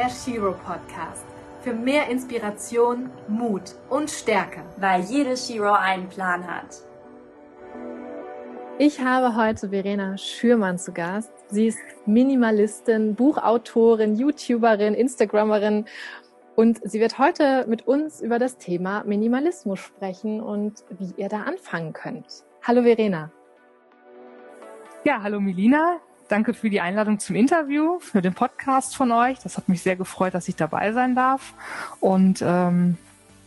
der 0.00 0.08
Shiro 0.08 0.52
Podcast. 0.52 1.26
Für 1.60 1.74
mehr 1.74 2.08
Inspiration, 2.08 3.10
Mut 3.28 3.74
und 3.90 4.10
Stärke. 4.10 4.62
Weil 4.78 5.02
jede 5.02 5.36
Shiro 5.36 5.72
einen 5.72 6.08
Plan 6.08 6.46
hat. 6.46 6.78
Ich 8.78 8.98
habe 8.98 9.36
heute 9.36 9.68
Verena 9.68 10.16
Schürmann 10.16 10.78
zu 10.78 10.92
Gast. 10.92 11.30
Sie 11.48 11.66
ist 11.66 11.78
Minimalistin, 12.06 13.14
Buchautorin, 13.14 14.16
YouTuberin, 14.16 14.94
Instagrammerin 14.94 15.84
und 16.56 16.80
sie 16.82 16.98
wird 16.98 17.18
heute 17.18 17.66
mit 17.68 17.86
uns 17.86 18.22
über 18.22 18.38
das 18.38 18.56
Thema 18.56 19.04
Minimalismus 19.04 19.80
sprechen 19.80 20.40
und 20.40 20.82
wie 20.98 21.12
ihr 21.18 21.28
da 21.28 21.42
anfangen 21.42 21.92
könnt. 21.92 22.46
Hallo 22.62 22.84
Verena. 22.84 23.30
Ja, 25.04 25.22
hallo 25.22 25.40
Melina. 25.40 26.00
Danke 26.30 26.54
für 26.54 26.70
die 26.70 26.80
Einladung 26.80 27.18
zum 27.18 27.34
Interview, 27.34 27.98
für 27.98 28.22
den 28.22 28.34
Podcast 28.34 28.94
von 28.94 29.10
euch. 29.10 29.40
Das 29.40 29.56
hat 29.56 29.68
mich 29.68 29.82
sehr 29.82 29.96
gefreut, 29.96 30.32
dass 30.32 30.46
ich 30.46 30.54
dabei 30.54 30.92
sein 30.92 31.16
darf. 31.16 31.54
Und 31.98 32.40
ähm, 32.40 32.96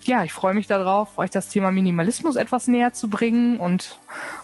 ja, 0.02 0.26
ich 0.26 0.34
freue 0.34 0.54
mich 0.54 0.68
darauf, 0.68 1.18
euch 1.18 1.30
das 1.30 1.48
Thema 1.48 1.72
Minimalismus 1.72 2.36
etwas 2.36 2.68
näher 2.68 2.92
zu 2.92 3.10
bringen 3.10 3.58
und 3.58 3.98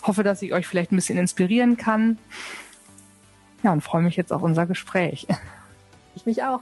hoffe, 0.04 0.24
dass 0.24 0.42
ich 0.42 0.54
euch 0.54 0.68
vielleicht 0.68 0.94
ein 0.94 0.96
bisschen 0.96 1.18
inspirieren 1.18 1.76
kann. 1.76 2.18
Ja, 3.62 3.74
und 3.74 3.82
freue 3.82 4.04
mich 4.04 4.16
jetzt 4.16 4.32
auf 4.32 4.42
unser 4.42 4.66
Gespräch. 4.66 5.28
Ich 6.16 6.26
mich 6.26 6.42
auch. 6.44 6.62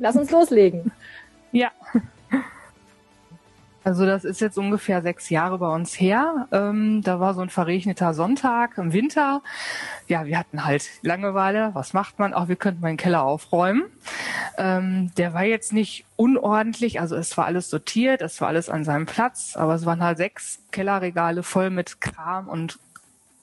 Lass 0.00 0.16
uns 0.16 0.30
loslegen. 0.30 0.92
Ja. 1.52 1.70
Also 3.84 4.06
das 4.06 4.24
ist 4.24 4.40
jetzt 4.40 4.58
ungefähr 4.58 5.02
sechs 5.02 5.28
Jahre 5.30 5.58
bei 5.58 5.68
uns 5.68 5.98
her. 5.98 6.46
Ähm, 6.52 7.02
da 7.02 7.18
war 7.20 7.34
so 7.34 7.40
ein 7.40 7.50
verregneter 7.50 8.14
Sonntag 8.14 8.78
im 8.78 8.92
Winter. 8.92 9.42
Ja, 10.06 10.24
wir 10.26 10.38
hatten 10.38 10.64
halt 10.64 10.88
Langeweile. 11.02 11.70
Was 11.74 11.92
macht 11.92 12.18
man? 12.18 12.32
Auch 12.34 12.48
wir 12.48 12.56
könnten 12.56 12.80
meinen 12.80 12.96
Keller 12.96 13.24
aufräumen. 13.24 13.84
Ähm, 14.56 15.10
der 15.16 15.34
war 15.34 15.44
jetzt 15.44 15.72
nicht 15.72 16.04
unordentlich, 16.16 17.00
also 17.00 17.16
es 17.16 17.36
war 17.36 17.46
alles 17.46 17.70
sortiert, 17.70 18.22
es 18.22 18.40
war 18.40 18.48
alles 18.48 18.68
an 18.68 18.84
seinem 18.84 19.06
Platz, 19.06 19.56
aber 19.56 19.74
es 19.74 19.86
waren 19.86 20.02
halt 20.02 20.18
sechs 20.18 20.60
Kellerregale 20.70 21.42
voll 21.42 21.70
mit 21.70 22.00
Kram 22.00 22.48
und 22.48 22.78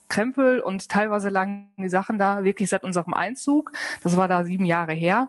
Krempel 0.08 0.60
und 0.60 0.88
teilweise 0.88 1.30
lagen 1.30 1.68
die 1.78 1.88
Sachen 1.88 2.18
da 2.18 2.44
wirklich 2.44 2.68
seit 2.68 2.84
unserem 2.84 3.14
Einzug. 3.14 3.72
Das 4.02 4.16
war 4.16 4.28
da 4.28 4.44
sieben 4.44 4.66
Jahre 4.66 4.92
her. 4.92 5.28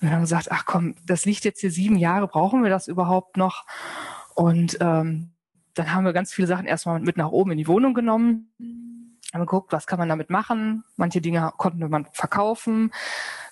Und 0.00 0.08
wir 0.08 0.14
haben 0.14 0.22
gesagt, 0.22 0.50
ach 0.50 0.64
komm, 0.64 0.94
das 1.06 1.24
liegt 1.24 1.44
jetzt 1.44 1.60
hier 1.60 1.70
sieben 1.70 1.96
Jahre, 1.96 2.26
brauchen 2.26 2.62
wir 2.62 2.70
das 2.70 2.88
überhaupt 2.88 3.36
noch? 3.36 3.64
Und 4.34 4.78
ähm, 4.80 5.30
dann 5.74 5.92
haben 5.92 6.04
wir 6.04 6.12
ganz 6.12 6.32
viele 6.32 6.48
Sachen 6.48 6.66
erstmal 6.66 7.00
mit 7.00 7.16
nach 7.16 7.30
oben 7.30 7.52
in 7.52 7.58
die 7.58 7.68
Wohnung 7.68 7.94
genommen, 7.94 8.52
haben 9.32 9.40
geguckt, 9.40 9.72
was 9.72 9.86
kann 9.86 9.98
man 9.98 10.08
damit 10.08 10.30
machen. 10.30 10.84
Manche 10.96 11.20
Dinge 11.20 11.52
konnte 11.56 11.88
man 11.88 12.06
verkaufen. 12.12 12.92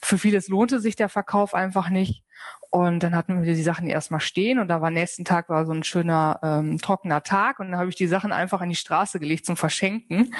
Für 0.02 0.18
vieles 0.18 0.48
lohnte 0.48 0.80
sich 0.80 0.96
der 0.96 1.08
Verkauf 1.08 1.54
einfach 1.54 1.88
nicht. 1.88 2.24
Und 2.70 3.02
dann 3.02 3.16
hatten 3.16 3.42
wir 3.42 3.54
die 3.54 3.62
Sachen 3.62 3.88
erstmal 3.88 4.20
stehen 4.20 4.60
und 4.60 4.68
da 4.68 4.80
war 4.80 4.90
nächsten 4.92 5.24
Tag 5.24 5.48
war 5.48 5.66
so 5.66 5.72
ein 5.72 5.82
schöner 5.82 6.38
ähm, 6.42 6.78
trockener 6.78 7.24
Tag 7.24 7.58
und 7.58 7.72
dann 7.72 7.80
habe 7.80 7.88
ich 7.88 7.96
die 7.96 8.06
Sachen 8.06 8.30
einfach 8.30 8.60
an 8.60 8.68
die 8.68 8.76
Straße 8.76 9.18
gelegt 9.18 9.44
zum 9.44 9.56
Verschenken 9.56 10.32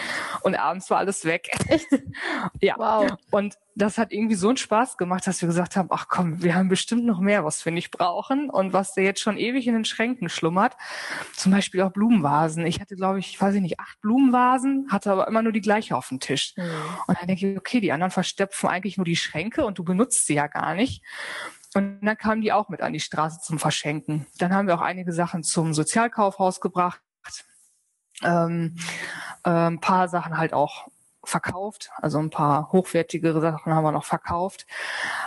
und 0.43 0.55
abends 0.55 0.89
war 0.91 0.99
alles 0.99 1.25
weg. 1.25 1.51
Echt? 1.69 1.89
ja. 2.61 2.75
Wow. 2.79 3.17
Und 3.33 3.59
das 3.75 3.99
hat 3.99 4.13
irgendwie 4.13 4.37
so 4.37 4.49
einen 4.49 4.57
Spaß 4.57 4.97
gemacht, 4.97 5.27
dass 5.27 5.41
wir 5.41 5.49
gesagt 5.49 5.75
haben, 5.75 5.89
ach 5.91 6.07
komm, 6.09 6.41
wir 6.41 6.55
haben 6.55 6.69
bestimmt 6.69 7.05
noch 7.05 7.19
mehr, 7.19 7.45
was 7.45 7.65
wir 7.65 7.73
nicht 7.73 7.91
brauchen 7.91 8.49
und 8.49 8.73
was 8.73 8.95
da 8.95 9.01
jetzt 9.01 9.21
schon 9.21 9.37
ewig 9.37 9.67
in 9.67 9.75
den 9.75 9.85
Schränken 9.85 10.29
schlummert. 10.29 10.77
Zum 11.35 11.51
Beispiel 11.51 11.83
auch 11.83 11.91
Blumenvasen. 11.91 12.65
Ich 12.65 12.81
hatte, 12.81 12.95
glaube 12.95 13.19
ich, 13.19 13.41
weiß 13.41 13.57
ich 13.57 13.61
nicht, 13.63 13.81
acht 13.81 14.01
Blumenvasen, 14.03 14.87
hatte 14.91 15.11
aber 15.11 15.27
immer 15.27 15.43
nur 15.43 15.53
die 15.53 15.61
gleiche 15.61 15.97
auf 15.97 16.09
dem 16.09 16.21
Tisch. 16.21 16.55
Mhm. 16.57 16.63
Und 17.09 17.19
dann 17.19 17.27
denke 17.27 17.51
ich, 17.51 17.59
okay, 17.59 17.81
die 17.81 17.91
anderen 17.91 18.13
verstopfen 18.13 18.69
eigentlich 18.69 18.99
nur 18.99 19.05
die 19.05 19.17
Schränke 19.17 19.65
und 19.65 19.79
du 19.79 19.85
benutzt 19.85 20.27
sie 20.27 20.35
ja 20.35 20.47
gar 20.47 20.75
nicht. 20.75 21.03
Und 21.75 22.01
dann 22.03 22.17
kamen 22.17 22.43
die 22.43 22.53
auch 22.53 22.69
mit 22.69 22.81
an 22.81 22.93
die 22.93 23.01
Straße 23.01 23.41
zum 23.43 23.59
Verschenken. 23.59 24.27
Dann 24.39 24.53
haben 24.53 24.67
wir 24.67 24.75
auch 24.75 24.81
einige 24.81 25.13
Sachen 25.13 25.43
zum 25.45 25.73
Sozialkaufhaus 25.73 26.61
gebracht. 26.61 27.01
Ähm, 28.23 28.77
äh, 29.45 29.51
ein 29.51 29.81
paar 29.81 30.09
Sachen 30.09 30.37
halt 30.37 30.53
auch 30.53 30.89
verkauft, 31.31 31.91
also 31.97 32.19
ein 32.19 32.31
paar 32.31 32.71
hochwertigere 32.73 33.41
Sachen 33.41 33.75
haben 33.75 33.85
wir 33.85 33.93
noch 33.93 34.05
verkauft. 34.05 34.67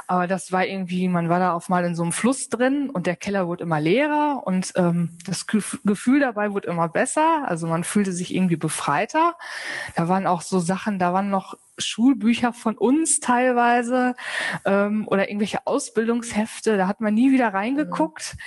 Aber 0.08 0.28
das 0.28 0.52
war 0.52 0.66
irgendwie, 0.66 1.08
man 1.08 1.30
war 1.30 1.40
da 1.40 1.54
auf 1.54 1.70
mal 1.70 1.84
in 1.86 1.96
so 1.96 2.04
einem 2.04 2.12
Fluss 2.12 2.50
drin 2.50 2.90
und 2.90 3.08
der 3.08 3.16
Keller 3.16 3.48
wurde 3.48 3.64
immer 3.64 3.80
leerer 3.80 4.44
und 4.46 4.74
ähm, 4.76 5.18
das 5.26 5.48
Gefühl 5.48 6.20
dabei 6.20 6.52
wurde 6.52 6.68
immer 6.68 6.90
besser. 6.90 7.48
Also 7.48 7.68
man 7.68 7.84
fühlte 7.84 8.12
sich 8.12 8.36
irgendwie 8.36 8.58
befreiter. 8.58 9.36
Da 9.96 10.08
waren 10.08 10.28
auch 10.28 10.42
so 10.42 10.60
Sachen, 10.60 11.00
da 11.00 11.14
waren 11.14 11.30
noch 11.30 11.56
Schulbücher 11.78 12.54
von 12.54 12.78
uns 12.78 13.20
teilweise 13.20 14.16
ähm, 14.66 15.08
oder 15.08 15.30
irgendwelche 15.30 15.66
Ausbildungshefte, 15.66 16.78
da 16.78 16.88
hat 16.88 17.02
man 17.02 17.14
nie 17.14 17.32
wieder 17.32 17.54
reingeguckt. 17.54 18.36
Mhm. 18.36 18.40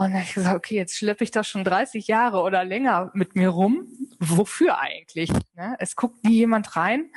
Und 0.00 0.06
dann 0.06 0.14
habe 0.14 0.24
ich 0.24 0.32
gesagt, 0.32 0.56
okay, 0.56 0.76
jetzt 0.76 0.96
schleppe 0.96 1.24
ich 1.24 1.30
das 1.30 1.46
schon 1.46 1.62
30 1.62 2.06
Jahre 2.06 2.40
oder 2.40 2.64
länger 2.64 3.10
mit 3.12 3.36
mir 3.36 3.50
rum. 3.50 3.86
Wofür 4.18 4.78
eigentlich? 4.78 5.30
Ne? 5.56 5.76
Es 5.78 5.94
guckt 5.94 6.24
nie 6.24 6.36
jemand 6.36 6.74
rein. 6.74 7.10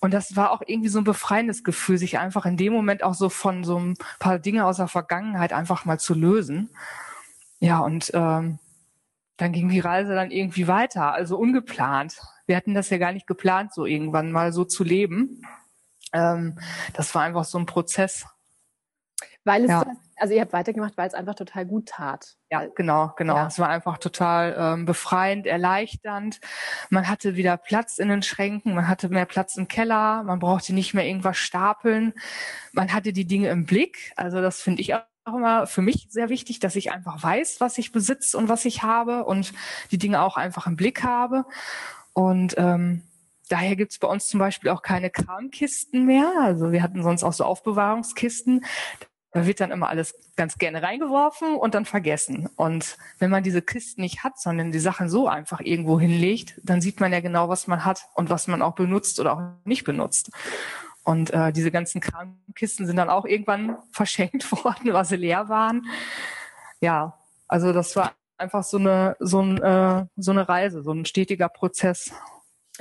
Und 0.00 0.14
das 0.14 0.34
war 0.34 0.50
auch 0.50 0.62
irgendwie 0.66 0.88
so 0.88 0.96
ein 0.98 1.04
befreiendes 1.04 1.62
Gefühl, 1.62 1.98
sich 1.98 2.18
einfach 2.18 2.46
in 2.46 2.56
dem 2.56 2.72
Moment 2.72 3.02
auch 3.02 3.12
so 3.12 3.28
von 3.28 3.64
so 3.64 3.78
ein 3.78 3.98
paar 4.18 4.38
Dinge 4.38 4.64
aus 4.64 4.78
der 4.78 4.88
Vergangenheit 4.88 5.52
einfach 5.52 5.84
mal 5.84 6.00
zu 6.00 6.14
lösen. 6.14 6.70
Ja, 7.60 7.80
und 7.80 8.10
ähm, 8.14 8.60
dann 9.36 9.52
ging 9.52 9.68
die 9.68 9.80
Reise 9.80 10.14
dann 10.14 10.30
irgendwie 10.30 10.68
weiter, 10.68 11.12
also 11.12 11.36
ungeplant. 11.36 12.16
Wir 12.46 12.56
hatten 12.56 12.72
das 12.72 12.88
ja 12.88 12.96
gar 12.96 13.12
nicht 13.12 13.26
geplant, 13.26 13.74
so 13.74 13.84
irgendwann 13.84 14.32
mal 14.32 14.54
so 14.54 14.64
zu 14.64 14.84
leben. 14.84 15.42
Ähm, 16.14 16.58
das 16.94 17.14
war 17.14 17.24
einfach 17.24 17.44
so 17.44 17.58
ein 17.58 17.66
Prozess. 17.66 18.24
Weil 19.44 19.64
es, 19.64 19.70
ja. 19.70 19.84
Also 20.16 20.34
ihr 20.34 20.40
habt 20.40 20.52
weitergemacht, 20.52 20.96
weil 20.96 21.08
es 21.08 21.14
einfach 21.14 21.34
total 21.34 21.66
gut 21.66 21.86
tat. 21.86 22.36
Ja, 22.50 22.66
genau, 22.74 23.12
genau. 23.16 23.36
Ja. 23.36 23.46
Es 23.46 23.58
war 23.58 23.68
einfach 23.68 23.98
total 23.98 24.56
ähm, 24.58 24.84
befreiend, 24.84 25.46
erleichternd. 25.46 26.40
Man 26.90 27.08
hatte 27.08 27.36
wieder 27.36 27.56
Platz 27.56 27.98
in 27.98 28.08
den 28.08 28.22
Schränken, 28.22 28.74
man 28.74 28.88
hatte 28.88 29.08
mehr 29.08 29.26
Platz 29.26 29.56
im 29.56 29.68
Keller, 29.68 30.22
man 30.22 30.38
brauchte 30.38 30.74
nicht 30.74 30.94
mehr 30.94 31.06
irgendwas 31.06 31.36
stapeln. 31.36 32.14
Man 32.72 32.92
hatte 32.92 33.12
die 33.12 33.26
Dinge 33.26 33.48
im 33.50 33.66
Blick. 33.66 34.12
Also 34.16 34.40
das 34.40 34.60
finde 34.60 34.82
ich 34.82 34.94
auch 34.94 35.02
immer 35.26 35.66
für 35.66 35.82
mich 35.82 36.06
sehr 36.10 36.28
wichtig, 36.28 36.60
dass 36.60 36.76
ich 36.76 36.92
einfach 36.92 37.22
weiß, 37.22 37.60
was 37.60 37.78
ich 37.78 37.92
besitze 37.92 38.38
und 38.38 38.48
was 38.48 38.64
ich 38.64 38.82
habe 38.82 39.24
und 39.24 39.52
die 39.90 39.98
Dinge 39.98 40.22
auch 40.22 40.36
einfach 40.36 40.66
im 40.66 40.76
Blick 40.76 41.02
habe. 41.02 41.44
Und 42.12 42.54
ähm, 42.56 43.02
daher 43.48 43.76
gibt's 43.76 43.98
bei 43.98 44.08
uns 44.08 44.28
zum 44.28 44.40
Beispiel 44.40 44.70
auch 44.70 44.82
keine 44.82 45.10
Kramkisten 45.10 46.06
mehr. 46.06 46.32
Also 46.40 46.72
wir 46.72 46.82
hatten 46.82 47.02
sonst 47.02 47.24
auch 47.24 47.32
so 47.32 47.44
Aufbewahrungskisten. 47.44 48.64
Da 49.36 49.46
wird 49.46 49.60
dann 49.60 49.70
immer 49.70 49.90
alles 49.90 50.14
ganz 50.36 50.56
gerne 50.56 50.82
reingeworfen 50.82 51.56
und 51.56 51.74
dann 51.74 51.84
vergessen. 51.84 52.48
Und 52.56 52.96
wenn 53.18 53.28
man 53.28 53.42
diese 53.42 53.60
Kisten 53.60 54.00
nicht 54.00 54.24
hat, 54.24 54.40
sondern 54.40 54.72
die 54.72 54.78
Sachen 54.78 55.10
so 55.10 55.28
einfach 55.28 55.60
irgendwo 55.60 56.00
hinlegt, 56.00 56.58
dann 56.64 56.80
sieht 56.80 57.00
man 57.00 57.12
ja 57.12 57.20
genau, 57.20 57.50
was 57.50 57.66
man 57.66 57.84
hat 57.84 58.06
und 58.14 58.30
was 58.30 58.48
man 58.48 58.62
auch 58.62 58.74
benutzt 58.74 59.20
oder 59.20 59.34
auch 59.34 59.42
nicht 59.66 59.84
benutzt. 59.84 60.30
Und 61.04 61.34
äh, 61.34 61.52
diese 61.52 61.70
ganzen 61.70 62.00
Kramkisten 62.00 62.86
sind 62.86 62.96
dann 62.96 63.10
auch 63.10 63.26
irgendwann 63.26 63.76
verschenkt 63.92 64.50
worden, 64.50 64.94
weil 64.94 65.04
sie 65.04 65.16
leer 65.16 65.50
waren. 65.50 65.84
Ja, 66.80 67.18
also 67.46 67.74
das 67.74 67.94
war 67.94 68.12
einfach 68.38 68.64
so 68.64 68.78
eine 68.78 69.18
so, 69.20 69.42
ein, 69.42 69.60
äh, 69.60 70.06
so 70.16 70.30
eine 70.30 70.48
Reise, 70.48 70.82
so 70.82 70.92
ein 70.92 71.04
stetiger 71.04 71.50
Prozess. 71.50 72.10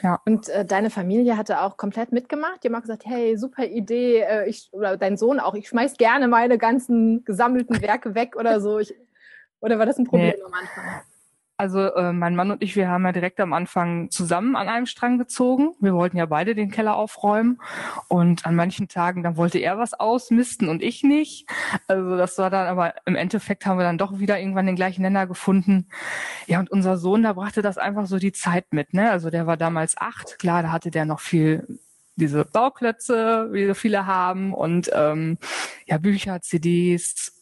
Ja. 0.01 0.21
Und 0.25 0.49
äh, 0.49 0.65
deine 0.65 0.89
Familie 0.89 1.37
hatte 1.37 1.61
auch 1.61 1.77
komplett 1.77 2.11
mitgemacht. 2.11 2.63
Die 2.63 2.67
haben 2.67 2.75
auch 2.75 2.81
gesagt, 2.81 3.05
hey, 3.05 3.37
super 3.37 3.65
Idee. 3.65 4.21
Äh, 4.21 4.49
ich, 4.49 4.69
oder 4.71 4.97
dein 4.97 5.17
Sohn 5.17 5.39
auch, 5.39 5.53
ich 5.53 5.69
schmeiß 5.69 5.97
gerne 5.97 6.27
meine 6.27 6.57
ganzen 6.57 7.23
gesammelten 7.23 7.81
Werke 7.81 8.15
weg 8.15 8.35
oder 8.35 8.59
so. 8.59 8.79
Ich, 8.79 8.93
oder 9.61 9.79
war 9.79 9.85
das 9.85 9.97
ein 9.97 10.05
Problem 10.05 10.33
nee. 10.35 10.43
am 10.43 10.53
Anfang? 10.53 11.01
Also 11.57 11.93
äh, 11.93 12.11
mein 12.11 12.35
Mann 12.35 12.51
und 12.51 12.61
ich, 12.61 12.75
wir 12.75 12.89
haben 12.89 13.05
ja 13.05 13.13
direkt 13.13 13.39
am 13.39 13.53
Anfang 13.53 14.09
zusammen 14.11 14.57
an 14.57 14.67
einem 14.67 14.85
Strang 14.85 15.17
gezogen. 15.17 15.73
Wir 15.79 15.93
wollten 15.93 16.17
ja 16.17 16.25
beide 16.25 16.53
den 16.53 16.69
Keller 16.69 16.97
aufräumen 16.97 17.61
und 18.09 18.45
an 18.45 18.55
manchen 18.55 18.89
Tagen, 18.89 19.23
dann 19.23 19.37
wollte 19.37 19.59
er 19.59 19.77
was 19.77 19.93
ausmisten 19.93 20.67
und 20.67 20.83
ich 20.83 21.03
nicht. 21.03 21.49
Also 21.87 22.17
das 22.17 22.37
war 22.37 22.49
dann, 22.49 22.67
aber 22.67 22.95
im 23.05 23.15
Endeffekt 23.15 23.65
haben 23.65 23.77
wir 23.77 23.85
dann 23.85 23.97
doch 23.97 24.19
wieder 24.19 24.37
irgendwann 24.37 24.65
den 24.65 24.75
gleichen 24.75 25.01
Nenner 25.01 25.27
gefunden. 25.27 25.87
Ja, 26.45 26.59
und 26.59 26.69
unser 26.71 26.97
Sohn, 26.97 27.23
da 27.23 27.31
brachte 27.33 27.61
das 27.61 27.77
einfach 27.77 28.05
so 28.05 28.19
die 28.19 28.33
Zeit 28.33 28.65
mit. 28.71 28.93
Ne? 28.93 29.09
Also 29.09 29.29
der 29.29 29.47
war 29.47 29.55
damals 29.55 29.95
acht, 29.97 30.39
klar, 30.39 30.61
da 30.61 30.71
hatte 30.73 30.91
der 30.91 31.05
noch 31.05 31.21
viel 31.21 31.79
diese 32.17 32.45
Bauklötze, 32.45 33.49
wie 33.51 33.67
so 33.67 33.73
viele 33.73 34.05
haben 34.05 34.53
und 34.53 34.89
ähm, 34.93 35.37
ja 35.85 35.97
Bücher, 35.97 36.41
CDs, 36.41 37.34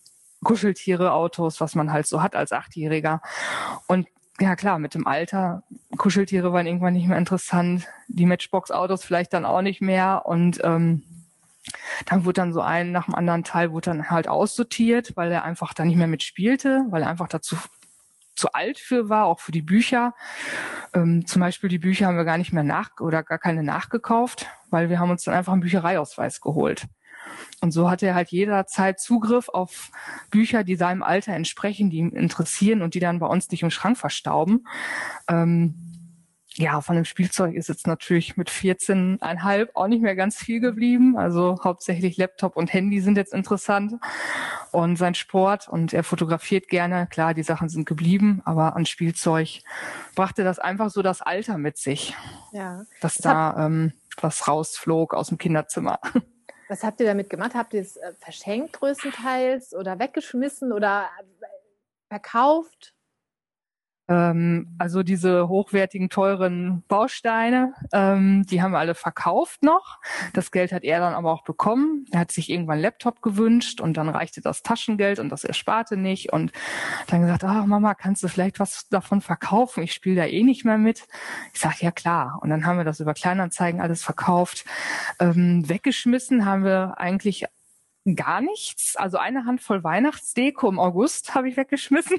Kuscheltiere, 0.43 1.13
Autos, 1.13 1.61
was 1.61 1.75
man 1.75 1.91
halt 1.91 2.07
so 2.07 2.21
hat 2.21 2.35
als 2.35 2.51
Achtjähriger. 2.51 3.21
Und 3.87 4.07
ja 4.39 4.55
klar, 4.55 4.79
mit 4.79 4.95
dem 4.95 5.07
Alter, 5.07 5.63
Kuscheltiere 5.97 6.53
waren 6.53 6.65
irgendwann 6.65 6.93
nicht 6.93 7.07
mehr 7.07 7.17
interessant, 7.17 7.87
die 8.07 8.25
Matchbox-Autos 8.25 9.03
vielleicht 9.03 9.33
dann 9.33 9.45
auch 9.45 9.61
nicht 9.61 9.81
mehr 9.81 10.23
und 10.25 10.59
ähm, 10.63 11.03
dann 12.05 12.25
wurde 12.25 12.33
dann 12.33 12.53
so 12.53 12.61
ein 12.61 12.91
nach 12.91 13.05
dem 13.05 13.15
anderen 13.15 13.43
Teil 13.43 13.71
wurde 13.71 13.91
dann 13.91 14.09
halt 14.09 14.27
aussortiert, 14.27 15.15
weil 15.15 15.31
er 15.31 15.43
einfach 15.43 15.73
da 15.73 15.85
nicht 15.85 15.95
mehr 15.95 16.07
mitspielte, 16.07 16.85
weil 16.89 17.03
er 17.03 17.09
einfach 17.09 17.29
dazu 17.29 17.55
zu 18.35 18.51
alt 18.51 18.79
für 18.79 19.09
war, 19.09 19.25
auch 19.25 19.39
für 19.39 19.51
die 19.51 19.61
Bücher. 19.61 20.13
Ähm, 20.93 21.25
zum 21.25 21.39
Beispiel 21.39 21.69
die 21.69 21.79
Bücher 21.79 22.07
haben 22.07 22.17
wir 22.17 22.25
gar 22.25 22.37
nicht 22.37 22.51
mehr 22.51 22.63
nach 22.63 22.99
oder 22.99 23.23
gar 23.23 23.37
keine 23.37 23.63
nachgekauft, 23.63 24.47
weil 24.69 24.89
wir 24.89 24.99
haben 24.99 25.11
uns 25.11 25.23
dann 25.23 25.35
einfach 25.35 25.53
einen 25.53 25.61
Büchereiausweis 25.61 26.41
geholt. 26.41 26.87
Und 27.61 27.71
so 27.71 27.89
hat 27.89 28.03
er 28.03 28.15
halt 28.15 28.29
jederzeit 28.29 28.99
Zugriff 28.99 29.49
auf 29.49 29.91
Bücher, 30.29 30.63
die 30.63 30.75
seinem 30.75 31.03
Alter 31.03 31.33
entsprechen, 31.33 31.89
die 31.89 31.97
ihn 31.97 32.11
interessieren 32.11 32.81
und 32.81 32.93
die 32.93 32.99
dann 32.99 33.19
bei 33.19 33.27
uns 33.27 33.49
nicht 33.51 33.63
im 33.63 33.71
Schrank 33.71 33.97
verstauben. 33.97 34.67
Ähm, 35.27 35.75
ja, 36.55 36.81
von 36.81 36.95
dem 36.95 37.05
Spielzeug 37.05 37.55
ist 37.55 37.67
jetzt 37.67 37.87
natürlich 37.87 38.37
mit 38.37 38.49
14,5 38.49 39.69
auch 39.73 39.87
nicht 39.87 40.03
mehr 40.03 40.15
ganz 40.15 40.37
viel 40.37 40.59
geblieben. 40.59 41.17
Also 41.17 41.57
hauptsächlich 41.63 42.17
Laptop 42.17 42.55
und 42.55 42.71
Handy 42.71 43.01
sind 43.01 43.17
jetzt 43.17 43.33
interessant. 43.33 43.93
Und 44.71 44.97
sein 44.97 45.15
Sport 45.15 45.67
und 45.67 45.93
er 45.93 46.03
fotografiert 46.03 46.67
gerne. 46.67 47.07
Klar, 47.07 47.33
die 47.33 47.43
Sachen 47.43 47.69
sind 47.69 47.85
geblieben, 47.85 48.41
aber 48.45 48.75
an 48.75 48.85
Spielzeug 48.85 49.61
brachte 50.15 50.43
das 50.43 50.59
einfach 50.59 50.89
so 50.89 51.01
das 51.01 51.21
Alter 51.21 51.57
mit 51.57 51.77
sich. 51.77 52.15
Ja. 52.51 52.83
Dass 53.01 53.15
das 53.15 53.23
da 53.23 53.65
ähm, 53.65 53.93
was 54.21 54.47
rausflog 54.47 55.13
aus 55.13 55.29
dem 55.29 55.37
Kinderzimmer. 55.37 55.99
Was 56.67 56.83
habt 56.83 56.99
ihr 56.99 57.05
damit 57.05 57.29
gemacht? 57.29 57.53
Habt 57.55 57.73
ihr 57.73 57.81
es 57.81 57.97
äh, 57.97 58.13
verschenkt 58.19 58.73
größtenteils 58.73 59.73
oder 59.73 59.99
weggeschmissen 59.99 60.71
oder 60.71 61.09
äh, 61.19 61.45
verkauft? 62.07 62.92
Ähm, 64.07 64.75
also 64.79 65.01
diese 65.03 65.47
hochwertigen, 65.47 66.09
teuren 66.09 66.83
Bausteine, 66.87 67.73
ähm, 67.93 68.45
die 68.49 68.61
haben 68.61 68.71
wir 68.71 68.79
alle 68.79 68.95
verkauft 68.95 69.63
noch. 69.63 69.99
Das 70.33 70.51
Geld 70.51 70.73
hat 70.73 70.83
er 70.83 70.99
dann 70.99 71.13
aber 71.13 71.31
auch 71.31 71.43
bekommen. 71.43 72.05
Er 72.11 72.19
hat 72.19 72.31
sich 72.31 72.49
irgendwann 72.49 72.73
einen 72.73 72.83
Laptop 72.83 73.21
gewünscht 73.21 73.79
und 73.79 73.95
dann 73.95 74.09
reichte 74.09 74.41
das 74.41 74.61
Taschengeld 74.61 75.19
und 75.19 75.29
das 75.29 75.43
ersparte 75.43 75.95
nicht. 75.95 76.33
Und 76.33 76.51
dann 77.07 77.21
gesagt, 77.21 77.43
ach 77.43 77.65
Mama, 77.65 77.93
kannst 77.93 78.23
du 78.23 78.27
vielleicht 78.27 78.59
was 78.59 78.87
davon 78.89 79.21
verkaufen? 79.21 79.83
Ich 79.83 79.93
spiele 79.93 80.17
da 80.17 80.25
eh 80.25 80.43
nicht 80.43 80.65
mehr 80.65 80.77
mit. 80.77 81.07
Ich 81.53 81.59
sage, 81.59 81.77
ja 81.79 81.91
klar. 81.91 82.39
Und 82.41 82.49
dann 82.49 82.65
haben 82.65 82.77
wir 82.77 82.85
das 82.85 82.99
über 82.99 83.13
Kleinanzeigen 83.13 83.79
alles 83.79 84.03
verkauft. 84.03 84.65
Ähm, 85.19 85.67
weggeschmissen 85.67 86.45
haben 86.45 86.63
wir 86.63 86.95
eigentlich 86.97 87.45
gar 88.15 88.41
nichts. 88.41 88.95
Also 88.97 89.17
eine 89.17 89.45
Handvoll 89.45 89.83
Weihnachtsdeko 89.83 90.67
im 90.67 90.79
August 90.79 91.35
habe 91.35 91.47
ich 91.47 91.55
weggeschmissen, 91.55 92.17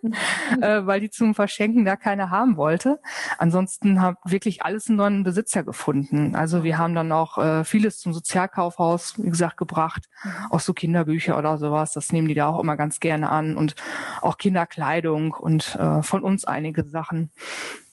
äh, 0.62 0.86
weil 0.86 1.00
die 1.00 1.10
zum 1.10 1.34
Verschenken 1.34 1.84
da 1.84 1.96
keine 1.96 2.30
haben 2.30 2.56
wollte. 2.56 3.00
Ansonsten 3.36 4.00
habe 4.00 4.18
wirklich 4.24 4.62
alles 4.62 4.88
einen 4.88 4.96
neuen 4.96 5.22
Besitzer 5.24 5.62
gefunden. 5.62 6.34
Also 6.34 6.64
wir 6.64 6.78
haben 6.78 6.94
dann 6.94 7.12
auch 7.12 7.36
äh, 7.38 7.64
vieles 7.64 7.98
zum 7.98 8.14
Sozialkaufhaus, 8.14 9.18
wie 9.18 9.28
gesagt, 9.28 9.58
gebracht. 9.58 10.08
Mhm. 10.24 10.30
Auch 10.50 10.60
so 10.60 10.72
Kinderbücher 10.72 11.36
oder 11.38 11.58
sowas. 11.58 11.92
Das 11.92 12.12
nehmen 12.12 12.28
die 12.28 12.34
da 12.34 12.48
auch 12.48 12.60
immer 12.60 12.76
ganz 12.76 13.00
gerne 13.00 13.28
an. 13.28 13.56
Und 13.56 13.74
auch 14.22 14.38
Kinderkleidung 14.38 15.32
und 15.32 15.76
äh, 15.76 16.02
von 16.02 16.22
uns 16.22 16.46
einige 16.46 16.84
Sachen. 16.84 17.30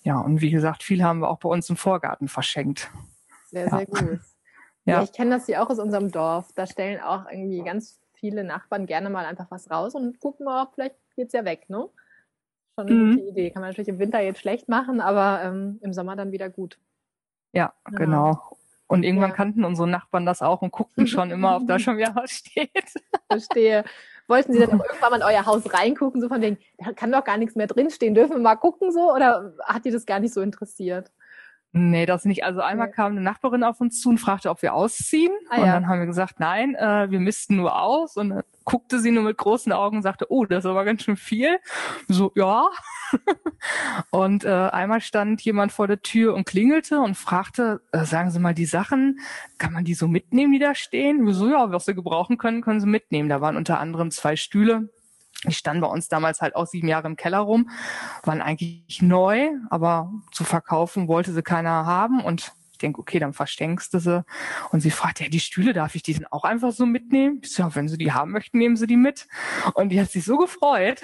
Ja, 0.04 0.18
und 0.20 0.42
wie 0.42 0.52
gesagt, 0.52 0.84
viel 0.84 1.04
haben 1.04 1.20
wir 1.20 1.30
auch 1.30 1.40
bei 1.40 1.50
uns 1.50 1.70
im 1.70 1.78
Vorgarten 1.78 2.28
verschenkt. 2.28 2.90
Sehr, 3.52 3.70
sehr 3.70 3.80
ja. 3.80 3.86
gut. 3.86 4.20
Ja. 4.86 4.98
ja 4.98 5.04
ich 5.04 5.14
kenne 5.14 5.32
das 5.32 5.46
hier 5.46 5.62
auch 5.62 5.70
aus 5.70 5.80
unserem 5.80 6.12
Dorf. 6.12 6.52
Da 6.56 6.68
stellen 6.68 7.02
auch 7.02 7.30
irgendwie 7.30 7.64
ganz 7.64 8.00
viele 8.14 8.44
Nachbarn 8.44 8.86
gerne 8.86 9.10
mal 9.10 9.26
einfach 9.26 9.52
was 9.52 9.70
raus 9.70 9.96
und 9.96 10.20
gucken 10.20 10.46
mal, 10.46 10.68
vielleicht 10.74 10.96
geht's 11.16 11.34
ja 11.34 11.46
weg, 11.46 11.70
ne? 11.70 11.90
Schon 12.78 12.88
eine 12.88 12.96
mhm. 12.96 13.16
gute 13.16 13.30
Idee. 13.30 13.52
Kann 13.52 13.62
man 13.62 13.72
natürlich 13.72 13.90
im 13.90 14.00
Winter 14.00 14.20
jetzt 14.20 14.40
schlecht 14.40 14.70
machen, 14.70 15.02
aber 15.02 15.44
ähm, 15.44 15.80
im 15.82 15.94
Sommer 15.94 16.16
dann 16.16 16.32
wieder 16.32 16.50
gut. 16.50 16.80
Ja, 17.52 17.74
genau. 17.86 17.98
genau. 17.98 18.58
Und 18.88 19.04
irgendwann 19.04 19.32
ja. 19.32 19.36
kannten 19.36 19.64
unsere 19.66 19.88
Nachbarn 19.88 20.26
das 20.26 20.42
auch 20.42 20.62
und 20.62 20.72
guckten 20.72 21.08
schon 21.08 21.32
immer, 21.32 21.58
ob 21.58 21.68
da 21.68 21.80
schon 21.80 21.98
wieder 21.98 22.16
was 22.16 22.32
steht. 22.32 22.70
Verstehe. 23.28 23.84
Wollten 24.28 24.54
Sie 24.54 24.60
dann 24.60 24.70
auch 24.70 24.86
irgendwann 24.86 25.12
mal 25.12 25.18
in 25.18 25.24
euer 25.24 25.46
Haus 25.46 25.74
reingucken, 25.74 26.22
so 26.22 26.30
von 26.30 26.42
wegen, 26.42 26.58
da 26.78 26.94
kann 26.94 27.12
doch 27.12 27.24
gar 27.24 27.38
nichts 27.38 27.56
mehr 27.56 27.68
drinstehen, 27.68 28.16
dürfen 28.16 28.38
wir 28.38 28.40
mal 28.40 28.56
gucken 28.56 28.92
so? 28.92 29.14
Oder 29.14 29.54
hat 29.66 29.84
die 29.86 29.92
das 29.92 30.06
gar 30.06 30.20
nicht 30.20 30.34
so 30.34 30.42
interessiert? 30.42 31.12
Nee, 31.76 32.06
das 32.06 32.24
nicht. 32.26 32.44
Also 32.44 32.62
einmal 32.62 32.90
okay. 32.90 32.96
kam 32.98 33.14
eine 33.14 33.22
Nachbarin 33.22 33.64
auf 33.64 33.82
uns 33.82 34.00
zu 34.00 34.10
und 34.10 34.20
fragte, 34.20 34.52
ob 34.52 34.62
wir 34.62 34.76
ausziehen. 34.76 35.34
Ah, 35.50 35.58
und 35.58 35.66
ja. 35.66 35.74
dann 35.74 35.88
haben 35.88 36.00
wir 36.00 36.06
gesagt, 36.06 36.40
nein, 36.40 36.76
äh, 36.76 37.10
wir 37.10 37.20
missten 37.20 37.56
nur 37.56 37.82
aus. 37.82 38.16
Und 38.16 38.30
dann 38.30 38.44
guckte 38.64 39.00
sie 39.00 39.10
nur 39.10 39.24
mit 39.24 39.38
großen 39.38 39.72
Augen 39.72 39.98
und 39.98 40.04
sagte, 40.04 40.28
oh, 40.30 40.46
das 40.46 40.66
ist 40.66 40.70
aber 40.70 40.86
ganz 40.86 41.02
schön 41.02 41.18
viel. 41.18 41.58
So, 42.08 42.32
ja. 42.36 42.70
und 44.12 44.46
äh, 44.46 44.50
einmal 44.50 45.02
stand 45.02 45.42
jemand 45.42 45.72
vor 45.72 45.88
der 45.88 46.04
Tür 46.04 46.36
und 46.36 46.46
klingelte 46.46 47.00
und 47.00 47.16
fragte, 47.16 47.82
äh, 47.92 48.06
sagen 48.06 48.30
Sie 48.30 48.40
mal, 48.40 48.54
die 48.54 48.66
Sachen, 48.66 49.20
kann 49.58 49.74
man 49.74 49.84
die 49.84 49.96
so 49.96 50.08
mitnehmen, 50.08 50.54
die 50.54 50.60
da 50.60 50.76
stehen? 50.76 51.26
Wir 51.26 51.34
so, 51.34 51.50
ja, 51.50 51.72
was 51.72 51.86
Sie 51.86 51.96
gebrauchen 51.96 52.38
können, 52.38 52.62
können 52.62 52.82
Sie 52.82 52.88
mitnehmen. 52.88 53.30
Da 53.30 53.42
waren 53.42 53.58
unter 53.58 53.80
anderem 53.80 54.12
zwei 54.12 54.36
Stühle 54.36 54.90
die 55.46 55.54
standen 55.54 55.82
bei 55.82 55.88
uns 55.88 56.08
damals 56.08 56.42
halt 56.42 56.56
auch 56.56 56.68
sieben 56.68 56.88
Jahre 56.88 57.08
im 57.08 57.16
Keller 57.16 57.40
rum, 57.40 57.70
waren 58.24 58.42
eigentlich 58.42 59.02
neu, 59.02 59.50
aber 59.70 60.12
zu 60.32 60.44
verkaufen 60.44 61.08
wollte 61.08 61.34
sie 61.34 61.44
keiner 61.44 61.86
haben 61.86 62.24
und 62.24 62.54
ich 62.74 62.80
denke, 62.80 63.00
okay, 63.00 63.20
dann 63.20 63.34
verschenkst 63.34 63.94
du 63.94 64.00
sie. 64.00 64.26
Und 64.72 64.82
sie 64.82 64.92
fragt, 64.92 65.22
ja, 65.22 65.30
die 65.30 65.40
Stühle, 65.40 65.74
darf 65.74 65.94
ich 65.96 66.02
die 66.02 66.16
denn 66.16 66.26
auch 66.32 66.44
einfach 66.44 66.72
so 66.72 66.86
mitnehmen? 66.86 67.40
Ich 67.44 67.54
so, 67.54 67.64
ja, 67.64 67.76
wenn 67.76 67.88
sie 67.88 67.98
die 67.98 68.12
haben 68.12 68.32
möchten, 68.32 68.58
nehmen 68.58 68.76
sie 68.76 68.88
die 68.88 68.98
mit. 68.98 69.28
Und 69.76 69.90
die 69.90 70.02
hat 70.02 70.10
sich 70.10 70.26
so 70.26 70.38
gefreut. 70.38 71.02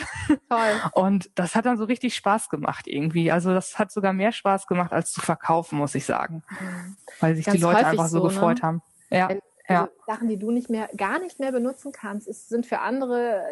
Toll. 0.49 0.81
Und 0.93 1.29
das 1.35 1.55
hat 1.55 1.65
dann 1.65 1.77
so 1.77 1.85
richtig 1.85 2.15
Spaß 2.15 2.49
gemacht 2.49 2.87
irgendwie. 2.87 3.31
Also 3.31 3.53
das 3.53 3.77
hat 3.77 3.91
sogar 3.91 4.13
mehr 4.13 4.31
Spaß 4.31 4.65
gemacht, 4.65 4.91
als 4.91 5.11
zu 5.11 5.21
verkaufen, 5.21 5.77
muss 5.77 5.95
ich 5.95 6.05
sagen. 6.05 6.43
Mhm. 6.49 6.97
Weil 7.19 7.35
sich 7.35 7.45
Ganz 7.45 7.57
die 7.57 7.63
Leute 7.63 7.85
einfach 7.85 8.07
so, 8.07 8.17
so 8.17 8.27
ne? 8.27 8.33
gefreut 8.33 8.57
ne? 8.57 8.63
haben. 8.63 8.81
Ja. 9.11 9.29
Wenn, 9.29 9.39
also 9.67 9.83
ja. 9.85 9.89
Sachen, 10.07 10.27
die 10.27 10.37
du 10.37 10.49
nicht 10.49 10.71
mehr, 10.71 10.89
gar 10.97 11.19
nicht 11.19 11.39
mehr 11.39 11.51
benutzen 11.51 11.91
kannst, 11.91 12.27
ist, 12.27 12.49
sind 12.49 12.65
für 12.65 12.79
andere 12.79 13.43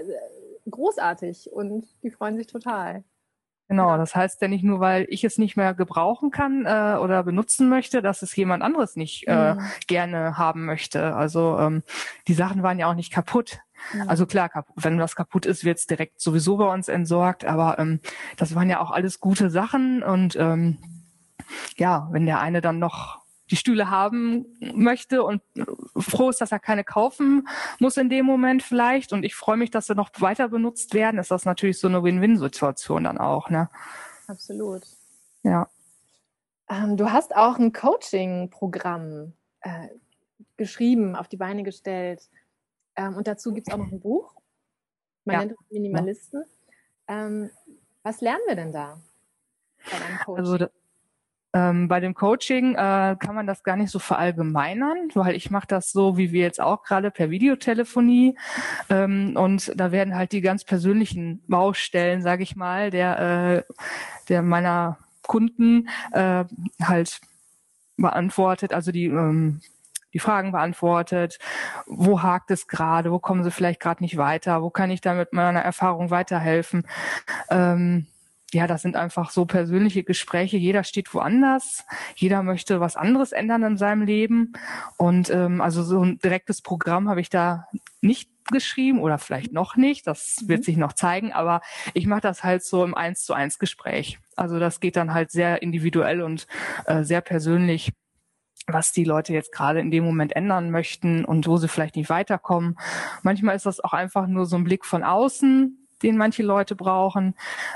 großartig 0.70 1.52
und 1.52 1.86
die 2.04 2.12
freuen 2.12 2.38
sich 2.38 2.48
total. 2.48 3.04
Genau, 3.70 3.98
das 3.98 4.16
heißt 4.16 4.42
ja 4.42 4.48
nicht 4.48 4.64
nur, 4.64 4.80
weil 4.80 5.06
ich 5.10 5.26
es 5.26 5.38
nicht 5.38 5.58
mehr 5.58 5.74
gebrauchen 5.74 6.32
kann 6.32 6.66
äh, 6.66 6.98
oder 7.02 7.24
benutzen 7.24 7.68
möchte, 7.68 8.02
dass 8.02 8.22
es 8.22 8.34
jemand 8.34 8.64
anderes 8.64 8.96
nicht 8.96 9.28
äh, 9.28 9.56
mhm. 9.56 9.62
gerne 9.88 10.38
haben 10.38 10.66
möchte. 10.66 11.14
Also 11.16 11.58
ähm, 11.60 11.84
die 12.30 12.34
Sachen 12.34 12.64
waren 12.64 12.80
ja 12.80 12.90
auch 12.90 12.96
nicht 12.96 13.12
kaputt. 13.12 13.60
Mhm. 13.94 14.08
Also 14.08 14.26
klar, 14.26 14.50
wenn 14.76 15.00
was 15.00 15.18
kaputt 15.18 15.46
ist, 15.46 15.66
wird 15.66 15.80
es 15.80 15.86
direkt 15.86 16.22
sowieso 16.22 16.56
bei 16.56 16.74
uns 16.74 16.88
entsorgt, 16.88 17.44
aber 17.44 17.78
ähm, 17.78 18.00
das 18.38 18.56
waren 18.56 18.70
ja 18.70 18.80
auch 18.80 18.92
alles 18.92 19.20
gute 19.20 19.50
Sachen 19.50 20.02
und 20.02 20.38
ähm, 20.38 20.78
ja, 21.76 22.08
wenn 22.12 22.26
der 22.26 22.40
eine 22.40 22.62
dann 22.62 22.80
noch 22.80 23.27
die 23.50 23.56
Stühle 23.56 23.90
haben 23.90 24.46
möchte 24.60 25.24
und 25.24 25.42
froh 25.96 26.30
ist, 26.30 26.42
dass 26.42 26.52
er 26.52 26.60
keine 26.60 26.84
kaufen 26.84 27.48
muss 27.80 27.98
in 27.98 28.10
dem 28.10 28.26
Moment 28.26 28.64
vielleicht. 28.64 29.14
Und 29.14 29.24
ich 29.24 29.36
freue 29.36 29.58
mich, 29.58 29.72
dass 29.72 29.88
sie 29.88 29.96
noch 29.96 30.10
weiter 30.20 30.50
benutzt 30.50 30.94
werden. 30.94 31.20
Ist 31.20 31.32
das 31.32 31.46
natürlich 31.46 31.80
so 31.80 31.88
eine 31.88 32.04
Win-Win-Situation 32.04 33.06
dann 33.06 33.18
auch, 33.18 33.50
ne? 33.50 33.70
Absolut. 34.28 34.84
Ja. 35.44 35.70
Ähm, 36.70 36.98
du 36.98 37.12
hast 37.12 37.36
auch 37.36 37.58
ein 37.58 37.72
Coaching-Programm 37.72 39.34
äh, 39.62 39.88
geschrieben, 40.58 41.16
auf 41.16 41.28
die 41.28 41.38
Beine 41.38 41.64
gestellt. 41.64 42.30
Ähm, 42.96 43.16
und 43.16 43.28
dazu 43.28 43.54
gibt 43.54 43.68
es 43.68 43.74
auch 43.74 43.78
noch 43.78 43.92
ein 43.92 44.02
Buch. 44.02 44.36
Man 45.24 45.34
ja. 45.34 45.40
nennt 45.40 45.52
es 45.54 45.72
Minimalisten. 45.72 46.44
Ähm, 47.08 47.50
was 48.04 48.22
lernen 48.22 48.42
wir 48.48 48.56
denn 48.56 48.72
da? 48.74 49.00
Also 50.26 50.68
ähm, 51.58 51.88
bei 51.88 52.00
dem 52.00 52.14
Coaching 52.14 52.76
äh, 52.76 53.16
kann 53.20 53.34
man 53.34 53.48
das 53.48 53.64
gar 53.64 53.76
nicht 53.76 53.90
so 53.90 53.98
verallgemeinern, 53.98 55.10
weil 55.16 55.36
ich 55.36 55.50
mache 55.50 55.68
das 55.68 55.92
so, 55.92 56.16
wie 56.18 56.32
wir 56.32 56.42
jetzt 56.42 56.62
auch 56.62 56.84
gerade 56.84 57.10
per 57.10 57.32
Videotelefonie. 57.32 58.38
Ähm, 58.90 59.36
und 59.36 59.72
da 59.76 59.92
werden 59.92 60.16
halt 60.16 60.34
die 60.34 60.42
ganz 60.42 60.64
persönlichen 60.64 61.42
Baustellen, 61.48 62.22
sage 62.22 62.44
ich 62.44 62.56
mal, 62.56 62.92
der, 62.92 63.66
äh, 63.68 63.74
der 64.30 64.44
meiner 64.44 64.98
Kunden 65.24 65.90
äh, 66.12 66.46
halt 66.82 67.22
beantwortet, 67.98 68.74
also 68.74 68.92
die 68.92 69.06
ähm, 69.06 69.62
die 70.14 70.20
Fragen 70.20 70.52
beantwortet, 70.52 71.38
wo 71.86 72.24
hakt 72.24 72.50
es 72.50 72.68
gerade, 72.68 73.12
wo 73.12 73.20
kommen 73.20 73.44
sie 73.44 73.52
vielleicht 73.52 73.82
gerade 73.82 74.02
nicht 74.02 74.18
weiter, 74.18 74.64
wo 74.64 74.70
kann 74.70 74.90
ich 74.90 75.02
da 75.02 75.14
mit 75.14 75.34
meiner 75.34 75.60
Erfahrung 75.60 76.10
weiterhelfen. 76.10 76.88
Ähm, 77.50 78.08
ja, 78.54 78.66
das 78.66 78.82
sind 78.82 78.96
einfach 78.96 79.32
so 79.32 79.46
persönliche 79.46 80.04
Gespräche. 80.04 80.58
Jeder 80.58 80.84
steht 80.84 81.14
woanders, 81.14 81.86
jeder 82.16 82.44
möchte 82.44 82.80
was 82.80 82.96
anderes 82.96 83.34
ändern 83.34 83.64
in 83.64 83.78
seinem 83.78 84.04
Leben. 84.04 84.54
Und 84.98 85.30
ähm, 85.30 85.60
also 85.60 85.84
so 85.84 86.02
ein 86.02 86.18
direktes 86.20 86.62
Programm 86.62 87.10
habe 87.10 87.20
ich 87.20 87.30
da 87.30 87.68
nicht 88.02 88.30
geschrieben 88.46 89.02
oder 89.02 89.18
vielleicht 89.18 89.52
noch 89.52 89.76
nicht. 89.76 90.08
Das 90.08 90.46
wird 90.46 90.60
mhm. 90.60 90.64
sich 90.64 90.78
noch 90.78 90.94
zeigen. 90.94 91.34
Aber 91.34 91.62
ich 91.94 92.08
mache 92.08 92.22
das 92.22 92.44
halt 92.44 92.64
so 92.64 92.86
im 92.86 92.96
Eins 92.96 93.24
zu 93.24 93.34
eins 93.34 93.60
Gespräch. 93.60 94.20
Also 94.38 94.60
das 94.60 94.80
geht 94.80 94.96
dann 94.96 95.14
halt 95.14 95.32
sehr 95.32 95.62
individuell 95.62 96.22
und 96.22 96.48
äh, 96.86 97.04
sehr 97.04 97.22
persönlich 97.22 97.92
was 98.70 98.92
die 98.92 99.06
Leute 99.06 99.32
jetzt 99.32 99.54
gerade 99.54 99.80
in 99.80 99.92
dem 99.92 100.04
Moment 100.04 100.36
ändern 100.36 100.72
möchten 100.72 101.24
und 101.24 101.48
wo 101.48 101.56
sie 101.56 101.70
vielleicht 101.70 101.96
nicht 101.96 102.10
weiterkommen. 102.10 102.78
Manchmal 103.24 103.56
ist 103.56 103.66
das 103.66 103.80
auch 103.80 103.94
einfach 103.94 104.28
nur 104.28 104.46
so 104.46 104.58
ein 104.58 104.66
Blick 104.66 104.84
von 104.84 105.04
außen, 105.04 105.87
den 106.04 106.18
manche 106.18 106.44
Leute 106.44 106.76
brauchen. 106.76 107.36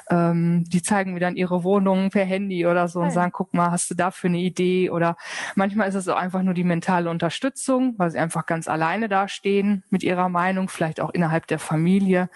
Ähm, 0.09 0.63
die 0.67 0.81
zeigen 0.81 1.13
mir 1.13 1.19
dann 1.19 1.35
ihre 1.35 1.63
Wohnungen 1.63 2.09
per 2.09 2.25
Handy 2.25 2.65
oder 2.65 2.87
so 2.87 2.99
und 2.99 3.11
sagen, 3.11 3.31
guck 3.31 3.53
mal, 3.53 3.71
hast 3.71 3.89
du 3.89 3.95
dafür 3.95 4.29
eine 4.29 4.39
Idee? 4.39 4.89
Oder 4.89 5.17
manchmal 5.55 5.89
ist 5.89 5.95
es 5.95 6.07
auch 6.07 6.17
einfach 6.17 6.43
nur 6.43 6.53
die 6.53 6.63
mentale 6.63 7.09
Unterstützung, 7.09 7.95
weil 7.97 8.11
sie 8.11 8.19
einfach 8.19 8.45
ganz 8.45 8.67
alleine 8.67 9.09
dastehen 9.09 9.83
mit 9.89 10.03
ihrer 10.03 10.29
Meinung, 10.29 10.69
vielleicht 10.69 11.01
auch 11.01 11.11
innerhalb 11.11 11.47
der 11.47 11.59
Familie. 11.59 12.29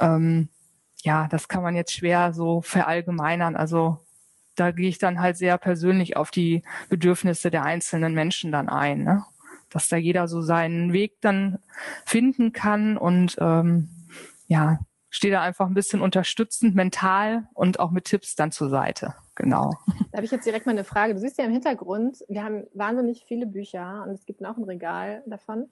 Ähm, 0.00 0.48
ja, 1.02 1.28
das 1.28 1.48
kann 1.48 1.62
man 1.62 1.74
jetzt 1.74 1.92
schwer 1.92 2.32
so 2.32 2.60
verallgemeinern. 2.60 3.56
Also 3.56 3.98
da 4.56 4.72
gehe 4.72 4.88
ich 4.88 4.98
dann 4.98 5.20
halt 5.20 5.36
sehr 5.36 5.56
persönlich 5.56 6.16
auf 6.16 6.30
die 6.30 6.62
Bedürfnisse 6.88 7.50
der 7.50 7.64
einzelnen 7.64 8.14
Menschen 8.14 8.52
dann 8.52 8.68
ein. 8.68 9.04
Ne? 9.04 9.24
dass 9.70 9.88
da 9.88 9.96
jeder 9.96 10.28
so 10.28 10.42
seinen 10.42 10.92
Weg 10.92 11.20
dann 11.20 11.58
finden 12.04 12.52
kann 12.52 12.96
und 12.96 13.36
ähm, 13.40 13.88
ja, 14.48 14.80
stehe 15.10 15.32
da 15.32 15.42
einfach 15.42 15.66
ein 15.66 15.74
bisschen 15.74 16.00
unterstützend 16.00 16.74
mental 16.74 17.48
und 17.52 17.80
auch 17.80 17.90
mit 17.90 18.04
Tipps 18.04 18.36
dann 18.36 18.52
zur 18.52 18.70
Seite. 18.70 19.14
Genau. 19.34 19.72
Da 20.10 20.18
habe 20.18 20.24
ich 20.24 20.30
jetzt 20.30 20.46
direkt 20.46 20.66
mal 20.66 20.72
eine 20.72 20.84
Frage. 20.84 21.14
Du 21.14 21.20
siehst 21.20 21.38
ja 21.38 21.44
im 21.44 21.52
Hintergrund, 21.52 22.24
wir 22.28 22.44
haben 22.44 22.66
wahnsinnig 22.72 23.24
viele 23.26 23.46
Bücher 23.46 24.04
und 24.06 24.14
es 24.14 24.24
gibt 24.24 24.44
auch 24.44 24.56
ein 24.56 24.64
Regal 24.64 25.22
davon. 25.26 25.68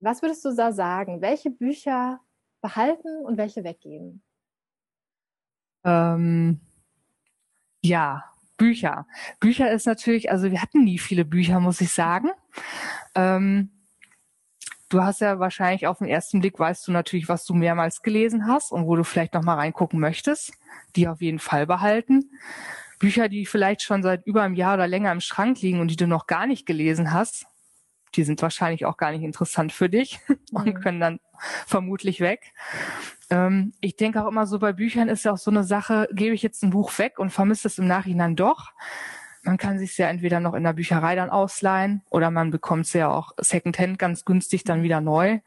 Was 0.00 0.22
würdest 0.22 0.44
du 0.44 0.54
da 0.54 0.72
sagen? 0.72 1.20
Welche 1.20 1.50
Bücher 1.50 2.20
behalten 2.60 3.24
und 3.24 3.36
welche 3.36 3.64
weggeben? 3.64 4.22
Ähm, 5.84 6.60
ja, 7.82 8.24
Bücher. 8.56 9.06
Bücher 9.40 9.70
ist 9.70 9.86
natürlich, 9.86 10.30
also 10.30 10.50
wir 10.50 10.62
hatten 10.62 10.84
nie 10.84 10.98
viele 10.98 11.24
Bücher, 11.24 11.60
muss 11.60 11.80
ich 11.80 11.92
sagen. 11.92 12.30
Ähm, 13.14 13.70
du 14.88 15.02
hast 15.02 15.20
ja 15.20 15.38
wahrscheinlich 15.38 15.86
auf 15.86 15.98
den 15.98 16.08
ersten 16.08 16.40
Blick 16.40 16.58
weißt 16.58 16.86
du 16.88 16.92
natürlich, 16.92 17.28
was 17.28 17.44
du 17.44 17.54
mehrmals 17.54 18.02
gelesen 18.02 18.46
hast 18.46 18.72
und 18.72 18.86
wo 18.86 18.96
du 18.96 19.04
vielleicht 19.04 19.34
noch 19.34 19.42
mal 19.42 19.54
reingucken 19.54 20.00
möchtest. 20.00 20.52
Die 20.96 21.08
auf 21.08 21.20
jeden 21.20 21.38
Fall 21.38 21.66
behalten. 21.66 22.30
Bücher, 22.98 23.28
die 23.28 23.46
vielleicht 23.46 23.82
schon 23.82 24.02
seit 24.02 24.26
über 24.26 24.42
einem 24.42 24.54
Jahr 24.54 24.74
oder 24.74 24.86
länger 24.86 25.12
im 25.12 25.20
Schrank 25.20 25.60
liegen 25.60 25.80
und 25.80 25.88
die 25.88 25.96
du 25.96 26.06
noch 26.06 26.26
gar 26.26 26.46
nicht 26.46 26.66
gelesen 26.66 27.12
hast, 27.12 27.46
die 28.14 28.24
sind 28.24 28.42
wahrscheinlich 28.42 28.86
auch 28.86 28.96
gar 28.96 29.12
nicht 29.12 29.22
interessant 29.22 29.72
für 29.72 29.88
dich 29.88 30.18
und 30.52 30.66
mhm. 30.66 30.80
können 30.80 31.00
dann 31.00 31.20
vermutlich 31.66 32.20
weg. 32.20 32.52
Ähm, 33.30 33.74
ich 33.80 33.96
denke 33.96 34.22
auch 34.22 34.28
immer 34.28 34.46
so 34.46 34.58
bei 34.58 34.72
Büchern 34.72 35.08
ist 35.08 35.24
ja 35.24 35.32
auch 35.32 35.38
so 35.38 35.50
eine 35.50 35.64
Sache, 35.64 36.08
gebe 36.12 36.34
ich 36.34 36.42
jetzt 36.42 36.62
ein 36.62 36.70
Buch 36.70 36.98
weg 36.98 37.18
und 37.18 37.30
vermisse 37.30 37.68
es 37.68 37.78
im 37.78 37.86
Nachhinein 37.86 38.34
doch. 38.36 38.72
Man 39.48 39.56
kann 39.56 39.78
sich 39.78 39.96
ja 39.96 40.08
entweder 40.08 40.40
noch 40.40 40.52
in 40.52 40.62
der 40.62 40.74
Bücherei 40.74 41.14
dann 41.14 41.30
ausleihen 41.30 42.02
oder 42.10 42.30
man 42.30 42.50
bekommt 42.50 42.84
es 42.84 42.92
ja 42.92 43.10
auch 43.10 43.32
Secondhand 43.38 43.98
ganz 43.98 44.26
günstig 44.26 44.62
dann 44.62 44.82
wieder 44.82 45.00
neu. 45.00 45.38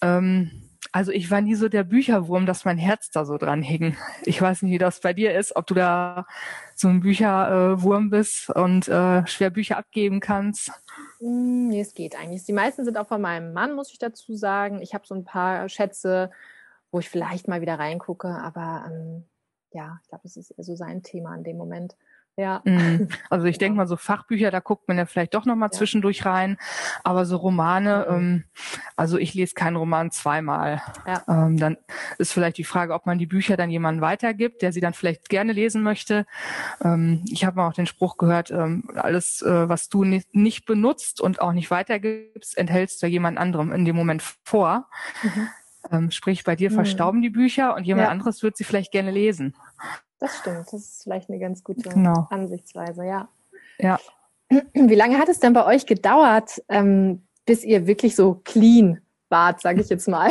Ähm, 0.00 0.70
also 0.92 1.10
ich 1.10 1.28
war 1.28 1.40
nie 1.40 1.56
so 1.56 1.68
der 1.68 1.82
Bücherwurm, 1.82 2.46
dass 2.46 2.64
mein 2.64 2.78
Herz 2.78 3.10
da 3.10 3.24
so 3.24 3.36
dran 3.36 3.62
hing. 3.62 3.96
Ich 4.22 4.40
weiß 4.40 4.62
nicht, 4.62 4.70
wie 4.70 4.78
das 4.78 5.00
bei 5.00 5.12
dir 5.12 5.36
ist, 5.36 5.56
ob 5.56 5.66
du 5.66 5.74
da 5.74 6.24
so 6.76 6.86
ein 6.86 7.00
Bücherwurm 7.00 8.10
bist 8.10 8.48
und 8.50 8.86
äh, 8.86 9.26
schwer 9.26 9.50
Bücher 9.50 9.76
abgeben 9.76 10.20
kannst. 10.20 10.70
Hm, 11.18 11.66
nee, 11.66 11.80
es 11.80 11.94
geht 11.94 12.16
eigentlich. 12.16 12.44
Die 12.44 12.52
meisten 12.52 12.84
sind 12.84 12.96
auch 12.96 13.08
von 13.08 13.20
meinem 13.20 13.52
Mann, 13.52 13.74
muss 13.74 13.90
ich 13.90 13.98
dazu 13.98 14.36
sagen. 14.36 14.80
Ich 14.82 14.94
habe 14.94 15.04
so 15.04 15.16
ein 15.16 15.24
paar 15.24 15.68
Schätze, 15.68 16.30
wo 16.92 17.00
ich 17.00 17.10
vielleicht 17.10 17.48
mal 17.48 17.60
wieder 17.60 17.76
reingucke, 17.76 18.28
aber 18.28 18.84
ähm, 18.86 19.24
ja, 19.72 19.98
ich 20.04 20.08
glaube, 20.10 20.28
es 20.28 20.36
ist 20.36 20.52
eher 20.52 20.62
so 20.62 20.76
sein 20.76 21.02
Thema 21.02 21.34
in 21.34 21.42
dem 21.42 21.56
Moment. 21.56 21.96
Ja. 22.36 22.62
Mhm. 22.64 23.08
Also 23.30 23.46
ich 23.46 23.58
denke 23.58 23.76
mal, 23.76 23.86
so 23.86 23.96
Fachbücher, 23.96 24.50
da 24.50 24.60
guckt 24.60 24.88
man 24.88 24.98
ja 24.98 25.06
vielleicht 25.06 25.34
doch 25.34 25.44
nochmal 25.44 25.68
ja. 25.68 25.78
zwischendurch 25.78 26.24
rein. 26.24 26.56
Aber 27.04 27.24
so 27.24 27.36
Romane, 27.36 28.06
mhm. 28.08 28.16
ähm, 28.16 28.44
also 28.96 29.18
ich 29.18 29.34
lese 29.34 29.54
keinen 29.54 29.76
Roman 29.76 30.10
zweimal. 30.10 30.82
Ja. 31.06 31.22
Ähm, 31.28 31.58
dann 31.58 31.76
ist 32.18 32.32
vielleicht 32.32 32.58
die 32.58 32.64
Frage, 32.64 32.94
ob 32.94 33.06
man 33.06 33.18
die 33.18 33.26
Bücher 33.26 33.56
dann 33.56 33.70
jemandem 33.70 34.02
weitergibt, 34.02 34.62
der 34.62 34.72
sie 34.72 34.80
dann 34.80 34.94
vielleicht 34.94 35.28
gerne 35.28 35.52
lesen 35.52 35.82
möchte. 35.82 36.26
Ähm, 36.82 37.24
ich 37.30 37.44
habe 37.44 37.56
mal 37.56 37.68
auch 37.68 37.74
den 37.74 37.86
Spruch 37.86 38.16
gehört, 38.16 38.50
ähm, 38.50 38.84
alles, 38.94 39.42
äh, 39.42 39.68
was 39.68 39.88
du 39.88 40.04
nicht, 40.04 40.64
benutzt 40.66 41.20
und 41.20 41.40
auch 41.40 41.52
nicht 41.52 41.70
weitergibst, 41.70 42.56
enthältst 42.56 43.02
du 43.02 43.06
jemand 43.06 43.38
anderem 43.38 43.72
in 43.72 43.84
dem 43.84 43.96
Moment 43.96 44.22
vor. 44.44 44.88
Mhm. 45.22 45.48
Ähm, 45.90 46.10
sprich, 46.10 46.44
bei 46.44 46.56
dir 46.56 46.70
mhm. 46.70 46.74
verstauben 46.74 47.22
die 47.22 47.30
Bücher 47.30 47.74
und 47.74 47.84
jemand 47.84 48.06
ja. 48.06 48.10
anderes 48.10 48.42
wird 48.42 48.56
sie 48.56 48.64
vielleicht 48.64 48.92
gerne 48.92 49.10
lesen. 49.10 49.54
Das 50.20 50.36
stimmt. 50.38 50.66
Das 50.66 50.74
ist 50.74 51.02
vielleicht 51.02 51.30
eine 51.30 51.38
ganz 51.38 51.64
gute 51.64 51.88
genau. 51.88 52.28
Ansichtsweise, 52.30 53.04
ja. 53.04 53.28
Ja. 53.78 53.98
Wie 54.74 54.94
lange 54.94 55.18
hat 55.18 55.28
es 55.28 55.40
denn 55.40 55.54
bei 55.54 55.64
euch 55.64 55.86
gedauert, 55.86 56.62
ähm, 56.68 57.22
bis 57.46 57.64
ihr 57.64 57.86
wirklich 57.86 58.14
so 58.14 58.40
clean 58.44 59.00
wart, 59.30 59.60
sage 59.62 59.80
ich 59.80 59.88
jetzt 59.88 60.08
mal? 60.08 60.30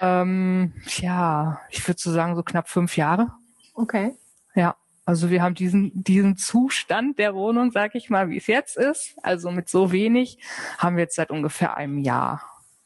ähm, 0.00 0.72
ja, 0.86 1.60
ich 1.68 1.86
würde 1.86 2.00
so 2.00 2.10
sagen, 2.10 2.34
so 2.34 2.42
knapp 2.42 2.68
fünf 2.68 2.96
Jahre. 2.96 3.32
Okay. 3.74 4.16
Ja. 4.54 4.74
Also 5.04 5.30
wir 5.30 5.42
haben 5.42 5.56
diesen, 5.56 5.90
diesen 6.04 6.36
Zustand 6.36 7.18
der 7.18 7.34
Wohnung, 7.34 7.72
sag 7.72 7.96
ich 7.96 8.08
mal, 8.08 8.30
wie 8.30 8.36
es 8.36 8.46
jetzt 8.46 8.76
ist, 8.76 9.16
also 9.22 9.50
mit 9.50 9.68
so 9.68 9.90
wenig, 9.90 10.38
haben 10.78 10.96
wir 10.96 11.02
jetzt 11.02 11.16
seit 11.16 11.30
ungefähr 11.30 11.76
einem 11.76 11.98
Jahr. 11.98 12.42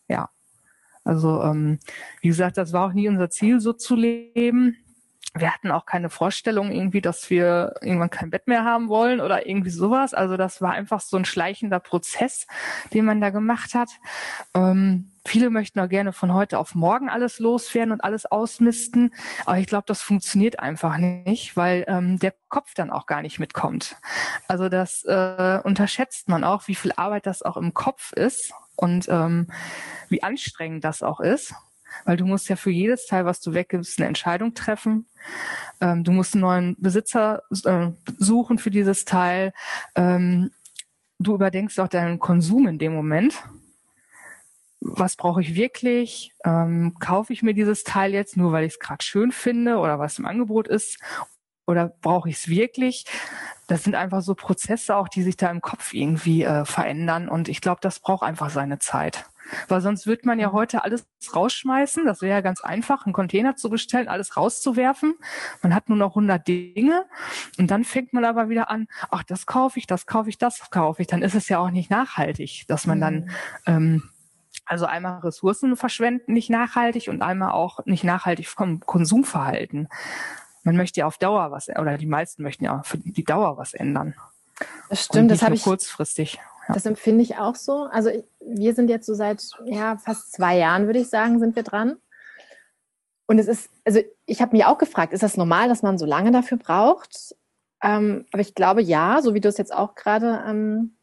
Ja. 0.08 0.30
Also 1.04 1.42
ähm, 1.42 1.78
wie 2.22 2.28
gesagt, 2.28 2.56
das 2.56 2.72
war 2.72 2.88
auch 2.88 2.92
nie 2.94 3.08
unser 3.08 3.28
Ziel, 3.30 3.60
so 3.60 3.74
zu 3.74 3.94
leben 3.94 4.78
wir 5.34 5.52
hatten 5.52 5.70
auch 5.70 5.86
keine 5.86 6.10
Vorstellung 6.10 6.70
irgendwie, 6.72 7.00
dass 7.00 7.28
wir 7.30 7.74
irgendwann 7.82 8.10
kein 8.10 8.30
Bett 8.30 8.46
mehr 8.46 8.64
haben 8.64 8.88
wollen 8.88 9.20
oder 9.20 9.46
irgendwie 9.46 9.70
sowas. 9.70 10.14
Also 10.14 10.36
das 10.36 10.62
war 10.62 10.72
einfach 10.72 11.00
so 11.00 11.16
ein 11.16 11.24
schleichender 11.24 11.80
Prozess, 11.80 12.46
den 12.92 13.04
man 13.04 13.20
da 13.20 13.30
gemacht 13.30 13.74
hat. 13.74 13.90
Ähm, 14.54 15.12
viele 15.26 15.50
möchten 15.50 15.80
auch 15.80 15.88
gerne 15.88 16.12
von 16.12 16.32
heute 16.32 16.58
auf 16.58 16.74
morgen 16.74 17.08
alles 17.08 17.38
loswerden 17.38 17.92
und 17.92 18.02
alles 18.02 18.26
ausmisten. 18.26 19.12
Aber 19.44 19.58
ich 19.58 19.66
glaube, 19.66 19.84
das 19.86 20.00
funktioniert 20.00 20.58
einfach 20.58 20.96
nicht, 20.98 21.56
weil 21.56 21.84
ähm, 21.88 22.18
der 22.18 22.34
Kopf 22.48 22.74
dann 22.74 22.90
auch 22.90 23.06
gar 23.06 23.22
nicht 23.22 23.38
mitkommt. 23.38 23.96
Also 24.48 24.68
das 24.68 25.04
äh, 25.04 25.60
unterschätzt 25.62 26.28
man 26.28 26.44
auch, 26.44 26.68
wie 26.68 26.74
viel 26.74 26.92
Arbeit 26.96 27.26
das 27.26 27.42
auch 27.42 27.56
im 27.56 27.74
Kopf 27.74 28.12
ist 28.12 28.52
und 28.76 29.08
ähm, 29.08 29.48
wie 30.08 30.22
anstrengend 30.22 30.84
das 30.84 31.02
auch 31.02 31.20
ist 31.20 31.54
weil 32.04 32.16
du 32.16 32.24
musst 32.24 32.48
ja 32.48 32.56
für 32.56 32.70
jedes 32.70 33.06
Teil, 33.06 33.24
was 33.24 33.40
du 33.40 33.54
weggibst, 33.54 33.98
eine 33.98 34.08
Entscheidung 34.08 34.54
treffen. 34.54 35.06
Ähm, 35.80 36.04
du 36.04 36.12
musst 36.12 36.34
einen 36.34 36.42
neuen 36.42 36.76
Besitzer 36.78 37.42
äh, 37.64 37.88
suchen 38.18 38.58
für 38.58 38.70
dieses 38.70 39.04
Teil. 39.04 39.52
Ähm, 39.94 40.50
du 41.18 41.34
überdenkst 41.34 41.78
auch 41.78 41.88
deinen 41.88 42.18
Konsum 42.18 42.66
in 42.66 42.78
dem 42.78 42.94
Moment. 42.94 43.42
Was 44.80 45.16
brauche 45.16 45.40
ich 45.40 45.54
wirklich? 45.54 46.32
Ähm, 46.44 46.94
kaufe 47.00 47.32
ich 47.32 47.42
mir 47.42 47.54
dieses 47.54 47.82
Teil 47.82 48.12
jetzt 48.12 48.36
nur, 48.36 48.52
weil 48.52 48.64
ich 48.64 48.74
es 48.74 48.78
gerade 48.78 49.02
schön 49.04 49.32
finde 49.32 49.78
oder 49.78 49.98
was 49.98 50.18
im 50.18 50.26
Angebot 50.26 50.68
ist? 50.68 50.98
Oder 51.66 51.88
brauche 51.88 52.28
ich 52.28 52.36
es 52.36 52.48
wirklich? 52.48 53.04
Das 53.66 53.82
sind 53.82 53.96
einfach 53.96 54.22
so 54.22 54.34
Prozesse 54.34 54.94
auch, 54.94 55.08
die 55.08 55.22
sich 55.22 55.36
da 55.36 55.50
im 55.50 55.60
Kopf 55.60 55.92
irgendwie 55.92 56.44
äh, 56.44 56.64
verändern. 56.64 57.28
Und 57.28 57.48
ich 57.48 57.60
glaube, 57.60 57.80
das 57.82 57.98
braucht 57.98 58.22
einfach 58.22 58.50
seine 58.50 58.78
Zeit. 58.78 59.24
Weil 59.68 59.80
sonst 59.80 60.06
wird 60.06 60.24
man 60.24 60.38
ja 60.38 60.52
heute 60.52 60.84
alles 60.84 61.06
rausschmeißen. 61.34 62.04
Das 62.04 62.22
wäre 62.22 62.36
ja 62.36 62.40
ganz 62.40 62.60
einfach, 62.62 63.06
einen 63.06 63.12
Container 63.12 63.56
zu 63.56 63.70
bestellen, 63.70 64.08
alles 64.08 64.36
rauszuwerfen. 64.36 65.14
Man 65.62 65.74
hat 65.74 65.88
nur 65.88 65.98
noch 65.98 66.10
100 66.10 66.46
Dinge 66.46 67.04
und 67.58 67.70
dann 67.70 67.84
fängt 67.84 68.12
man 68.12 68.24
aber 68.24 68.48
wieder 68.48 68.70
an, 68.70 68.88
ach, 69.10 69.22
das 69.22 69.46
kaufe 69.46 69.78
ich, 69.78 69.86
das 69.86 70.06
kaufe 70.06 70.28
ich, 70.28 70.38
das 70.38 70.70
kaufe 70.70 71.02
ich. 71.02 71.08
Dann 71.08 71.22
ist 71.22 71.34
es 71.34 71.48
ja 71.48 71.58
auch 71.58 71.70
nicht 71.70 71.90
nachhaltig, 71.90 72.64
dass 72.68 72.86
man 72.86 73.00
dann 73.00 73.14
mhm. 73.14 73.30
ähm, 73.66 74.02
also 74.64 74.84
einmal 74.86 75.20
Ressourcen 75.20 75.76
verschwenden, 75.76 76.32
nicht 76.32 76.50
nachhaltig 76.50 77.08
und 77.08 77.22
einmal 77.22 77.52
auch 77.52 77.84
nicht 77.86 78.04
nachhaltig 78.04 78.48
vom 78.48 78.80
Konsumverhalten. 78.80 79.88
Man 80.64 80.76
möchte 80.76 81.00
ja 81.00 81.06
auf 81.06 81.18
Dauer 81.18 81.52
was, 81.52 81.68
oder 81.68 81.96
die 81.96 82.06
meisten 82.06 82.42
möchten 82.42 82.64
ja 82.64 82.82
für 82.82 82.98
die 82.98 83.24
Dauer 83.24 83.56
was 83.56 83.72
ändern. 83.72 84.14
Das 84.88 85.04
stimmt, 85.04 85.30
das 85.30 85.42
habe 85.42 85.54
ich 85.54 85.62
kurzfristig. 85.62 86.40
Das 86.68 86.86
empfinde 86.86 87.22
ich 87.22 87.36
auch 87.36 87.54
so. 87.54 87.84
Also 87.84 88.10
wir 88.40 88.74
sind 88.74 88.90
jetzt 88.90 89.06
so 89.06 89.14
seit 89.14 89.48
ja, 89.64 89.96
fast 89.98 90.32
zwei 90.32 90.58
Jahren, 90.58 90.86
würde 90.86 90.98
ich 90.98 91.08
sagen, 91.08 91.38
sind 91.38 91.56
wir 91.56 91.62
dran. 91.62 91.96
Und 93.26 93.38
es 93.38 93.48
ist, 93.48 93.70
also 93.84 94.00
ich 94.24 94.40
habe 94.40 94.56
mich 94.56 94.64
auch 94.64 94.78
gefragt, 94.78 95.12
ist 95.12 95.22
das 95.22 95.36
normal, 95.36 95.68
dass 95.68 95.82
man 95.82 95.98
so 95.98 96.06
lange 96.06 96.30
dafür 96.30 96.58
braucht? 96.58 97.34
Ähm, 97.82 98.26
aber 98.32 98.40
ich 98.40 98.54
glaube 98.54 98.82
ja, 98.82 99.20
so 99.22 99.34
wie 99.34 99.40
du 99.40 99.48
es 99.48 99.58
jetzt 99.58 99.74
auch 99.74 99.94
gerade 99.94 100.44
ähm, 100.46 100.96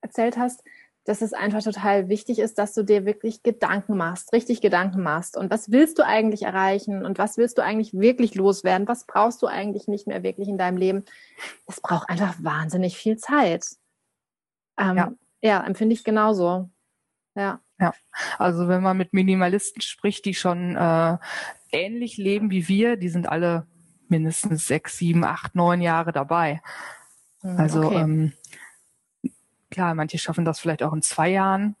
erzählt 0.00 0.36
hast, 0.36 0.62
dass 1.04 1.20
es 1.20 1.32
einfach 1.32 1.62
total 1.62 2.08
wichtig 2.08 2.38
ist, 2.38 2.58
dass 2.58 2.74
du 2.74 2.84
dir 2.84 3.04
wirklich 3.04 3.42
Gedanken 3.42 3.96
machst, 3.96 4.32
richtig 4.32 4.60
Gedanken 4.60 5.02
machst. 5.02 5.36
Und 5.36 5.50
was 5.50 5.72
willst 5.72 5.98
du 5.98 6.06
eigentlich 6.06 6.42
erreichen? 6.42 7.04
Und 7.04 7.18
was 7.18 7.36
willst 7.38 7.58
du 7.58 7.62
eigentlich 7.62 7.92
wirklich 7.92 8.34
loswerden? 8.36 8.86
Was 8.86 9.04
brauchst 9.04 9.42
du 9.42 9.46
eigentlich 9.46 9.88
nicht 9.88 10.06
mehr 10.06 10.22
wirklich 10.22 10.48
in 10.48 10.58
deinem 10.58 10.76
Leben? 10.76 11.04
Es 11.66 11.80
braucht 11.80 12.08
einfach 12.08 12.34
wahnsinnig 12.40 12.96
viel 12.96 13.16
Zeit. 13.16 13.64
Ähm, 14.78 14.96
ja. 14.96 15.12
ja, 15.40 15.64
empfinde 15.64 15.94
ich 15.94 16.04
genauso. 16.04 16.70
Ja. 17.34 17.60
Ja, 17.78 17.94
also 18.38 18.68
wenn 18.68 18.82
man 18.82 18.96
mit 18.96 19.12
Minimalisten 19.12 19.82
spricht, 19.82 20.24
die 20.24 20.34
schon 20.34 20.76
äh, 20.76 21.18
ähnlich 21.72 22.16
leben 22.16 22.50
wie 22.50 22.68
wir, 22.68 22.96
die 22.96 23.08
sind 23.08 23.28
alle 23.28 23.66
mindestens 24.08 24.68
sechs, 24.68 24.98
sieben, 24.98 25.24
acht, 25.24 25.56
neun 25.56 25.80
Jahre 25.80 26.12
dabei. 26.12 26.62
Hm, 27.40 27.56
also 27.56 27.82
okay. 27.82 27.96
ähm, 27.96 28.32
klar, 29.70 29.94
manche 29.94 30.18
schaffen 30.18 30.44
das 30.44 30.60
vielleicht 30.60 30.84
auch 30.84 30.92
in 30.92 31.02
zwei 31.02 31.30
Jahren. 31.30 31.74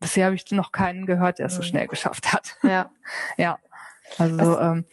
Bisher 0.00 0.26
habe 0.26 0.36
ich 0.36 0.50
noch 0.50 0.70
keinen 0.70 1.06
gehört, 1.06 1.38
der 1.38 1.46
es 1.46 1.54
so 1.54 1.62
hm. 1.62 1.68
schnell 1.68 1.88
geschafft 1.88 2.32
hat. 2.32 2.56
Ja. 2.62 2.90
ja. 3.38 3.58
Also 4.18 4.58
ähm, 4.58 4.84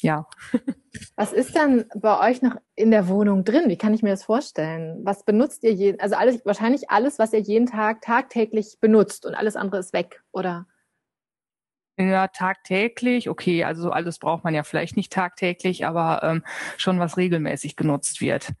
ja. 0.00 0.26
Was 1.16 1.32
ist 1.32 1.54
denn 1.54 1.86
bei 1.94 2.28
euch 2.28 2.42
noch 2.42 2.56
in 2.74 2.90
der 2.90 3.08
Wohnung 3.08 3.44
drin? 3.44 3.64
Wie 3.66 3.76
kann 3.76 3.94
ich 3.94 4.02
mir 4.02 4.10
das 4.10 4.24
vorstellen? 4.24 5.00
Was 5.04 5.24
benutzt 5.24 5.64
ihr 5.64 5.72
jeden, 5.72 6.00
also 6.00 6.16
alles, 6.16 6.44
wahrscheinlich 6.44 6.90
alles, 6.90 7.18
was 7.18 7.32
ihr 7.32 7.40
jeden 7.40 7.66
Tag 7.66 8.00
tagtäglich 8.02 8.78
benutzt 8.80 9.26
und 9.26 9.34
alles 9.34 9.56
andere 9.56 9.80
ist 9.80 9.92
weg, 9.92 10.22
oder? 10.32 10.66
Ja, 12.00 12.28
tagtäglich, 12.28 13.28
okay, 13.28 13.64
also 13.64 13.90
alles 13.90 14.20
braucht 14.20 14.44
man 14.44 14.54
ja 14.54 14.62
vielleicht 14.62 14.96
nicht 14.96 15.12
tagtäglich, 15.12 15.84
aber 15.84 16.22
ähm, 16.22 16.44
schon 16.76 17.00
was 17.00 17.16
regelmäßig 17.16 17.74
genutzt 17.74 18.20
wird. 18.20 18.52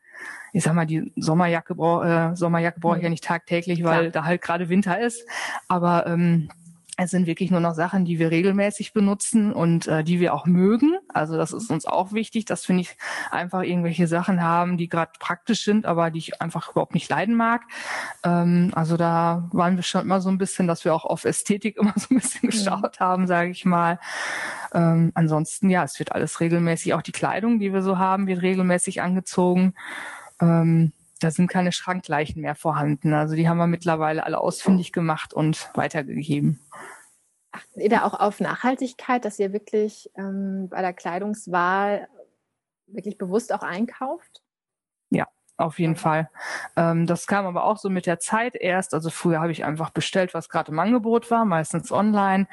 ich 0.52 0.64
sag 0.64 0.74
mal, 0.74 0.86
die 0.86 1.12
Sommerjacke, 1.14 1.76
brauch, 1.76 2.04
äh, 2.04 2.34
Sommerjacke 2.34 2.80
brauche 2.80 2.96
ich 2.96 3.04
ja 3.04 3.10
nicht 3.10 3.22
tagtäglich, 3.22 3.84
weil 3.84 4.10
Klar. 4.10 4.10
da 4.10 4.24
halt 4.24 4.42
gerade 4.42 4.68
Winter 4.68 4.98
ist. 4.98 5.24
Aber 5.68 6.06
ähm, 6.08 6.48
es 7.00 7.12
sind 7.12 7.28
wirklich 7.28 7.52
nur 7.52 7.60
noch 7.60 7.74
Sachen, 7.74 8.04
die 8.04 8.18
wir 8.18 8.32
regelmäßig 8.32 8.92
benutzen 8.92 9.52
und 9.52 9.86
äh, 9.86 10.02
die 10.02 10.18
wir 10.18 10.34
auch 10.34 10.46
mögen. 10.46 10.98
Also 11.14 11.36
das 11.36 11.52
ist 11.52 11.70
uns 11.70 11.86
auch 11.86 12.12
wichtig, 12.12 12.44
dass 12.44 12.68
wir 12.68 12.74
nicht 12.74 12.96
einfach 13.30 13.62
irgendwelche 13.62 14.08
Sachen 14.08 14.42
haben, 14.42 14.76
die 14.76 14.88
gerade 14.88 15.12
praktisch 15.20 15.62
sind, 15.62 15.86
aber 15.86 16.10
die 16.10 16.18
ich 16.18 16.42
einfach 16.42 16.72
überhaupt 16.72 16.94
nicht 16.94 17.08
leiden 17.08 17.36
mag. 17.36 17.62
Ähm, 18.24 18.72
also 18.74 18.96
da 18.96 19.48
waren 19.52 19.76
wir 19.76 19.84
schon 19.84 20.00
immer 20.00 20.20
so 20.20 20.28
ein 20.28 20.38
bisschen, 20.38 20.66
dass 20.66 20.84
wir 20.84 20.92
auch 20.92 21.04
auf 21.04 21.24
Ästhetik 21.24 21.76
immer 21.80 21.94
so 21.94 22.08
ein 22.10 22.18
bisschen 22.18 22.50
geschaut 22.50 22.98
haben, 22.98 23.28
sage 23.28 23.50
ich 23.50 23.64
mal. 23.64 24.00
Ähm, 24.74 25.12
ansonsten, 25.14 25.70
ja, 25.70 25.84
es 25.84 26.00
wird 26.00 26.10
alles 26.10 26.40
regelmäßig, 26.40 26.94
auch 26.94 27.02
die 27.02 27.12
Kleidung, 27.12 27.60
die 27.60 27.72
wir 27.72 27.82
so 27.82 27.98
haben, 27.98 28.26
wird 28.26 28.42
regelmäßig 28.42 29.02
angezogen. 29.02 29.74
Ähm, 30.40 30.92
da 31.20 31.30
sind 31.30 31.48
keine 31.48 31.72
Schrankleichen 31.72 32.42
mehr 32.42 32.54
vorhanden. 32.54 33.12
Also 33.12 33.34
die 33.34 33.48
haben 33.48 33.58
wir 33.58 33.66
mittlerweile 33.66 34.24
alle 34.24 34.40
ausfindig 34.40 34.92
gemacht 34.92 35.34
und 35.34 35.70
weitergegeben. 35.74 36.60
Achtet 37.50 37.82
ihr 37.82 37.88
da 37.88 38.04
auch 38.04 38.14
auf 38.14 38.40
Nachhaltigkeit, 38.40 39.24
dass 39.24 39.38
ihr 39.38 39.52
wirklich 39.52 40.10
ähm, 40.16 40.68
bei 40.68 40.80
der 40.82 40.92
Kleidungswahl 40.92 42.08
wirklich 42.86 43.18
bewusst 43.18 43.52
auch 43.52 43.62
einkauft? 43.62 44.42
Auf 45.58 45.78
jeden 45.78 45.96
Fall. 45.96 46.30
Ähm, 46.76 47.06
das 47.06 47.26
kam 47.26 47.44
aber 47.46 47.64
auch 47.64 47.78
so 47.78 47.90
mit 47.90 48.06
der 48.06 48.20
Zeit 48.20 48.54
erst. 48.54 48.94
Also 48.94 49.10
früher 49.10 49.40
habe 49.40 49.52
ich 49.52 49.64
einfach 49.64 49.90
bestellt, 49.90 50.32
was 50.32 50.48
gerade 50.48 50.70
im 50.70 50.78
Angebot 50.78 51.30
war, 51.30 51.44
meistens 51.44 51.90
online. 51.90 52.46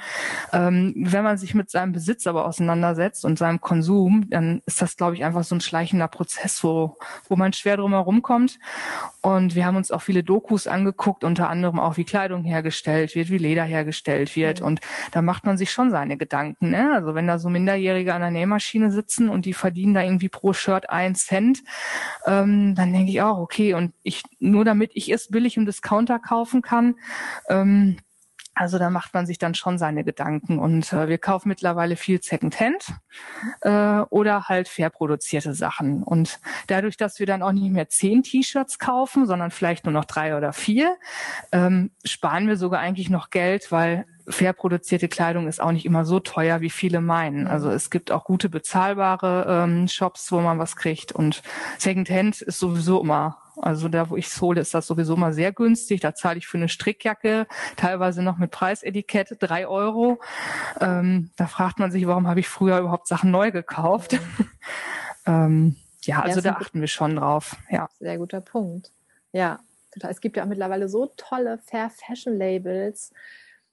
Ähm, 0.52 0.94
wenn 0.98 1.24
man 1.24 1.38
sich 1.38 1.54
mit 1.54 1.70
seinem 1.70 1.92
Besitz 1.92 2.26
aber 2.26 2.46
auseinandersetzt 2.46 3.24
und 3.24 3.38
seinem 3.38 3.62
Konsum, 3.62 4.28
dann 4.30 4.62
ist 4.66 4.82
das, 4.82 4.98
glaube 4.98 5.16
ich, 5.16 5.24
einfach 5.24 5.44
so 5.44 5.56
ein 5.56 5.62
schleichender 5.62 6.08
Prozess, 6.08 6.64
wo, 6.64 6.98
wo 7.30 7.36
man 7.36 7.54
schwer 7.54 7.78
drum 7.78 7.92
herum 7.92 8.24
kommt. 8.24 8.60
Und 9.22 9.56
wir 9.56 9.66
haben 9.66 9.76
uns 9.76 9.92
auch 9.92 10.02
viele 10.02 10.24
Dokus 10.24 10.66
angeguckt, 10.68 11.24
unter 11.24 11.50
anderem 11.50 11.80
auch, 11.80 11.98
wie 11.98 12.06
Kleidung 12.06 12.44
hergestellt 12.44 13.16
wird, 13.16 13.30
wie 13.30 13.38
Leder 13.38 13.64
hergestellt 13.64 14.36
wird. 14.36 14.62
Mhm. 14.62 14.66
Und 14.68 14.82
da 15.12 15.22
macht 15.22 15.46
man 15.46 15.58
sich 15.58 15.72
schon 15.72 15.92
seine 15.92 16.18
Gedanken. 16.18 16.72
Ne? 16.72 16.92
Also 16.94 17.14
wenn 17.14 17.28
da 17.28 17.38
so 17.38 17.50
Minderjährige 17.50 18.14
an 18.14 18.22
der 18.22 18.32
Nähmaschine 18.32 18.92
sitzen 18.92 19.30
und 19.30 19.46
die 19.46 19.54
verdienen 19.54 19.94
da 19.94 20.02
irgendwie 20.02 20.30
pro 20.30 20.54
Shirt 20.54 20.90
ein 20.90 21.14
Cent, 21.14 21.64
ähm, 22.26 22.74
dann 22.76 22.95
denke 22.96 23.12
ich 23.12 23.22
auch, 23.22 23.38
okay, 23.38 23.74
und 23.74 23.94
ich, 24.04 24.24
nur 24.40 24.66
damit 24.66 24.92
ich 24.94 25.12
es 25.12 25.28
billig 25.30 25.58
im 25.58 25.66
Discounter 25.66 26.20
kaufen 26.20 26.62
kann, 26.62 26.96
ähm, 27.50 27.98
also 28.58 28.80
da 28.80 28.90
macht 28.90 29.14
man 29.14 29.26
sich 29.26 29.38
dann 29.38 29.54
schon 29.54 29.78
seine 29.78 30.06
Gedanken 30.06 30.60
und 30.60 30.94
äh, 30.94 31.10
wir 31.10 31.18
kaufen 31.18 31.50
mittlerweile 31.50 31.98
viel 31.98 32.22
Secondhand 32.22 32.88
äh, 33.62 34.00
oder 34.10 34.48
halt 34.48 34.70
fair 34.70 34.90
produzierte 34.90 35.54
Sachen. 35.54 36.04
Und 36.04 36.40
dadurch, 36.68 36.96
dass 36.96 37.20
wir 37.20 37.26
dann 37.26 37.44
auch 37.44 37.52
nicht 37.52 37.70
mehr 37.70 37.90
zehn 37.90 38.24
T-Shirts 38.24 38.80
kaufen, 38.80 39.26
sondern 39.26 39.52
vielleicht 39.52 39.84
nur 39.84 39.92
noch 39.92 40.06
drei 40.06 40.38
oder 40.38 40.54
vier, 40.54 40.96
ähm, 41.52 41.92
sparen 42.06 42.48
wir 42.48 42.56
sogar 42.56 42.80
eigentlich 42.80 43.10
noch 43.10 43.30
Geld, 43.30 43.74
weil 43.74 44.06
fair 44.28 44.54
produzierte 44.54 45.08
Kleidung 45.08 45.48
ist 45.48 45.62
auch 45.62 45.72
nicht 45.72 45.86
immer 45.86 46.06
so 46.06 46.20
teuer, 46.20 46.62
wie 46.62 46.70
viele 46.70 47.02
meinen. 47.02 47.42
Mhm. 47.42 47.48
Also 47.48 47.70
es 47.70 47.90
gibt 47.90 48.12
auch 48.12 48.24
gute 48.24 48.50
bezahlbare 48.50 49.46
ähm, 49.48 49.88
Shops, 49.88 50.32
wo 50.32 50.42
man 50.42 50.60
was 50.60 50.76
kriegt 50.76 51.12
und 51.12 51.42
Secondhand 51.78 52.42
ist 52.42 52.60
sowieso 52.60 53.02
immer 53.02 53.38
also 53.62 53.88
da, 53.88 54.10
wo 54.10 54.18
ich 54.18 54.28
es 54.28 54.42
hole, 54.42 54.62
ist 54.62 54.74
das 54.74 54.88
sowieso 54.88 55.16
mal 55.16 55.34
sehr 55.34 55.52
günstig. 55.52 56.02
Da 56.02 56.14
zahle 56.14 56.38
ich 56.38 56.48
für 56.48 56.58
eine 56.58 56.70
Strickjacke 56.70 57.48
teilweise 57.76 58.22
noch 58.22 58.38
mit 58.38 58.52
Preisetikett 58.52 59.38
drei 59.40 59.68
Euro. 59.68 60.20
Ähm, 60.80 61.32
da 61.38 61.48
fragt 61.48 61.80
man 61.80 61.92
sich, 61.92 62.06
warum 62.08 62.28
habe 62.28 62.40
ich 62.40 62.48
früher 62.48 62.80
überhaupt 62.80 63.08
Sachen 63.08 63.32
neu 63.32 63.52
gekauft? 63.52 64.14
Mhm. 64.14 64.50
ähm, 65.26 65.76
ja, 66.04 66.22
also 66.22 66.40
ja, 66.40 66.52
da 66.52 66.60
achten 66.60 66.82
wir 66.82 66.88
schon 66.88 67.16
drauf. 67.16 67.56
Ja. 67.70 67.90
Sehr 68.00 68.18
guter 68.18 68.42
Punkt. 68.42 68.92
Ja, 69.32 69.60
total. 69.92 70.12
Es 70.12 70.22
gibt 70.22 70.38
ja 70.38 70.44
auch 70.44 70.48
mittlerweile 70.48 70.88
so 70.88 71.08
tolle 71.18 71.58
Fair 71.58 71.90
Fashion 71.90 72.38
Labels. 72.38 73.12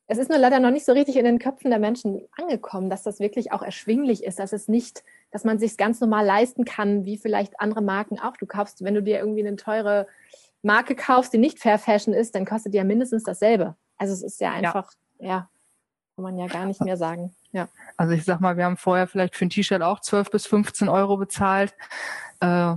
Es 0.07 0.19
ist 0.19 0.29
nur 0.29 0.39
leider 0.39 0.61
noch 0.61 0.71
nicht 0.71 0.85
so 0.85 0.93
richtig 0.93 1.17
in 1.17 1.25
den 1.25 1.39
Köpfen 1.39 1.71
der 1.71 1.79
Menschen 1.79 2.27
angekommen, 2.33 2.91
dass 2.91 3.03
das 3.03 3.21
wirklich 3.21 3.53
auch 3.53 3.63
erschwinglich 3.63 4.25
ist, 4.25 4.39
dass 4.39 4.53
es 4.53 4.69
nicht 4.69 5.03
dass 5.33 5.45
man 5.45 5.59
sich 5.59 5.77
ganz 5.77 6.01
normal 6.01 6.25
leisten 6.25 6.65
kann, 6.65 7.05
wie 7.05 7.17
vielleicht 7.17 7.59
andere 7.59 7.81
Marken 7.81 8.21
auch. 8.21 8.37
Du 8.37 8.47
kaufst, 8.47 8.85
wenn 8.85 8.95
du 8.95 9.03
dir 9.03 9.19
irgendwie 9.19 9.45
eine 9.45 9.57
teure 9.57 10.07
Marke 10.63 10.95
kaufst, 10.95 11.33
die 11.33 11.39
nicht 11.39 11.59
Fair 11.59 11.79
Fashion 11.79 12.15
ist, 12.15 12.35
dann 12.35 12.45
kostet 12.45 12.75
die 12.75 12.79
ja 12.79 12.85
mindestens 12.85 13.25
dasselbe. 13.25 13.75
Also 13.97 14.13
es 14.13 14.23
ist 14.23 14.41
ja 14.41 14.53
einfach, 14.53 14.93
ja, 15.19 15.27
ja 15.27 15.49
kann 16.15 16.23
man 16.25 16.37
ja 16.37 16.47
gar 16.47 16.67
nicht 16.67 16.83
mehr 16.83 16.99
sagen. 16.99 17.35
Ja. 17.53 17.69
Also 17.97 18.13
ich 18.13 18.25
sag 18.25 18.41
mal, 18.41 18.59
wir 18.59 18.67
haben 18.67 18.77
vorher 18.77 19.07
vielleicht 19.07 19.35
für 19.35 19.47
ein 19.47 19.51
T-Shirt 19.51 19.83
auch 19.83 20.01
12 20.01 20.31
bis 20.31 20.47
15 20.47 20.89
Euro 20.91 21.17
bezahlt. 21.17 21.75
Äh, 22.41 22.77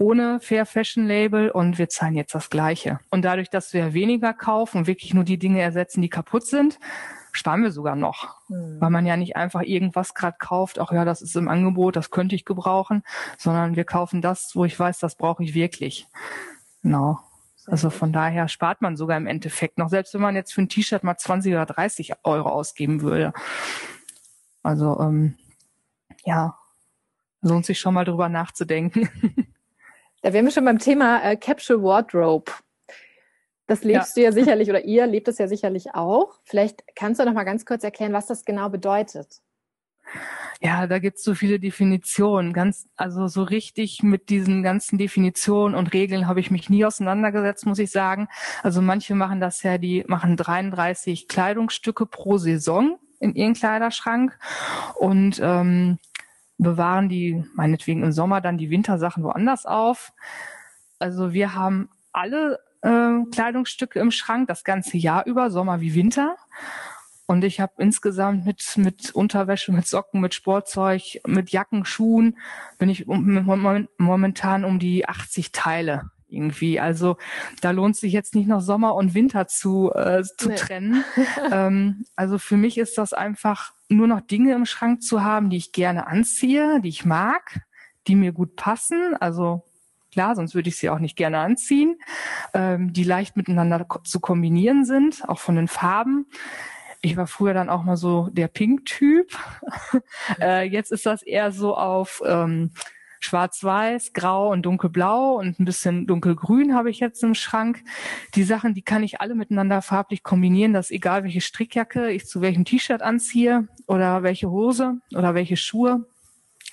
ohne 0.00 0.40
Fair 0.40 0.64
Fashion 0.64 1.06
Label 1.06 1.50
und 1.50 1.76
wir 1.76 1.90
zahlen 1.90 2.14
jetzt 2.14 2.34
das 2.34 2.48
Gleiche. 2.48 3.00
Und 3.10 3.22
dadurch, 3.22 3.50
dass 3.50 3.74
wir 3.74 3.92
weniger 3.92 4.32
kaufen 4.32 4.78
und 4.78 4.86
wirklich 4.86 5.12
nur 5.12 5.24
die 5.24 5.38
Dinge 5.38 5.60
ersetzen, 5.60 6.00
die 6.00 6.08
kaputt 6.08 6.46
sind, 6.46 6.78
sparen 7.32 7.62
wir 7.62 7.70
sogar 7.70 7.96
noch, 7.96 8.40
mhm. 8.48 8.80
weil 8.80 8.88
man 8.88 9.04
ja 9.04 9.18
nicht 9.18 9.36
einfach 9.36 9.60
irgendwas 9.60 10.14
gerade 10.14 10.38
kauft, 10.38 10.78
ach 10.78 10.90
ja, 10.90 11.04
das 11.04 11.20
ist 11.20 11.36
im 11.36 11.48
Angebot, 11.48 11.96
das 11.96 12.10
könnte 12.10 12.34
ich 12.34 12.46
gebrauchen, 12.46 13.02
sondern 13.36 13.76
wir 13.76 13.84
kaufen 13.84 14.22
das, 14.22 14.52
wo 14.54 14.64
ich 14.64 14.78
weiß, 14.78 14.98
das 15.00 15.16
brauche 15.16 15.44
ich 15.44 15.52
wirklich. 15.52 16.08
Genau. 16.82 17.20
Also 17.66 17.90
von 17.90 18.10
daher 18.10 18.48
spart 18.48 18.80
man 18.80 18.96
sogar 18.96 19.18
im 19.18 19.26
Endeffekt 19.26 19.76
noch, 19.76 19.90
selbst 19.90 20.14
wenn 20.14 20.22
man 20.22 20.34
jetzt 20.34 20.54
für 20.54 20.62
ein 20.62 20.70
T-Shirt 20.70 21.04
mal 21.04 21.18
20 21.18 21.52
oder 21.52 21.66
30 21.66 22.14
Euro 22.24 22.48
ausgeben 22.48 23.02
würde. 23.02 23.34
Also 24.62 24.98
ähm, 24.98 25.36
ja, 26.24 26.56
lohnt 27.42 27.66
sich 27.66 27.78
schon 27.78 27.92
mal 27.92 28.06
drüber 28.06 28.30
nachzudenken. 28.30 29.10
Da 30.22 30.32
wären 30.32 30.44
wir 30.44 30.52
schon 30.52 30.64
beim 30.64 30.78
Thema 30.78 31.22
äh, 31.22 31.36
Capsule 31.36 31.82
Wardrobe. 31.82 32.52
Das 33.66 33.84
lebst 33.84 34.16
ja. 34.16 34.20
du 34.22 34.24
ja 34.24 34.32
sicherlich 34.32 34.68
oder 34.68 34.84
ihr 34.84 35.06
lebt 35.06 35.28
es 35.28 35.38
ja 35.38 35.46
sicherlich 35.46 35.94
auch. 35.94 36.40
Vielleicht 36.44 36.82
kannst 36.96 37.20
du 37.20 37.24
noch 37.24 37.34
mal 37.34 37.44
ganz 37.44 37.64
kurz 37.64 37.84
erklären, 37.84 38.12
was 38.12 38.26
das 38.26 38.44
genau 38.44 38.68
bedeutet. 38.68 39.40
Ja, 40.60 40.86
da 40.86 40.98
gibt's 40.98 41.22
so 41.22 41.34
viele 41.34 41.58
Definitionen. 41.58 42.52
Ganz, 42.52 42.88
also 42.96 43.28
so 43.28 43.42
richtig 43.42 44.02
mit 44.02 44.28
diesen 44.28 44.62
ganzen 44.62 44.98
Definitionen 44.98 45.74
und 45.74 45.94
Regeln 45.94 46.26
habe 46.26 46.40
ich 46.40 46.50
mich 46.50 46.68
nie 46.68 46.84
auseinandergesetzt, 46.84 47.64
muss 47.64 47.78
ich 47.78 47.90
sagen. 47.90 48.28
Also 48.62 48.82
manche 48.82 49.14
machen 49.14 49.40
das 49.40 49.62
ja, 49.62 49.78
die 49.78 50.04
machen 50.06 50.36
33 50.36 51.28
Kleidungsstücke 51.28 52.06
pro 52.06 52.36
Saison 52.36 52.98
in 53.20 53.34
ihren 53.34 53.54
Kleiderschrank 53.54 54.38
und 54.96 55.40
ähm, 55.42 55.98
bewahren 56.60 57.08
die 57.08 57.44
meinetwegen 57.54 58.02
im 58.02 58.12
Sommer 58.12 58.40
dann 58.40 58.58
die 58.58 58.70
Wintersachen 58.70 59.22
woanders 59.22 59.66
auf. 59.66 60.12
Also 60.98 61.32
wir 61.32 61.54
haben 61.54 61.88
alle 62.12 62.60
äh, 62.82 63.24
Kleidungsstücke 63.32 63.98
im 63.98 64.10
Schrank, 64.10 64.48
das 64.48 64.64
ganze 64.64 64.96
Jahr 64.96 65.26
über, 65.26 65.50
Sommer 65.50 65.80
wie 65.80 65.94
Winter. 65.94 66.36
Und 67.26 67.44
ich 67.44 67.60
habe 67.60 67.74
insgesamt 67.78 68.44
mit, 68.44 68.76
mit 68.76 69.14
Unterwäsche, 69.14 69.72
mit 69.72 69.86
Socken, 69.86 70.20
mit 70.20 70.34
Sportzeug, 70.34 71.20
mit 71.26 71.50
Jacken, 71.50 71.84
Schuhen, 71.84 72.38
bin 72.78 72.88
ich 72.88 73.06
momentan 73.06 74.64
um 74.64 74.78
die 74.78 75.08
80 75.08 75.52
Teile 75.52 76.10
irgendwie. 76.32 76.80
Also 76.80 77.16
da 77.60 77.70
lohnt 77.70 77.96
sich 77.96 78.12
jetzt 78.12 78.34
nicht 78.34 78.48
noch 78.48 78.60
Sommer 78.60 78.94
und 78.94 79.14
Winter 79.14 79.46
zu, 79.46 79.92
äh, 79.94 80.22
zu 80.22 80.48
nee. 80.48 80.56
trennen. 80.56 81.04
ähm, 81.52 82.04
also 82.16 82.38
für 82.38 82.56
mich 82.56 82.78
ist 82.78 82.98
das 82.98 83.12
einfach 83.12 83.72
nur 83.88 84.06
noch 84.06 84.20
Dinge 84.20 84.54
im 84.54 84.66
Schrank 84.66 85.02
zu 85.02 85.22
haben, 85.22 85.50
die 85.50 85.56
ich 85.56 85.72
gerne 85.72 86.06
anziehe, 86.06 86.80
die 86.80 86.88
ich 86.88 87.04
mag, 87.04 87.60
die 88.06 88.14
mir 88.14 88.32
gut 88.32 88.56
passen. 88.56 89.16
Also 89.18 89.64
klar, 90.12 90.34
sonst 90.36 90.54
würde 90.54 90.68
ich 90.68 90.76
sie 90.76 90.90
auch 90.90 90.98
nicht 90.98 91.16
gerne 91.16 91.38
anziehen, 91.38 91.96
ähm, 92.54 92.92
die 92.92 93.04
leicht 93.04 93.36
miteinander 93.36 93.86
zu 94.04 94.20
kombinieren 94.20 94.84
sind, 94.84 95.28
auch 95.28 95.38
von 95.38 95.56
den 95.56 95.68
Farben. 95.68 96.26
Ich 97.02 97.16
war 97.16 97.26
früher 97.26 97.54
dann 97.54 97.70
auch 97.70 97.82
mal 97.82 97.96
so 97.96 98.28
der 98.30 98.48
Pink-Typ. 98.48 99.30
äh, 100.40 100.68
jetzt 100.68 100.92
ist 100.92 101.06
das 101.06 101.22
eher 101.22 101.50
so 101.50 101.76
auf 101.76 102.22
ähm, 102.26 102.72
Schwarz-Weiß, 103.20 104.12
Grau 104.12 104.50
und 104.50 104.62
Dunkelblau 104.62 105.34
und 105.34 105.60
ein 105.60 105.64
bisschen 105.64 106.06
Dunkelgrün 106.06 106.74
habe 106.74 106.90
ich 106.90 107.00
jetzt 107.00 107.22
im 107.22 107.34
Schrank. 107.34 107.82
Die 108.34 108.42
Sachen, 108.42 108.74
die 108.74 108.82
kann 108.82 109.02
ich 109.02 109.20
alle 109.20 109.34
miteinander 109.34 109.82
farblich 109.82 110.22
kombinieren, 110.22 110.72
dass 110.72 110.90
egal 110.90 111.22
welche 111.22 111.40
Strickjacke 111.40 112.10
ich 112.10 112.26
zu 112.26 112.40
welchem 112.40 112.64
T-Shirt 112.64 113.02
anziehe 113.02 113.68
oder 113.86 114.22
welche 114.22 114.50
Hose 114.50 115.00
oder 115.14 115.34
welche 115.34 115.56
Schuhe, 115.56 116.06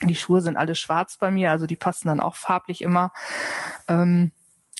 die 0.03 0.15
Schuhe 0.15 0.41
sind 0.41 0.57
alle 0.57 0.75
schwarz 0.75 1.17
bei 1.17 1.31
mir, 1.31 1.51
also 1.51 1.65
die 1.65 1.75
passen 1.75 2.07
dann 2.07 2.19
auch 2.19 2.35
farblich 2.35 2.81
immer. 2.81 3.11
Ähm, 3.87 4.31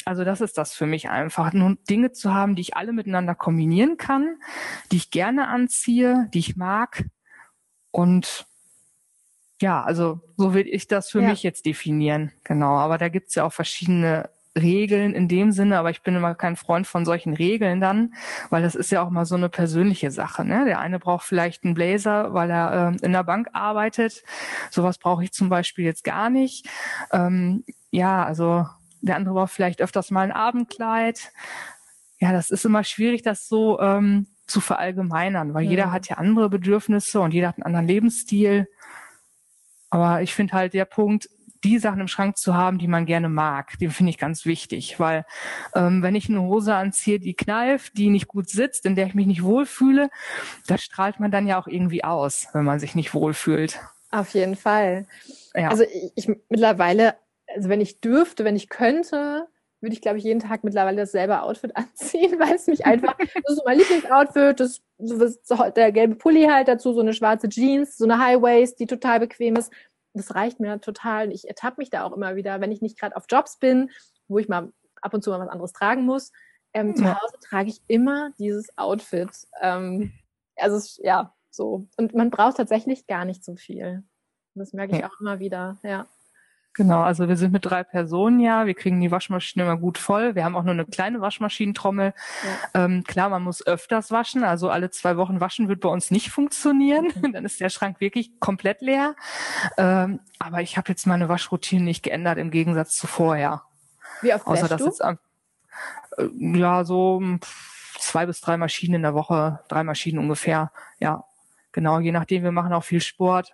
also 0.05 0.23
das 0.23 0.41
ist 0.41 0.57
das 0.57 0.73
für 0.73 0.85
mich 0.85 1.09
einfach. 1.09 1.51
Nur 1.53 1.75
Dinge 1.89 2.11
zu 2.13 2.33
haben, 2.33 2.55
die 2.55 2.61
ich 2.61 2.77
alle 2.77 2.93
miteinander 2.93 3.35
kombinieren 3.35 3.97
kann, 3.97 4.37
die 4.91 4.97
ich 4.97 5.11
gerne 5.11 5.47
anziehe, 5.47 6.29
die 6.33 6.39
ich 6.39 6.55
mag. 6.55 7.05
Und 7.91 8.46
ja, 9.61 9.81
also 9.83 10.19
so 10.37 10.53
will 10.53 10.67
ich 10.67 10.87
das 10.87 11.09
für 11.09 11.21
ja. 11.21 11.29
mich 11.29 11.43
jetzt 11.43 11.65
definieren. 11.65 12.31
Genau. 12.43 12.77
Aber 12.77 12.97
da 12.97 13.09
gibt's 13.09 13.35
ja 13.35 13.43
auch 13.43 13.53
verschiedene 13.53 14.29
Regeln 14.55 15.13
in 15.13 15.27
dem 15.27 15.51
Sinne, 15.51 15.77
aber 15.77 15.89
ich 15.89 16.01
bin 16.01 16.15
immer 16.15 16.35
kein 16.35 16.55
Freund 16.55 16.87
von 16.87 17.05
solchen 17.05 17.33
Regeln 17.33 17.79
dann, 17.79 18.13
weil 18.49 18.63
das 18.63 18.75
ist 18.75 18.91
ja 18.91 19.03
auch 19.03 19.09
mal 19.09 19.25
so 19.25 19.35
eine 19.35 19.49
persönliche 19.49 20.11
Sache. 20.11 20.43
Ne? 20.43 20.65
Der 20.65 20.79
eine 20.79 20.99
braucht 20.99 21.25
vielleicht 21.25 21.63
einen 21.63 21.75
Blazer, 21.75 22.33
weil 22.33 22.49
er 22.49 22.93
äh, 23.01 23.05
in 23.05 23.13
der 23.13 23.23
Bank 23.23 23.49
arbeitet. 23.53 24.23
Sowas 24.71 24.97
brauche 24.97 25.23
ich 25.23 25.31
zum 25.31 25.49
Beispiel 25.49 25.85
jetzt 25.85 26.03
gar 26.03 26.29
nicht. 26.29 26.67
Ähm, 27.11 27.63
ja, 27.91 28.23
also 28.25 28.65
der 29.01 29.15
andere 29.15 29.35
braucht 29.35 29.53
vielleicht 29.53 29.81
öfters 29.81 30.11
mal 30.11 30.21
ein 30.21 30.31
Abendkleid. 30.31 31.31
Ja, 32.19 32.31
das 32.31 32.49
ist 32.49 32.65
immer 32.65 32.83
schwierig, 32.83 33.21
das 33.21 33.47
so 33.47 33.79
ähm, 33.79 34.27
zu 34.47 34.59
verallgemeinern, 34.59 35.53
weil 35.53 35.65
mhm. 35.65 35.69
jeder 35.69 35.91
hat 35.91 36.09
ja 36.09 36.17
andere 36.17 36.49
Bedürfnisse 36.49 37.19
und 37.19 37.33
jeder 37.33 37.49
hat 37.49 37.57
einen 37.57 37.63
anderen 37.63 37.87
Lebensstil. 37.87 38.67
Aber 39.89 40.21
ich 40.21 40.33
finde 40.33 40.53
halt 40.53 40.73
der 40.73 40.85
Punkt, 40.85 41.29
die 41.63 41.79
Sachen 41.79 42.01
im 42.01 42.07
Schrank 42.07 42.37
zu 42.37 42.55
haben, 42.55 42.77
die 42.77 42.87
man 42.87 43.05
gerne 43.05 43.29
mag, 43.29 43.77
den 43.79 43.91
finde 43.91 44.11
ich 44.11 44.17
ganz 44.17 44.45
wichtig, 44.45 44.99
weil 44.99 45.25
ähm, 45.75 46.01
wenn 46.03 46.15
ich 46.15 46.29
eine 46.29 46.41
Hose 46.41 46.75
anziehe, 46.75 47.19
die 47.19 47.33
kneift, 47.33 47.97
die 47.97 48.09
nicht 48.09 48.27
gut 48.27 48.49
sitzt, 48.49 48.85
in 48.85 48.95
der 48.95 49.07
ich 49.07 49.15
mich 49.15 49.27
nicht 49.27 49.43
wohlfühle, 49.43 50.09
das 50.67 50.83
strahlt 50.83 51.19
man 51.19 51.31
dann 51.31 51.47
ja 51.47 51.59
auch 51.59 51.67
irgendwie 51.67 52.03
aus, 52.03 52.47
wenn 52.53 52.65
man 52.65 52.79
sich 52.79 52.95
nicht 52.95 53.13
wohlfühlt. 53.13 53.79
Auf 54.11 54.33
jeden 54.33 54.55
Fall. 54.55 55.07
Ja. 55.53 55.69
Also 55.69 55.83
ich, 55.83 56.11
ich 56.15 56.37
mittlerweile, 56.49 57.15
also 57.53 57.69
wenn 57.69 57.81
ich 57.81 57.99
dürfte, 57.99 58.45
wenn 58.45 58.55
ich 58.55 58.69
könnte, 58.69 59.47
würde 59.81 59.93
ich, 59.93 60.01
glaube 60.01 60.17
ich, 60.17 60.23
jeden 60.23 60.39
Tag 60.39 60.63
mittlerweile 60.63 60.97
dasselbe 60.97 61.41
Outfit 61.41 61.75
anziehen, 61.75 62.39
weil 62.39 62.55
es 62.55 62.67
mich 62.67 62.85
einfach, 62.85 63.17
das 63.17 63.49
ist 63.49 63.57
so 63.57 63.63
mein 63.65 63.77
Lieblingsoutfit, 63.77 64.59
das, 64.59 64.81
so, 64.97 65.55
der 65.75 65.91
gelbe 65.91 66.15
Pulli 66.15 66.45
halt 66.45 66.67
dazu, 66.67 66.93
so 66.93 67.01
eine 67.01 67.13
schwarze 67.13 67.49
Jeans, 67.49 67.97
so 67.97 68.05
eine 68.05 68.19
High 68.19 68.41
Waist, 68.41 68.79
die 68.79 68.87
total 68.87 69.19
bequem 69.19 69.55
ist. 69.55 69.71
Das 70.13 70.33
reicht 70.33 70.59
mir 70.59 70.81
total. 70.81 71.31
Ich 71.31 71.47
ertappe 71.47 71.75
mich 71.77 71.91
da 71.91 72.03
auch 72.03 72.13
immer 72.13 72.35
wieder, 72.35 72.59
wenn 72.59 72.71
ich 72.71 72.81
nicht 72.81 72.99
gerade 72.99 73.15
auf 73.15 73.25
Jobs 73.29 73.59
bin, 73.59 73.91
wo 74.27 74.39
ich 74.39 74.47
mal 74.47 74.71
ab 75.01 75.13
und 75.13 75.23
zu 75.23 75.29
mal 75.29 75.39
was 75.39 75.49
anderes 75.49 75.73
tragen 75.73 76.05
muss. 76.05 76.31
Ähm, 76.73 76.95
zu 76.95 77.05
Hause 77.05 77.35
trage 77.41 77.69
ich 77.69 77.81
immer 77.87 78.31
dieses 78.39 78.75
Outfit. 78.77 79.29
Ähm, 79.61 80.11
also 80.55 81.01
ja, 81.03 81.35
so. 81.51 81.87
Und 81.97 82.15
man 82.15 82.31
braucht 82.31 82.57
tatsächlich 82.57 83.05
gar 83.05 83.25
nicht 83.25 83.43
so 83.43 83.55
viel. 83.55 84.03
Das 84.55 84.73
merke 84.73 84.95
ich 84.95 85.01
ja. 85.01 85.07
auch 85.07 85.19
immer 85.21 85.39
wieder, 85.39 85.77
ja. 85.83 86.07
Genau, 86.77 87.01
also 87.01 87.27
wir 87.27 87.37
sind 87.37 87.53
mit 87.53 87.65
drei 87.65 87.83
Personen 87.83 88.39
ja, 88.39 88.67
wir 88.67 88.75
kriegen 88.75 89.01
die 89.01 89.09
Waschmaschine 89.09 89.65
immer 89.65 89.77
gut 89.77 89.97
voll. 89.97 90.35
Wir 90.35 90.45
haben 90.45 90.55
auch 90.55 90.61
nur 90.61 90.73
eine 90.73 90.85
kleine 90.85 91.21
Waschmaschinentrommel. 91.21 92.13
Ja. 92.73 92.85
Ähm, 92.85 93.03
klar, 93.03 93.29
man 93.29 93.41
muss 93.41 93.65
öfters 93.65 94.11
waschen, 94.11 94.43
also 94.43 94.69
alle 94.69 94.91
zwei 94.91 95.17
Wochen 95.17 95.41
waschen 95.41 95.69
wird 95.69 95.81
bei 95.81 95.89
uns 95.89 96.11
nicht 96.11 96.29
funktionieren. 96.29 97.07
Mhm. 97.19 97.31
Dann 97.33 97.45
ist 97.45 97.59
der 97.59 97.69
Schrank 97.69 97.99
wirklich 97.99 98.39
komplett 98.39 98.81
leer. 98.81 99.15
Ähm, 99.77 100.19
aber 100.37 100.61
ich 100.61 100.77
habe 100.77 100.89
jetzt 100.89 101.07
meine 101.07 101.27
Waschroutine 101.27 101.83
nicht 101.83 102.03
geändert 102.03 102.37
im 102.37 102.51
Gegensatz 102.51 102.95
zu 102.95 103.07
vorher. 103.07 103.63
Wie 104.21 104.33
oft 104.33 104.45
Außer, 104.45 104.67
dass 104.67 104.79
du? 104.79 104.85
Jetzt, 104.85 105.01
äh, 105.01 105.15
ja, 106.37 106.83
so 106.83 107.23
zwei 107.97 108.27
bis 108.27 108.39
drei 108.39 108.57
Maschinen 108.57 108.95
in 108.95 109.01
der 109.01 109.15
Woche, 109.15 109.61
drei 109.67 109.83
Maschinen 109.83 110.19
ungefähr, 110.19 110.71
ja. 110.99 111.23
Genau, 111.77 111.99
je 111.99 112.11
nachdem, 112.11 112.41
wir 112.41 112.51
machen 112.51 112.73
auch 112.73 112.83
viel 112.83 113.01
Sport. 113.01 113.53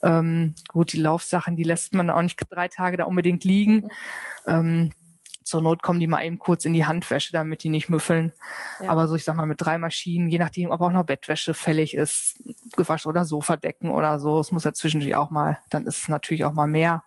Ähm, 0.00 0.54
gut, 0.68 0.92
die 0.92 1.00
Laufsachen, 1.00 1.56
die 1.56 1.64
lässt 1.64 1.94
man 1.94 2.10
auch 2.10 2.22
nicht 2.22 2.38
drei 2.48 2.68
Tage 2.68 2.96
da 2.96 3.06
unbedingt 3.06 3.42
liegen. 3.42 3.88
Ähm, 4.46 4.92
zur 5.42 5.62
Not 5.62 5.82
kommen 5.82 5.98
die 5.98 6.06
mal 6.06 6.24
eben 6.24 6.38
kurz 6.38 6.64
in 6.64 6.74
die 6.74 6.86
Handwäsche, 6.86 7.32
damit 7.32 7.64
die 7.64 7.68
nicht 7.68 7.88
müffeln. 7.88 8.32
Ja. 8.80 8.90
Aber 8.90 9.08
so, 9.08 9.16
ich 9.16 9.24
sag 9.24 9.34
mal, 9.34 9.46
mit 9.46 9.60
drei 9.60 9.78
Maschinen, 9.78 10.28
je 10.28 10.38
nachdem, 10.38 10.70
ob 10.70 10.80
auch 10.80 10.92
noch 10.92 11.02
Bettwäsche 11.02 11.54
fällig 11.54 11.94
ist, 11.94 12.40
gewaschen 12.76 13.08
oder 13.08 13.24
Sofadecken 13.24 13.90
oder 13.90 14.20
so, 14.20 14.38
es 14.38 14.52
muss 14.52 14.62
ja 14.62 14.72
zwischendurch 14.72 15.16
auch 15.16 15.30
mal, 15.30 15.58
dann 15.68 15.86
ist 15.86 16.02
es 16.02 16.08
natürlich 16.08 16.44
auch 16.44 16.52
mal 16.52 16.68
mehr. 16.68 17.02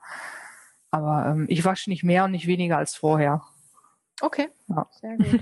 Aber 0.92 1.26
ähm, 1.26 1.46
ich 1.48 1.64
wasche 1.64 1.90
nicht 1.90 2.04
mehr 2.04 2.26
und 2.26 2.32
nicht 2.32 2.48
weniger 2.48 2.76
als 2.76 2.96
vorher. 2.96 3.44
Okay, 4.20 4.50
ja. 4.68 4.90
sehr 5.00 5.16
gut. 5.16 5.40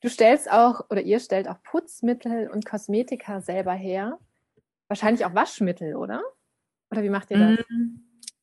Du 0.00 0.08
stellst 0.08 0.50
auch, 0.50 0.88
oder 0.90 1.02
ihr 1.02 1.18
stellt 1.18 1.48
auch 1.48 1.62
Putzmittel 1.62 2.48
und 2.48 2.64
Kosmetika 2.64 3.40
selber 3.40 3.72
her. 3.72 4.18
Wahrscheinlich 4.88 5.24
auch 5.24 5.34
Waschmittel, 5.34 5.96
oder? 5.96 6.22
Oder 6.90 7.02
wie 7.02 7.10
macht 7.10 7.30
ihr 7.30 7.38
das? 7.38 7.66
Mm, 7.68 8.00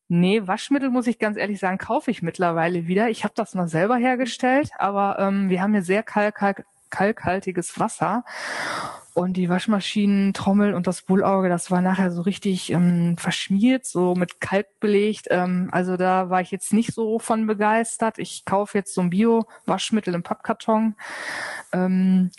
nee, 0.09 0.45
Waschmittel 0.45 0.89
muss 0.89 1.07
ich 1.07 1.17
ganz 1.17 1.37
ehrlich 1.37 1.59
sagen, 1.59 1.77
kaufe 1.77 2.11
ich 2.11 2.21
mittlerweile 2.21 2.87
wieder. 2.87 3.09
Ich 3.09 3.23
habe 3.23 3.33
das 3.35 3.55
mal 3.55 3.67
selber 3.67 3.95
hergestellt, 3.95 4.69
aber 4.77 5.17
ähm, 5.19 5.49
wir 5.49 5.61
haben 5.61 5.73
hier 5.73 5.81
sehr 5.81 6.03
kalk, 6.03 6.35
kalk, 6.35 6.65
kalkhaltiges 6.89 7.79
Wasser 7.79 8.23
und 9.15 9.37
die 9.37 9.47
Waschmaschinentrommel 9.47 10.73
und 10.73 10.87
das 10.87 11.01
Bullauge, 11.01 11.47
das 11.47 11.71
war 11.71 11.81
nachher 11.81 12.11
so 12.11 12.21
richtig 12.21 12.69
ähm, 12.71 13.15
verschmiert, 13.17 13.85
so 13.85 14.13
mit 14.13 14.41
Kalk 14.41 14.67
belegt. 14.81 15.27
Ähm, 15.31 15.69
also 15.71 15.95
da 15.95 16.29
war 16.29 16.41
ich 16.41 16.51
jetzt 16.51 16.73
nicht 16.73 16.93
so 16.93 17.17
von 17.17 17.47
begeistert. 17.47 18.19
Ich 18.19 18.43
kaufe 18.43 18.77
jetzt 18.77 18.93
so 18.93 18.99
ein 18.99 19.09
Bio-Waschmittel 19.09 20.13
im 20.13 20.21
Pappkarton. 20.21 20.95
Ähm, 21.71 22.29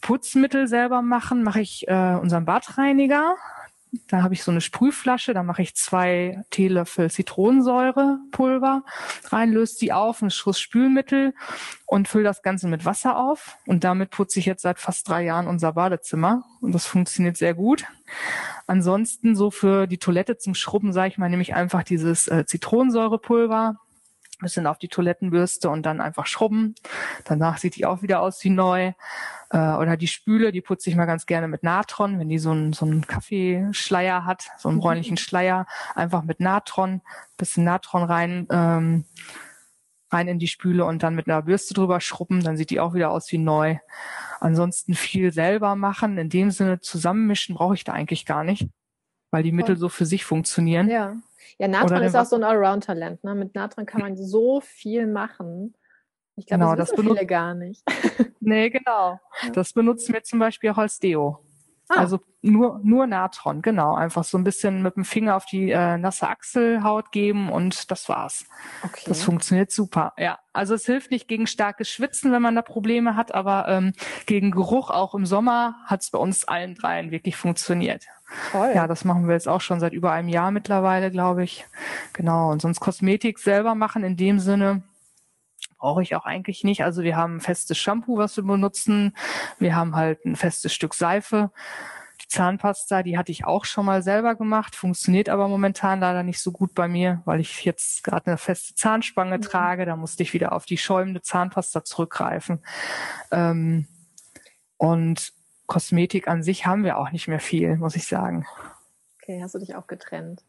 Putzmittel 0.00 0.66
selber 0.66 1.02
machen, 1.02 1.42
mache 1.42 1.60
ich 1.60 1.86
äh, 1.88 2.14
unseren 2.14 2.46
Badreiniger. 2.46 3.36
Da 4.08 4.22
habe 4.22 4.34
ich 4.34 4.42
so 4.42 4.50
eine 4.50 4.60
Sprühflasche, 4.60 5.34
da 5.34 5.42
mache 5.42 5.62
ich 5.62 5.74
zwei 5.74 6.42
Teelöffel 6.50 7.10
Zitronensäurepulver 7.10 8.84
rein, 9.26 9.52
löse 9.52 9.78
die 9.78 9.92
auf, 9.92 10.22
ein 10.22 10.30
Schuss 10.30 10.60
Spülmittel 10.60 11.34
und 11.86 12.08
fülle 12.08 12.24
das 12.24 12.42
Ganze 12.42 12.68
mit 12.68 12.84
Wasser 12.84 13.18
auf. 13.18 13.58
Und 13.66 13.84
damit 13.84 14.10
putze 14.10 14.38
ich 14.38 14.46
jetzt 14.46 14.62
seit 14.62 14.78
fast 14.78 15.08
drei 15.08 15.24
Jahren 15.24 15.46
unser 15.46 15.72
Badezimmer 15.72 16.44
und 16.60 16.72
das 16.72 16.86
funktioniert 16.86 17.36
sehr 17.36 17.54
gut. 17.54 17.84
Ansonsten 18.66 19.36
so 19.36 19.50
für 19.50 19.86
die 19.86 19.98
Toilette 19.98 20.38
zum 20.38 20.54
Schrubben, 20.54 20.92
sage 20.92 21.08
ich 21.08 21.18
mal, 21.18 21.28
nehme 21.28 21.42
ich 21.42 21.54
einfach 21.54 21.82
dieses 21.82 22.28
äh, 22.28 22.46
Zitronensäurepulver, 22.46 23.76
bisschen 24.44 24.66
auf 24.66 24.78
die 24.78 24.88
Toilettenbürste 24.88 25.68
und 25.68 25.84
dann 25.84 26.00
einfach 26.00 26.26
schrubben. 26.26 26.74
Danach 27.24 27.58
sieht 27.58 27.76
die 27.76 27.86
auch 27.86 28.02
wieder 28.02 28.20
aus 28.20 28.42
wie 28.44 28.50
neu. 28.50 28.92
Äh, 29.50 29.58
oder 29.58 29.96
die 29.96 30.06
Spüle, 30.06 30.52
die 30.52 30.60
putze 30.60 30.90
ich 30.90 30.96
mal 30.96 31.06
ganz 31.06 31.26
gerne 31.26 31.48
mit 31.48 31.62
Natron, 31.62 32.18
wenn 32.18 32.28
die 32.28 32.38
so 32.38 32.50
einen 32.50 32.72
so 32.72 32.86
einen 32.86 33.06
Kaffeeschleier 33.06 34.24
hat, 34.24 34.50
so 34.58 34.68
einen 34.68 34.78
mhm. 34.78 34.82
bräunlichen 34.82 35.16
Schleier, 35.16 35.66
einfach 35.94 36.22
mit 36.22 36.40
Natron, 36.40 37.02
bisschen 37.36 37.64
Natron 37.64 38.04
rein, 38.04 38.46
ähm, 38.50 39.04
rein 40.10 40.28
in 40.28 40.38
die 40.38 40.48
Spüle 40.48 40.84
und 40.84 41.02
dann 41.02 41.14
mit 41.14 41.28
einer 41.28 41.42
Bürste 41.42 41.74
drüber 41.74 42.00
schrubben, 42.00 42.42
dann 42.42 42.56
sieht 42.56 42.70
die 42.70 42.80
auch 42.80 42.94
wieder 42.94 43.10
aus 43.10 43.30
wie 43.32 43.38
neu. 43.38 43.76
Ansonsten 44.40 44.94
viel 44.94 45.32
selber 45.32 45.76
machen, 45.76 46.18
in 46.18 46.30
dem 46.30 46.50
Sinne 46.50 46.80
zusammenmischen 46.80 47.54
brauche 47.54 47.74
ich 47.74 47.84
da 47.84 47.92
eigentlich 47.92 48.26
gar 48.26 48.44
nicht, 48.44 48.68
weil 49.30 49.42
die 49.42 49.52
Mittel 49.52 49.76
so 49.76 49.88
für 49.88 50.06
sich 50.06 50.24
funktionieren. 50.24 50.88
Ja. 50.88 51.16
Ja, 51.58 51.68
Natron 51.68 52.02
ist 52.02 52.14
auch 52.14 52.24
so 52.24 52.36
ein 52.36 52.44
Allround-Talent. 52.44 53.24
Ne? 53.24 53.34
Mit 53.34 53.54
Natron 53.54 53.86
kann 53.86 54.00
man 54.00 54.16
so 54.16 54.60
viel 54.60 55.06
machen. 55.06 55.74
Ich 56.36 56.46
glaube, 56.46 56.64
genau, 56.64 56.76
das, 56.76 56.90
das 56.90 57.00
viele 57.00 57.26
gar 57.26 57.54
nicht. 57.54 57.82
nee, 58.40 58.70
genau. 58.70 59.20
Ja. 59.42 59.50
Das 59.50 59.72
benutzen 59.72 60.14
wir 60.14 60.22
zum 60.22 60.38
Beispiel 60.38 60.70
auch 60.70 60.78
als 60.78 60.98
Deo. 60.98 61.43
Ah. 61.88 61.96
Also 61.98 62.20
nur, 62.40 62.80
nur 62.82 63.06
Natron, 63.06 63.62
genau. 63.62 63.94
Einfach 63.94 64.24
so 64.24 64.38
ein 64.38 64.44
bisschen 64.44 64.82
mit 64.82 64.96
dem 64.96 65.04
Finger 65.04 65.36
auf 65.36 65.46
die 65.46 65.70
äh, 65.70 65.96
nasse 65.96 66.28
Achselhaut 66.28 67.12
geben 67.12 67.50
und 67.50 67.90
das 67.90 68.08
war's. 68.08 68.46
Okay. 68.82 69.04
Das 69.06 69.22
funktioniert 69.22 69.70
super. 69.70 70.12
Ja, 70.18 70.38
also 70.52 70.74
es 70.74 70.86
hilft 70.86 71.10
nicht 71.10 71.28
gegen 71.28 71.46
starkes 71.46 71.88
Schwitzen, 71.88 72.32
wenn 72.32 72.42
man 72.42 72.54
da 72.54 72.62
Probleme 72.62 73.16
hat, 73.16 73.34
aber 73.34 73.68
ähm, 73.68 73.92
gegen 74.26 74.50
Geruch 74.50 74.90
auch 74.90 75.14
im 75.14 75.26
Sommer 75.26 75.76
hat 75.84 76.02
es 76.02 76.10
bei 76.10 76.18
uns 76.18 76.46
allen 76.46 76.74
dreien 76.74 77.10
wirklich 77.10 77.36
funktioniert. 77.36 78.04
Toll. 78.52 78.72
Ja, 78.74 78.86
das 78.86 79.04
machen 79.04 79.26
wir 79.26 79.34
jetzt 79.34 79.48
auch 79.48 79.60
schon 79.60 79.80
seit 79.80 79.92
über 79.92 80.12
einem 80.12 80.28
Jahr 80.28 80.50
mittlerweile, 80.50 81.10
glaube 81.10 81.44
ich. 81.44 81.66
Genau. 82.12 82.50
Und 82.50 82.62
sonst 82.62 82.80
Kosmetik 82.80 83.38
selber 83.38 83.74
machen 83.74 84.04
in 84.04 84.16
dem 84.16 84.38
Sinne 84.38 84.82
brauche 85.84 86.00
ich 86.00 86.16
auch 86.16 86.24
eigentlich 86.24 86.64
nicht. 86.64 86.82
Also 86.82 87.02
wir 87.02 87.14
haben 87.14 87.36
ein 87.36 87.40
festes 87.42 87.76
Shampoo, 87.76 88.16
was 88.16 88.38
wir 88.38 88.44
benutzen. 88.44 89.14
Wir 89.58 89.76
haben 89.76 89.94
halt 89.94 90.24
ein 90.24 90.34
festes 90.34 90.72
Stück 90.72 90.94
Seife. 90.94 91.50
Die 92.22 92.28
Zahnpasta, 92.28 93.02
die 93.02 93.18
hatte 93.18 93.30
ich 93.30 93.44
auch 93.44 93.66
schon 93.66 93.84
mal 93.84 94.02
selber 94.02 94.34
gemacht, 94.34 94.76
funktioniert 94.76 95.28
aber 95.28 95.46
momentan 95.46 96.00
leider 96.00 96.22
nicht 96.22 96.40
so 96.40 96.52
gut 96.52 96.74
bei 96.74 96.88
mir, 96.88 97.20
weil 97.26 97.38
ich 97.38 97.66
jetzt 97.66 98.02
gerade 98.02 98.28
eine 98.28 98.38
feste 98.38 98.74
Zahnspange 98.74 99.36
mhm. 99.36 99.42
trage. 99.42 99.84
Da 99.84 99.94
musste 99.94 100.22
ich 100.22 100.32
wieder 100.32 100.52
auf 100.52 100.64
die 100.64 100.78
schäumende 100.78 101.20
Zahnpasta 101.20 101.84
zurückgreifen. 101.84 102.64
Ähm, 103.30 103.86
und 104.78 105.34
Kosmetik 105.66 106.28
an 106.28 106.42
sich 106.42 106.64
haben 106.64 106.84
wir 106.84 106.96
auch 106.96 107.10
nicht 107.10 107.28
mehr 107.28 107.40
viel, 107.40 107.76
muss 107.76 107.94
ich 107.94 108.06
sagen. 108.06 108.46
Okay, 109.20 109.42
hast 109.42 109.54
du 109.54 109.58
dich 109.58 109.74
auch 109.74 109.86
getrennt? 109.86 110.42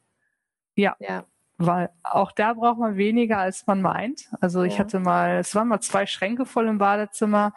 Ja. 0.77 0.95
Ja 0.99 1.25
weil 1.57 1.89
auch 2.03 2.31
da 2.31 2.53
braucht 2.53 2.79
man 2.79 2.97
weniger, 2.97 3.37
als 3.37 3.65
man 3.65 3.81
meint. 3.81 4.29
Also 4.41 4.61
ja. 4.61 4.65
ich 4.65 4.79
hatte 4.79 4.99
mal, 4.99 5.37
es 5.37 5.55
waren 5.55 5.67
mal 5.67 5.79
zwei 5.79 6.05
Schränke 6.05 6.45
voll 6.45 6.67
im 6.67 6.77
Badezimmer. 6.77 7.53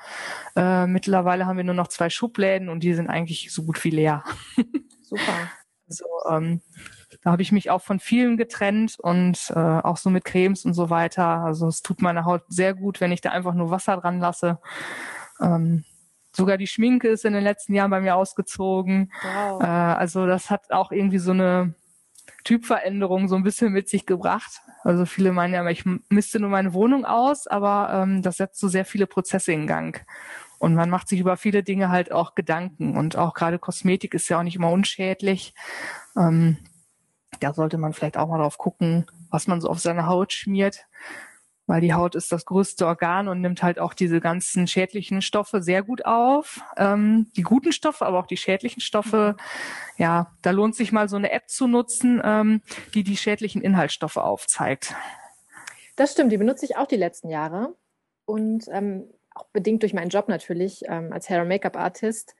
Äh, 0.54 0.86
mittlerweile 0.86 1.46
haben 1.46 1.56
wir 1.56 1.64
nur 1.64 1.74
noch 1.74 1.88
zwei 1.88 2.08
Schubläden 2.10 2.68
und 2.68 2.80
die 2.80 2.94
sind 2.94 3.08
eigentlich 3.08 3.52
so 3.52 3.64
gut 3.64 3.82
wie 3.84 3.90
leer. 3.90 4.22
Super. 5.02 5.50
Also 5.88 6.04
ähm, 6.30 6.60
da 7.22 7.32
habe 7.32 7.42
ich 7.42 7.50
mich 7.50 7.70
auch 7.70 7.82
von 7.82 7.98
vielen 7.98 8.36
getrennt 8.36 8.96
und 8.98 9.50
äh, 9.54 9.58
auch 9.58 9.96
so 9.96 10.10
mit 10.10 10.24
Cremes 10.24 10.64
und 10.64 10.74
so 10.74 10.90
weiter. 10.90 11.26
Also 11.26 11.66
es 11.66 11.82
tut 11.82 12.02
meiner 12.02 12.24
Haut 12.24 12.42
sehr 12.48 12.74
gut, 12.74 13.00
wenn 13.00 13.12
ich 13.12 13.20
da 13.20 13.30
einfach 13.30 13.54
nur 13.54 13.70
Wasser 13.70 13.96
dran 13.96 14.20
lasse. 14.20 14.60
Ähm, 15.40 15.84
sogar 16.32 16.56
die 16.56 16.66
Schminke 16.66 17.08
ist 17.08 17.24
in 17.24 17.32
den 17.32 17.42
letzten 17.42 17.74
Jahren 17.74 17.90
bei 17.90 18.00
mir 18.00 18.14
ausgezogen. 18.14 19.12
Wow. 19.22 19.62
Äh, 19.62 19.66
also 19.66 20.26
das 20.26 20.50
hat 20.50 20.70
auch 20.70 20.92
irgendwie 20.92 21.18
so 21.18 21.32
eine 21.32 21.74
Typveränderung 22.48 23.28
so 23.28 23.36
ein 23.36 23.42
bisschen 23.42 23.74
mit 23.74 23.90
sich 23.90 24.06
gebracht. 24.06 24.62
Also 24.82 25.04
viele 25.04 25.32
meinen 25.32 25.52
ja, 25.52 25.68
ich 25.68 25.84
misste 26.08 26.40
nur 26.40 26.48
meine 26.48 26.72
Wohnung 26.72 27.04
aus, 27.04 27.46
aber 27.46 27.90
ähm, 27.92 28.22
das 28.22 28.38
setzt 28.38 28.58
so 28.58 28.68
sehr 28.68 28.86
viele 28.86 29.06
Prozesse 29.06 29.52
in 29.52 29.66
Gang. 29.66 30.02
Und 30.58 30.74
man 30.74 30.88
macht 30.88 31.08
sich 31.08 31.20
über 31.20 31.36
viele 31.36 31.62
Dinge 31.62 31.90
halt 31.90 32.10
auch 32.10 32.34
Gedanken. 32.34 32.96
Und 32.96 33.16
auch 33.16 33.34
gerade 33.34 33.58
Kosmetik 33.58 34.14
ist 34.14 34.30
ja 34.30 34.38
auch 34.38 34.42
nicht 34.42 34.56
immer 34.56 34.70
unschädlich. 34.70 35.52
Ähm, 36.16 36.56
da 37.40 37.52
sollte 37.52 37.76
man 37.76 37.92
vielleicht 37.92 38.16
auch 38.16 38.28
mal 38.28 38.38
drauf 38.38 38.56
gucken, 38.56 39.04
was 39.28 39.46
man 39.46 39.60
so 39.60 39.68
auf 39.68 39.78
seine 39.78 40.06
Haut 40.06 40.32
schmiert. 40.32 40.86
Weil 41.68 41.82
die 41.82 41.92
Haut 41.92 42.14
ist 42.14 42.32
das 42.32 42.46
größte 42.46 42.86
Organ 42.86 43.28
und 43.28 43.40
nimmt 43.40 43.62
halt 43.62 43.78
auch 43.78 43.92
diese 43.92 44.20
ganzen 44.20 44.66
schädlichen 44.66 45.22
Stoffe 45.22 45.62
sehr 45.62 45.82
gut 45.82 46.04
auf. 46.06 46.60
Ähm, 46.76 47.30
die 47.36 47.42
guten 47.42 47.72
Stoffe, 47.72 48.06
aber 48.06 48.18
auch 48.18 48.26
die 48.26 48.38
schädlichen 48.38 48.80
Stoffe. 48.80 49.36
Ja, 49.98 50.32
da 50.42 50.50
lohnt 50.50 50.74
sich 50.74 50.92
mal 50.92 51.08
so 51.08 51.16
eine 51.16 51.30
App 51.30 51.48
zu 51.48 51.68
nutzen, 51.68 52.20
ähm, 52.24 52.62
die 52.94 53.04
die 53.04 53.18
schädlichen 53.18 53.60
Inhaltsstoffe 53.60 54.16
aufzeigt. 54.16 54.94
Das 55.94 56.12
stimmt, 56.12 56.32
die 56.32 56.38
benutze 56.38 56.64
ich 56.64 56.76
auch 56.76 56.86
die 56.86 56.96
letzten 56.96 57.28
Jahre. 57.28 57.74
Und 58.24 58.64
ähm, 58.70 59.04
auch 59.34 59.46
bedingt 59.52 59.82
durch 59.82 59.92
meinen 59.92 60.08
Job 60.08 60.28
natürlich 60.28 60.82
ähm, 60.88 61.12
als 61.12 61.28
Hair- 61.28 61.42
und 61.42 61.48
Make-up-Artist 61.48 62.34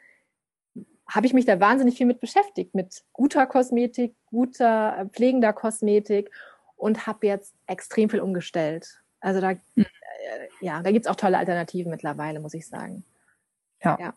habe 1.06 1.26
ich 1.26 1.32
mich 1.32 1.44
da 1.44 1.58
wahnsinnig 1.60 1.96
viel 1.96 2.06
mit 2.06 2.20
beschäftigt, 2.20 2.74
mit 2.74 3.02
guter 3.12 3.46
Kosmetik, 3.46 4.14
guter, 4.26 4.98
äh, 4.98 5.06
pflegender 5.06 5.52
Kosmetik 5.52 6.30
und 6.76 7.06
habe 7.06 7.26
jetzt 7.26 7.54
extrem 7.66 8.08
viel 8.08 8.20
umgestellt. 8.20 9.02
Also 9.20 9.40
da, 9.40 9.52
mhm. 9.52 9.59
äh, 9.76 9.87
ja, 10.61 10.83
da 10.83 10.90
gibt's 10.90 11.09
auch 11.09 11.16
tolle 11.16 11.38
Alternativen 11.38 11.90
mittlerweile, 11.90 12.40
muss 12.40 12.54
ich 12.54 12.66
sagen. 12.66 13.04
Ja. 13.83 13.96
Ja, 14.00 14.14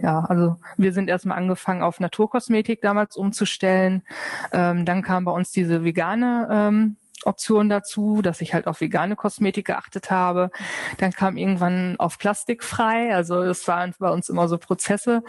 ja, 0.00 0.20
also 0.20 0.56
wir 0.78 0.92
sind 0.94 1.10
erstmal 1.10 1.36
angefangen, 1.36 1.82
auf 1.82 2.00
Naturkosmetik 2.00 2.80
damals 2.80 3.16
umzustellen. 3.16 4.02
Ähm, 4.50 4.86
dann 4.86 5.02
kam 5.02 5.26
bei 5.26 5.32
uns 5.32 5.52
diese 5.52 5.84
vegane 5.84 6.48
ähm, 6.50 6.96
Option 7.24 7.68
dazu, 7.68 8.22
dass 8.22 8.40
ich 8.40 8.54
halt 8.54 8.66
auf 8.66 8.80
vegane 8.80 9.16
Kosmetik 9.16 9.66
geachtet 9.66 10.10
habe. 10.10 10.50
Dann 10.98 11.12
kam 11.12 11.36
irgendwann 11.36 11.96
auf 11.98 12.18
plastikfrei. 12.18 13.14
Also 13.14 13.42
es 13.42 13.66
waren 13.68 13.94
bei 13.98 14.10
uns 14.10 14.28
immer 14.28 14.48
so 14.48 14.58
Prozesse. 14.58 15.22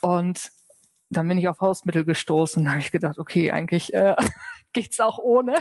Und 0.00 0.52
dann 1.10 1.28
bin 1.28 1.38
ich 1.38 1.48
auf 1.48 1.60
Hausmittel 1.60 2.04
gestoßen. 2.04 2.64
Da 2.64 2.70
habe 2.70 2.80
ich 2.80 2.92
gedacht, 2.92 3.18
okay, 3.18 3.50
eigentlich 3.50 3.94
äh, 3.94 4.16
geht's 4.76 5.00
auch 5.00 5.18
ohne. 5.18 5.56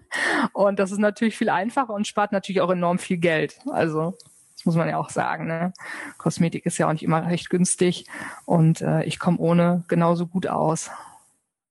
Und 0.52 0.78
das 0.78 0.92
ist 0.92 0.98
natürlich 0.98 1.36
viel 1.36 1.50
einfacher 1.50 1.92
und 1.92 2.06
spart 2.06 2.32
natürlich 2.32 2.60
auch 2.60 2.70
enorm 2.70 2.98
viel 2.98 3.18
Geld. 3.18 3.58
Also 3.70 4.16
das 4.56 4.64
muss 4.64 4.76
man 4.76 4.88
ja 4.88 4.98
auch 4.98 5.10
sagen. 5.10 5.46
Ne? 5.46 5.72
Kosmetik 6.18 6.66
ist 6.66 6.78
ja 6.78 6.88
auch 6.88 6.92
nicht 6.92 7.02
immer 7.02 7.26
recht 7.26 7.48
günstig 7.50 8.06
und 8.44 8.80
äh, 8.80 9.04
ich 9.04 9.18
komme 9.18 9.38
ohne 9.38 9.84
genauso 9.88 10.26
gut 10.26 10.46
aus. 10.46 10.90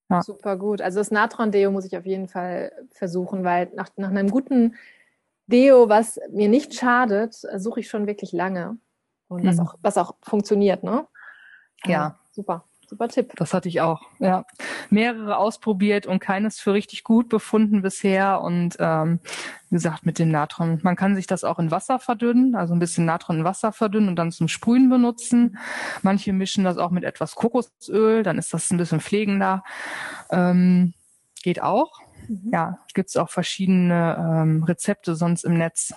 Ja. 0.09 0.21
Super 0.21 0.57
gut. 0.57 0.81
Also 0.81 0.99
das 0.99 1.12
Natron-Deo 1.12 1.71
muss 1.71 1.85
ich 1.85 1.97
auf 1.97 2.05
jeden 2.05 2.27
Fall 2.27 2.71
versuchen, 2.91 3.43
weil 3.43 3.71
nach, 3.75 3.89
nach 3.97 4.09
einem 4.09 4.29
guten 4.29 4.75
Deo, 5.47 5.89
was 5.89 6.19
mir 6.31 6.49
nicht 6.49 6.73
schadet, 6.73 7.35
suche 7.55 7.81
ich 7.81 7.89
schon 7.89 8.07
wirklich 8.07 8.31
lange. 8.31 8.77
Und 9.27 9.45
was, 9.45 9.57
mhm. 9.57 9.62
auch, 9.62 9.75
was 9.81 9.97
auch 9.97 10.15
funktioniert, 10.23 10.83
ne? 10.83 11.07
Ja. 11.85 11.91
ja. 11.91 12.19
Super. 12.31 12.68
Super 12.89 13.08
Tipp. 13.08 13.34
Das 13.36 13.54
hatte 13.54 13.69
ich 13.69 13.82
auch, 13.82 14.02
ja. 14.17 14.45
Mehrere 14.89 15.38
ausprobiert 15.38 16.08
und 16.08 16.17
keines 16.17 16.60
für 16.60 16.73
richtig 16.73 17.04
gut 17.04 17.30
befunden 17.30 17.84
bisher. 17.84 18.41
Und 18.41 18.78
ähm, 18.80 19.19
wie 19.69 19.75
gesagt, 19.75 20.08
mit 20.08 20.17
dem 20.17 20.32
Natron. 20.32 20.80
Man 20.82 20.95
kann 20.95 21.13
sich 21.13 21.28
das 21.28 21.43
auch 21.43 21.60
in 21.60 21.69
Wasser 21.69 21.99
verdünnen, 21.99 22.56
also 22.56 22.73
ein 22.73 22.80
bisschen 22.80 23.06
Natron 23.06 23.38
in 23.38 23.43
Wasser 23.43 23.71
verdünnen 23.73 24.10
und 24.10 24.15
dann 24.15 24.32
zum 24.32 24.47
Sprühen 24.47 24.89
benutzen. 24.89 25.60
Manche 26.02 26.34
mischen 26.34 26.63
das 26.63 26.78
auch 26.80 26.89
mit 26.89 27.04
etwas 27.04 27.36
Kokosöl, 27.36 28.23
dann 28.23 28.39
ist 28.39 28.56
das 28.56 28.71
ein 28.71 28.78
bisschen 28.80 29.02
pflegender. 29.02 29.63
Ähm, 30.32 30.95
geht 31.43 31.62
auch. 31.62 31.99
Mhm. 32.28 32.49
Ja, 32.52 32.80
gibt's 32.95 33.17
auch 33.17 33.30
verschiedene 33.30 34.17
ähm, 34.17 34.63
Rezepte 34.63 35.15
sonst 35.15 35.43
im 35.43 35.60
Netz. 35.60 35.93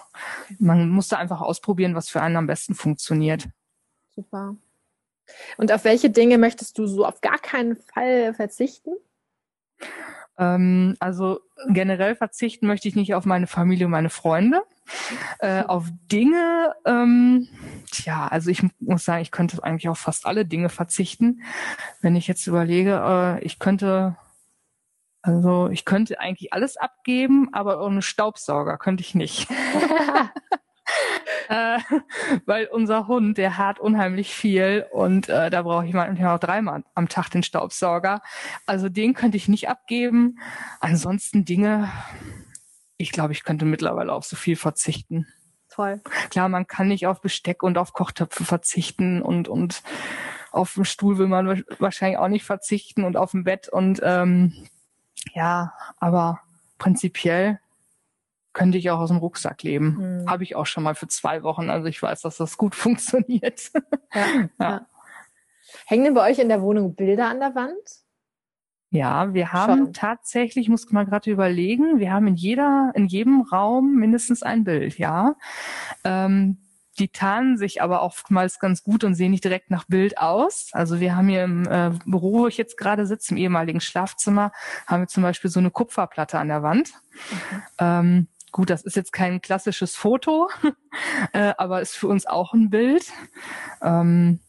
Man 0.59 0.91
muss 0.91 1.09
da 1.09 1.17
einfach 1.17 1.41
ausprobieren, 1.41 1.95
was 1.95 2.11
für 2.11 2.21
einen 2.21 2.37
am 2.37 2.47
besten 2.47 2.75
funktioniert. 2.75 3.49
Super. 4.15 4.57
Und 5.57 5.73
auf 5.73 5.85
welche 5.85 6.11
Dinge 6.11 6.39
möchtest 6.39 6.79
du 6.79 6.87
so 6.87 7.05
auf 7.05 7.21
gar 7.21 7.39
keinen 7.39 7.77
Fall 7.77 8.35
verzichten? 8.35 8.91
Ähm, 10.39 10.97
also 10.99 11.41
generell 11.69 12.15
verzichten 12.15 12.67
möchte 12.67 12.89
ich 12.89 12.97
nicht 12.97 13.15
auf 13.15 13.25
meine 13.25 13.47
Familie 13.47 13.87
und 13.87 13.93
meine 13.93 14.11
Freunde. 14.11 14.63
Äh, 15.39 15.63
auf 15.67 15.87
Dinge, 16.11 16.75
ähm, 16.85 17.49
tja, 17.91 18.29
also 18.29 18.51
ich 18.51 18.63
muss 18.81 19.05
sagen, 19.05 19.23
ich 19.23 19.31
könnte 19.31 19.63
eigentlich 19.63 19.89
auf 19.89 19.99
fast 19.99 20.27
alle 20.27 20.45
Dinge 20.45 20.69
verzichten. 20.69 21.43
Wenn 22.01 22.17
ich 22.17 22.29
jetzt 22.29 22.47
überlege, 22.47 23.03
äh, 23.41 23.45
ich 23.45 23.59
könnte 23.59 24.17
also 25.25 25.69
ich 25.69 25.85
könnte 25.85 26.19
eigentlich 26.19 26.53
alles 26.53 26.77
abgeben, 26.77 27.49
aber 27.53 27.85
ohne 27.85 28.03
Staubsauger 28.03 28.77
könnte 28.77 29.03
ich 29.03 29.15
nicht. 29.15 29.49
äh, 31.53 31.79
weil 32.47 32.67
unser 32.67 33.07
Hund, 33.07 33.37
der 33.39 33.59
hat 33.59 33.79
unheimlich 33.79 34.35
viel 34.35 34.87
und 34.91 35.29
äh, 35.29 35.51
da 35.51 35.63
brauche 35.63 35.87
ich 35.87 35.93
manchmal 35.93 36.35
auch 36.35 36.41
dreimal 36.41 36.83
am 36.95 37.09
Tag 37.09 37.29
den 37.29 37.43
Staubsauger. 37.43 38.23
Also 38.67 38.89
den 38.89 39.15
könnte 39.15 39.37
ich 39.37 39.49
nicht 39.49 39.69
abgeben. 39.69 40.39
Ansonsten 40.81 41.45
Dinge, 41.45 41.91
ich 42.97 43.13
glaube, 43.13 43.33
ich 43.33 43.45
könnte 43.45 43.67
mittlerweile 43.67 44.13
auf 44.13 44.25
so 44.25 44.37
viel 44.37 44.57
verzichten. 44.57 45.27
Toll. 45.69 46.01
Klar, 46.31 46.49
man 46.49 46.67
kann 46.67 46.89
nicht 46.89 47.07
auf 47.07 47.21
Besteck 47.21 47.63
und 47.63 47.79
auf 47.79 47.93
Kochtöpfe 47.93 48.45
verzichten 48.45 49.23
und 49.23 49.49
und 49.49 49.83
auf 50.51 50.75
dem 50.75 50.85
Stuhl 50.85 51.17
will 51.17 51.29
man 51.29 51.65
wahrscheinlich 51.79 52.19
auch 52.19 52.29
nicht 52.29 52.45
verzichten 52.45 53.05
und 53.05 53.17
auf 53.17 53.31
dem 53.31 53.45
Bett 53.45 53.69
und 53.69 54.01
ähm, 54.03 54.53
ja, 55.35 55.73
aber 55.99 56.41
prinzipiell 56.77 57.59
könnte 58.53 58.79
ich 58.79 58.91
auch 58.91 58.99
aus 58.99 59.09
dem 59.09 59.19
Rucksack 59.19 59.63
leben. 59.63 60.23
Mhm. 60.23 60.31
Habe 60.31 60.45
ich 60.45 60.57
auch 60.57 60.67
schon 60.67 60.85
mal 60.85 60.95
für 60.95 61.09
zwei 61.09 61.43
Wochen. 61.43 61.71
Also 61.71 61.87
ich 61.89 62.03
weiß, 62.03 62.23
dass 62.23 62.37
das 62.37 62.57
gut 62.57 62.75
funktioniert. 62.77 63.71
Ja, 64.15 64.27
ja. 64.35 64.49
ja. 64.61 64.87
Hängen 65.87 66.05
denn 66.05 66.15
bei 66.15 66.31
euch 66.31 66.39
in 66.39 66.49
der 66.49 66.63
Wohnung 66.63 66.95
Bilder 66.95 67.29
an 67.29 67.41
der 67.41 67.55
Wand? 67.55 68.03
Ja, 68.91 69.33
wir 69.33 69.55
haben 69.55 69.87
schon. 69.87 69.93
tatsächlich, 69.95 70.69
muss 70.69 70.91
mal 70.91 71.07
gerade 71.07 71.31
überlegen, 71.31 71.99
wir 71.99 72.13
haben 72.13 72.27
in 72.27 72.35
jeder, 72.35 72.93
in 72.95 73.07
jedem 73.07 73.41
Raum 73.41 73.95
mindestens 73.95 74.43
ein 74.43 74.65
Bild, 74.65 74.99
ja. 74.99 75.35
Ähm, 76.05 76.59
die 76.99 77.09
tarnen 77.09 77.57
sich 77.57 77.81
aber 77.81 78.03
oftmals 78.03 78.59
ganz 78.59 78.83
gut 78.83 79.03
und 79.03 79.15
sehen 79.15 79.31
nicht 79.31 79.45
direkt 79.45 79.71
nach 79.71 79.85
Bild 79.87 80.19
aus. 80.19 80.69
Also 80.73 81.01
wir 81.01 81.17
haben 81.17 81.29
hier 81.29 81.45
im 81.45 81.67
äh, 81.67 81.93
Büro, 82.05 82.41
wo 82.41 82.47
ich 82.49 82.59
jetzt 82.59 82.77
gerade 82.77 83.07
sitze, 83.07 83.33
im 83.33 83.39
ehemaligen 83.39 83.81
Schlafzimmer, 83.81 84.53
haben 84.87 85.05
wir 85.05 85.09
zum 85.09 85.23
Beispiel 85.23 85.51
so 85.51 85.59
eine 85.59 85.71
Kupferplatte 85.71 86.39
an 86.39 86.49
der 86.49 86.63
Wand. 86.63 86.93
Mhm. 86.93 87.63
Ähm, 87.79 88.29
Gut, 88.53 88.69
das 88.69 88.83
ist 88.83 88.97
jetzt 88.97 89.13
kein 89.13 89.41
klassisches 89.41 89.97
Foto, 89.97 90.49
äh, 91.33 91.55
aber 91.57 91.81
ist 91.81 91.97
für 91.97 92.09
uns 92.09 92.27
auch 92.27 92.53
ein 92.53 92.69
Bild. 92.69 93.11
Ähm, 93.81 94.41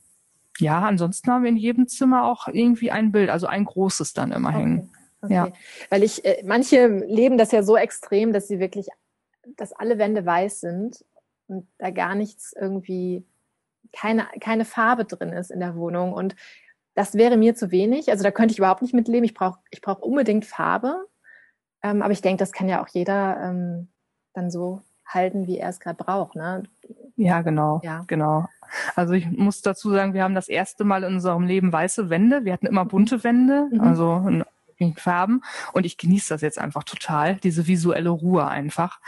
ja, 0.60 0.82
ansonsten 0.82 1.32
haben 1.32 1.44
wir 1.44 1.50
in 1.50 1.58
jedem 1.58 1.88
Zimmer 1.88 2.26
auch 2.26 2.48
irgendwie 2.50 2.92
ein 2.92 3.14
Bild, 3.14 3.30
also 3.30 3.48
ein 3.48 3.64
großes 3.64 4.14
dann 4.14 4.34
immer 4.34 4.52
hängen. 4.52 4.92
Okay. 5.22 5.34
Ja. 5.34 5.48
Weil 5.90 6.04
ich, 6.04 6.26
äh, 6.26 6.44
manche 6.46 6.88
leben 6.88 7.38
das 7.38 7.54
ja 7.54 7.64
so 7.64 7.78
extrem, 7.78 8.34
dass 8.34 8.50
sie 8.50 8.60
wirklich, 8.60 8.88
dass 9.56 9.72
alle 9.72 9.98
Wände 9.98 10.26
weiß 10.26 10.60
sind 10.60 11.06
und 11.48 11.68
da 11.78 11.90
gar 11.90 12.14
nichts 12.14 12.54
irgendwie, 12.60 13.26
keine, 13.94 14.28
keine 14.42 14.66
Farbe 14.66 15.06
drin 15.06 15.32
ist 15.32 15.50
in 15.50 15.62
der 15.62 15.76
Wohnung. 15.76 16.12
Und 16.12 16.36
das 16.94 17.14
wäre 17.16 17.38
mir 17.38 17.56
zu 17.56 17.72
wenig. 17.72 18.12
Also 18.12 18.24
da 18.24 18.32
könnte 18.32 18.52
ich 18.52 18.58
überhaupt 18.60 18.82
nicht 18.82 18.94
mitleben. 18.94 19.24
Ich 19.24 19.34
brauche 19.34 19.60
ich 19.72 19.82
brauch 19.82 20.00
unbedingt 20.00 20.46
Farbe. 20.46 21.08
Ähm, 21.82 22.02
aber 22.02 22.12
ich 22.12 22.22
denke, 22.22 22.40
das 22.40 22.52
kann 22.52 22.68
ja 22.68 22.84
auch 22.84 22.88
jeder 22.90 23.40
ähm, 23.42 23.88
dann 24.34 24.52
so 24.52 24.82
halten, 25.06 25.48
wie 25.48 25.58
er 25.58 25.70
es 25.70 25.80
gerade 25.80 26.04
braucht. 26.04 26.36
Ne? 26.36 26.64
Ja, 27.16 27.42
genau. 27.42 27.82
Ja. 27.84 28.04
Genau. 28.08 28.48
Also 28.96 29.14
ich 29.14 29.30
muss 29.30 29.62
dazu 29.62 29.92
sagen, 29.92 30.14
wir 30.14 30.24
haben 30.24 30.36
das 30.36 30.48
erste 30.48 30.84
Mal 30.84 31.04
in 31.04 31.16
unserem 31.16 31.46
Leben 31.46 31.72
weiße 31.72 32.10
Wände. 32.10 32.46
Wir 32.46 32.54
hatten 32.54 32.66
immer 32.66 32.86
bunte 32.86 33.24
Wände, 33.24 33.70
mhm. 33.72 33.82
also 33.82 34.26
in 34.28 34.44
Farben. 34.96 35.42
Und 35.72 35.86
ich 35.86 35.98
genieße 35.98 36.34
das 36.34 36.42
jetzt 36.42 36.60
einfach 36.60 36.84
total, 36.84 37.36
diese 37.36 37.68
visuelle 37.68 38.10
Ruhe 38.10 38.48
einfach. 38.48 39.00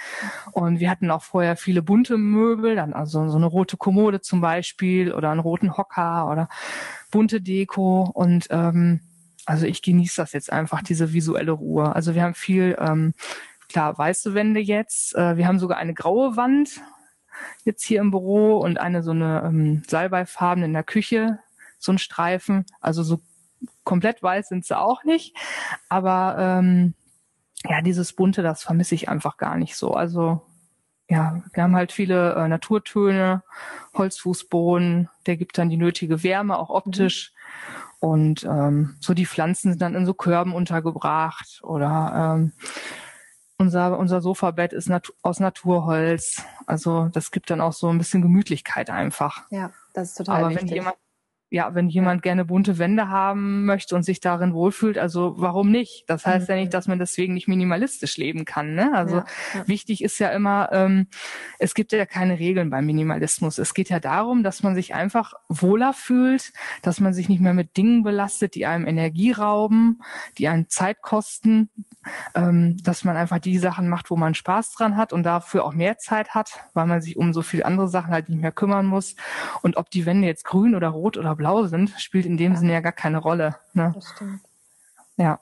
Und 0.51 0.79
wir 0.79 0.89
hatten 0.89 1.11
auch 1.11 1.23
vorher 1.23 1.57
viele 1.57 1.81
bunte 1.81 2.17
Möbel, 2.17 2.75
dann 2.75 2.93
also 2.93 3.27
so 3.27 3.37
eine 3.37 3.47
rote 3.47 3.75
Kommode 3.77 4.21
zum 4.21 4.41
Beispiel 4.41 5.13
oder 5.13 5.31
einen 5.31 5.41
roten 5.41 5.75
Hocker 5.75 6.29
oder 6.31 6.47
bunte 7.11 7.41
Deko. 7.41 8.09
Und 8.13 8.47
ähm, 8.51 9.01
also 9.45 9.65
ich 9.65 9.81
genieße 9.81 10.21
das 10.21 10.33
jetzt 10.33 10.51
einfach, 10.51 10.81
diese 10.81 11.13
visuelle 11.13 11.51
Ruhe. 11.51 11.95
Also 11.95 12.15
wir 12.15 12.23
haben 12.23 12.33
viel 12.33 12.75
ähm, 12.79 13.13
klar, 13.75 13.97
weiße 13.97 14.33
Wände 14.33 14.61
jetzt. 14.61 15.15
Äh, 15.15 15.35
wir 15.35 15.47
haben 15.47 15.59
sogar 15.59 15.77
eine 15.77 15.93
graue 15.93 16.37
Wand 16.37 16.79
jetzt 17.65 17.83
hier 17.83 17.99
im 17.99 18.09
Büro 18.09 18.57
und 18.57 18.79
eine 18.79 19.03
so 19.03 19.11
eine 19.11 19.43
ähm, 19.45 19.83
Salbeifarben 19.85 20.63
in 20.63 20.71
der 20.71 20.85
Küche, 20.85 21.39
so 21.77 21.91
ein 21.91 21.97
Streifen. 21.97 22.65
Also 22.79 23.03
so 23.03 23.19
komplett 23.83 24.23
weiß 24.23 24.47
sind 24.47 24.63
sie 24.63 24.79
auch 24.79 25.03
nicht. 25.03 25.35
Aber 25.89 26.37
ähm, 26.39 26.93
ja, 27.65 27.81
dieses 27.81 28.13
Bunte, 28.13 28.43
das 28.43 28.63
vermisse 28.63 28.95
ich 28.95 29.09
einfach 29.09 29.35
gar 29.35 29.57
nicht 29.57 29.75
so. 29.75 29.91
Also 29.91 30.41
ja, 31.09 31.43
wir 31.51 31.63
haben 31.63 31.75
halt 31.75 31.91
viele 31.91 32.33
äh, 32.33 32.47
Naturtöne, 32.47 33.43
Holzfußboden, 33.93 35.09
der 35.25 35.35
gibt 35.35 35.57
dann 35.57 35.69
die 35.69 35.75
nötige 35.75 36.23
Wärme, 36.23 36.57
auch 36.57 36.69
optisch. 36.69 37.33
Mhm. 37.33 38.07
Und 38.07 38.43
ähm, 38.45 38.95
so 39.01 39.13
die 39.13 39.25
Pflanzen 39.25 39.71
sind 39.71 39.81
dann 39.81 39.95
in 39.95 40.05
so 40.05 40.13
Körben 40.13 40.53
untergebracht 40.53 41.59
oder 41.61 42.37
ähm, 42.37 42.53
unser, 43.57 43.97
unser 43.97 44.21
Sofabett 44.21 44.73
ist 44.73 44.89
nat 44.89 45.11
aus 45.21 45.39
Naturholz. 45.39 46.43
Also 46.65 47.09
das 47.11 47.31
gibt 47.31 47.49
dann 47.49 47.61
auch 47.61 47.73
so 47.73 47.89
ein 47.89 47.97
bisschen 47.97 48.21
Gemütlichkeit 48.21 48.89
einfach. 48.89 49.43
Ja, 49.49 49.71
das 49.93 50.09
ist 50.09 50.17
total 50.17 50.43
Aber 50.43 50.49
wichtig. 50.49 50.69
wenn 50.69 50.75
jemand 50.75 50.97
ja, 51.49 51.75
wenn 51.75 51.89
jemand 51.89 52.23
gerne 52.23 52.43
bunte 52.43 52.79
Wände 52.79 53.09
haben 53.09 53.65
möchte 53.65 53.95
und 53.95 54.03
sich 54.03 54.19
darin 54.19 54.53
wohlfühlt, 54.53 54.97
also 54.97 55.35
warum 55.37 55.71
nicht? 55.71 56.03
Das 56.07 56.25
heißt 56.25 56.49
mhm. 56.49 56.55
ja 56.55 56.61
nicht, 56.61 56.73
dass 56.73 56.87
man 56.87 56.97
deswegen 56.97 57.33
nicht 57.35 57.47
minimalistisch 57.47 58.17
leben 58.17 58.45
kann. 58.45 58.73
Ne? 58.73 58.91
Also 58.93 59.17
ja, 59.17 59.25
ja. 59.53 59.67
wichtig 59.67 60.03
ist 60.03 60.17
ja 60.19 60.29
immer, 60.29 60.69
ähm, 60.71 61.07
es 61.59 61.75
gibt 61.75 61.91
ja 61.91 62.05
keine 62.05 62.39
Regeln 62.39 62.71
beim 62.71 62.85
Minimalismus. 62.85 63.59
Es 63.59 63.73
geht 63.73 63.89
ja 63.89 63.99
darum, 63.99 64.43
dass 64.43 64.63
man 64.63 64.73
sich 64.73 64.95
einfach 64.95 65.33
wohler 65.47 65.93
fühlt, 65.93 66.51
dass 66.81 66.99
man 66.99 67.13
sich 67.13 67.29
nicht 67.29 67.41
mehr 67.41 67.53
mit 67.53 67.77
Dingen 67.77 68.03
belastet, 68.03 68.55
die 68.55 68.65
einem 68.65 68.87
Energie 68.87 69.31
rauben, 69.31 70.01
die 70.39 70.47
einen 70.47 70.67
Zeit 70.67 71.01
kosten, 71.01 71.69
ähm, 72.33 72.77
dass 72.83 73.03
man 73.03 73.17
einfach 73.17 73.39
die 73.39 73.57
Sachen 73.59 73.87
macht, 73.87 74.09
wo 74.09 74.15
man 74.15 74.33
Spaß 74.33 74.73
dran 74.73 74.97
hat 74.97 75.13
und 75.13 75.23
dafür 75.23 75.63
auch 75.63 75.73
mehr 75.73 75.97
Zeit 75.97 76.33
hat, 76.33 76.65
weil 76.73 76.87
man 76.87 77.01
sich 77.01 77.17
um 77.17 77.33
so 77.33 77.43
viele 77.43 77.65
andere 77.65 77.87
Sachen 77.87 78.11
halt 78.11 78.29
nicht 78.29 78.41
mehr 78.41 78.51
kümmern 78.51 78.85
muss. 78.85 79.15
Und 79.61 79.77
ob 79.77 79.89
die 79.89 80.05
Wände 80.05 80.27
jetzt 80.27 80.45
grün 80.45 80.75
oder 80.75 80.89
rot 80.89 81.17
oder 81.17 81.34
blau 81.35 81.55
blau 81.55 81.67
sind, 81.67 81.91
spielt 81.97 82.25
in 82.25 82.37
dem 82.37 82.53
ja. 82.53 82.59
Sinne 82.59 82.73
ja 82.73 82.79
gar 82.81 82.91
keine 82.91 83.19
Rolle. 83.19 83.55
Ne? 83.73 83.91
Das 83.93 84.09
stimmt. 84.09 84.41
Ja. 85.17 85.39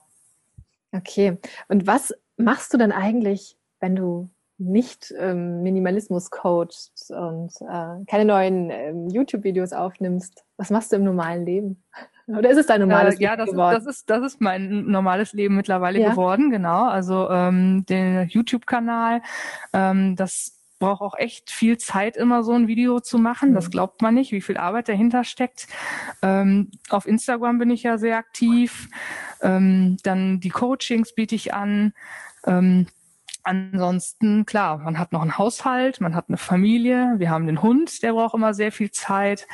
Okay. 0.91 1.38
Und 1.67 1.88
was 1.88 2.13
machst 2.38 2.73
du 2.73 2.77
denn 2.77 2.91
eigentlich, 2.91 3.58
wenn 3.79 3.95
du 3.95 4.29
nicht 4.60 5.13
ähm, 5.17 5.63
Minimalismus 5.63 6.29
coachst 6.29 7.12
und 7.12 7.51
äh, 7.62 8.06
keine 8.06 8.25
neuen 8.25 8.69
ähm, 8.69 9.10
YouTube-Videos 9.10 9.73
aufnimmst? 9.73 10.43
Was 10.58 10.69
machst 10.69 10.91
du 10.91 10.97
im 10.97 11.03
normalen 11.03 11.45
Leben? 11.45 11.84
Oder 12.27 12.51
ist 12.51 12.58
es 12.58 12.67
dein 12.67 12.79
normales 12.79 13.15
äh, 13.15 13.17
Leben? 13.17 13.23
Ja, 13.23 13.36
das, 13.36 13.49
geworden? 13.49 13.77
Ist, 13.77 13.86
das, 13.86 13.95
ist, 13.95 14.10
das 14.10 14.23
ist 14.23 14.41
mein 14.41 14.86
normales 14.86 15.34
Leben 15.34 15.56
mittlerweile 15.56 15.99
ja. 15.99 16.12
geworden, 16.12 16.51
genau. 16.51 16.86
Also 16.86 17.29
ähm, 17.29 17.86
den 17.88 18.27
YouTube-Kanal, 18.29 19.21
ähm, 19.73 20.15
das 20.15 20.62
braucht 20.84 21.02
auch 21.02 21.17
echt 21.17 21.50
viel 21.50 21.78
Zeit, 21.78 22.17
immer 22.17 22.43
so 22.43 22.52
ein 22.52 22.67
Video 22.67 23.00
zu 23.00 23.17
machen. 23.17 23.54
Das 23.54 23.67
mhm. 23.67 23.72
glaubt 23.72 24.02
man 24.02 24.15
nicht, 24.15 24.34
wie 24.34 24.41
viel 24.41 24.58
Arbeit 24.58 24.89
dahinter 24.89 25.24
steckt. 25.24 25.67
Ähm, 26.22 26.72
auf 26.89 27.08
Instagram 27.08 27.58
bin 27.58 27.69
ich 27.69 27.84
ja 27.84 27.98
sehr 27.98 28.17
aktiv. 28.17 28.89
Ähm, 29.41 29.96
dann 30.04 30.41
die 30.41 30.50
Coachings 30.50 31.15
biete 31.15 31.36
ich 31.36 31.54
an. 31.54 31.93
Ähm, 32.46 32.88
ansonsten, 33.43 34.46
klar, 34.46 34.78
man 34.80 35.00
hat 35.00 35.13
noch 35.13 35.22
einen 35.22 35.38
Haushalt, 35.38 36.02
man 36.02 36.15
hat 36.15 36.26
eine 36.28 36.38
Familie, 36.38 37.13
wir 37.17 37.30
haben 37.30 37.48
den 37.48 37.62
Hund, 37.62 38.04
der 38.04 38.12
braucht 38.12 38.34
immer 38.34 38.54
sehr 38.54 38.74
viel 38.74 38.91
Zeit. 38.91 39.48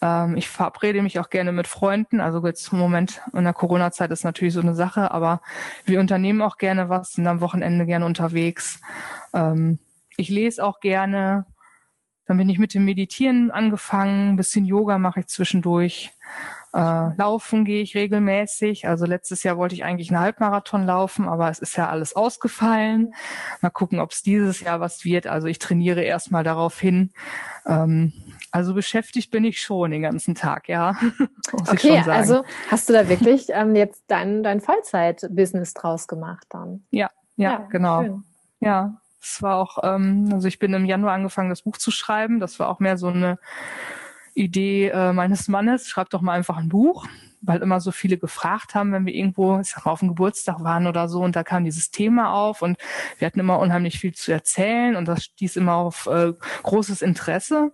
Ähm, 0.00 0.34
ich 0.38 0.48
verabrede 0.48 1.02
mich 1.02 1.18
auch 1.18 1.28
gerne 1.28 1.52
mit 1.52 1.66
Freunden. 1.66 2.20
Also 2.20 2.42
jetzt 2.46 2.72
im 2.72 2.78
Moment 2.78 3.20
in 3.34 3.44
der 3.44 3.52
Corona-Zeit 3.52 4.10
ist 4.12 4.24
natürlich 4.24 4.54
so 4.54 4.62
eine 4.62 4.74
Sache, 4.74 5.10
aber 5.10 5.42
wir 5.84 6.00
unternehmen 6.00 6.40
auch 6.40 6.56
gerne 6.56 6.88
was, 6.88 7.12
sind 7.12 7.26
am 7.26 7.42
Wochenende 7.42 7.84
gerne 7.84 8.06
unterwegs. 8.06 8.80
Ähm, 9.34 9.78
ich 10.20 10.28
lese 10.28 10.64
auch 10.64 10.80
gerne. 10.80 11.46
Dann 12.26 12.36
bin 12.36 12.48
ich 12.48 12.58
mit 12.58 12.74
dem 12.74 12.84
Meditieren 12.84 13.50
angefangen. 13.50 14.30
Ein 14.30 14.36
bisschen 14.36 14.64
Yoga 14.64 14.98
mache 14.98 15.20
ich 15.20 15.26
zwischendurch. 15.26 16.12
Äh, 16.72 17.16
laufen 17.16 17.64
gehe 17.64 17.82
ich 17.82 17.96
regelmäßig. 17.96 18.86
Also 18.86 19.04
letztes 19.04 19.42
Jahr 19.42 19.56
wollte 19.56 19.74
ich 19.74 19.82
eigentlich 19.82 20.10
einen 20.10 20.20
Halbmarathon 20.20 20.86
laufen, 20.86 21.28
aber 21.28 21.50
es 21.50 21.58
ist 21.58 21.76
ja 21.76 21.88
alles 21.88 22.14
ausgefallen. 22.14 23.12
Mal 23.60 23.70
gucken, 23.70 23.98
ob 23.98 24.12
es 24.12 24.22
dieses 24.22 24.60
Jahr 24.60 24.78
was 24.78 25.04
wird. 25.04 25.26
Also 25.26 25.48
ich 25.48 25.58
trainiere 25.58 26.02
erstmal 26.02 26.44
darauf 26.44 26.78
hin. 26.78 27.10
Ähm, 27.66 28.12
also 28.52 28.74
beschäftigt 28.74 29.32
bin 29.32 29.44
ich 29.44 29.60
schon 29.60 29.90
den 29.90 30.02
ganzen 30.02 30.36
Tag, 30.36 30.68
ja. 30.68 30.96
okay, 31.52 31.98
also 32.06 32.44
hast 32.68 32.88
du 32.88 32.92
da 32.92 33.08
wirklich 33.08 33.48
ähm, 33.50 33.74
jetzt 33.74 34.04
dein, 34.06 34.44
dein 34.44 34.60
Vollzeit-Business 34.60 35.74
draus 35.74 36.06
gemacht 36.06 36.46
dann? 36.50 36.84
Ja, 36.90 37.10
ja, 37.36 37.50
ja 37.50 37.66
genau. 37.70 38.02
Schön. 38.02 38.24
Ja, 38.60 39.00
es 39.20 39.42
war 39.42 39.56
auch, 39.56 39.78
ähm, 39.82 40.30
also 40.32 40.48
ich 40.48 40.58
bin 40.58 40.72
im 40.72 40.84
Januar 40.84 41.12
angefangen, 41.12 41.50
das 41.50 41.62
Buch 41.62 41.76
zu 41.76 41.90
schreiben. 41.90 42.40
Das 42.40 42.58
war 42.58 42.68
auch 42.68 42.80
mehr 42.80 42.96
so 42.96 43.08
eine 43.08 43.38
Idee 44.34 44.88
äh, 44.88 45.12
meines 45.12 45.48
Mannes. 45.48 45.88
Schreib 45.88 46.10
doch 46.10 46.22
mal 46.22 46.32
einfach 46.32 46.56
ein 46.56 46.68
Buch, 46.68 47.06
weil 47.42 47.60
immer 47.62 47.80
so 47.80 47.90
viele 47.90 48.16
gefragt 48.18 48.74
haben, 48.74 48.92
wenn 48.92 49.06
wir 49.06 49.14
irgendwo, 49.14 49.58
ich 49.60 49.68
sag 49.68 49.84
mal, 49.84 49.92
auf 49.92 50.00
dem 50.00 50.08
Geburtstag 50.08 50.62
waren 50.62 50.86
oder 50.86 51.08
so, 51.08 51.22
und 51.22 51.36
da 51.36 51.42
kam 51.42 51.64
dieses 51.64 51.90
Thema 51.90 52.32
auf 52.32 52.62
und 52.62 52.78
wir 53.18 53.26
hatten 53.26 53.40
immer 53.40 53.58
unheimlich 53.58 53.98
viel 53.98 54.14
zu 54.14 54.32
erzählen 54.32 54.96
und 54.96 55.06
das 55.06 55.24
stieß 55.24 55.56
immer 55.56 55.74
auf 55.74 56.06
äh, 56.06 56.32
großes 56.62 57.02
Interesse. 57.02 57.64
Und 57.64 57.72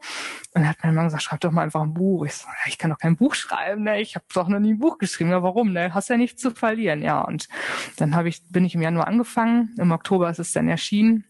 dann 0.54 0.68
hat 0.68 0.78
mein 0.82 0.94
Mann 0.94 1.06
gesagt, 1.06 1.22
schreib 1.22 1.40
doch 1.40 1.52
mal 1.52 1.62
einfach 1.62 1.82
ein 1.82 1.94
Buch. 1.94 2.24
Ich 2.26 2.34
so, 2.34 2.46
ja, 2.48 2.68
ich 2.68 2.78
kann 2.78 2.90
doch 2.90 2.98
kein 2.98 3.16
Buch 3.16 3.34
schreiben, 3.34 3.84
ne? 3.84 4.00
Ich 4.00 4.14
habe 4.14 4.24
doch 4.32 4.48
noch 4.48 4.60
nie 4.60 4.74
ein 4.74 4.78
Buch 4.78 4.98
geschrieben. 4.98 5.30
Ja, 5.30 5.42
warum? 5.42 5.72
Ne? 5.72 5.94
Hast 5.94 6.08
ja 6.08 6.16
nichts 6.16 6.40
zu 6.40 6.50
verlieren, 6.50 7.02
ja. 7.02 7.20
Und 7.20 7.48
dann 7.96 8.16
habe 8.16 8.28
ich, 8.28 8.42
bin 8.48 8.64
ich 8.64 8.74
im 8.74 8.82
Januar 8.82 9.06
angefangen. 9.06 9.74
Im 9.78 9.92
Oktober 9.92 10.30
ist 10.30 10.38
es 10.38 10.52
dann 10.52 10.68
erschienen. 10.68 11.24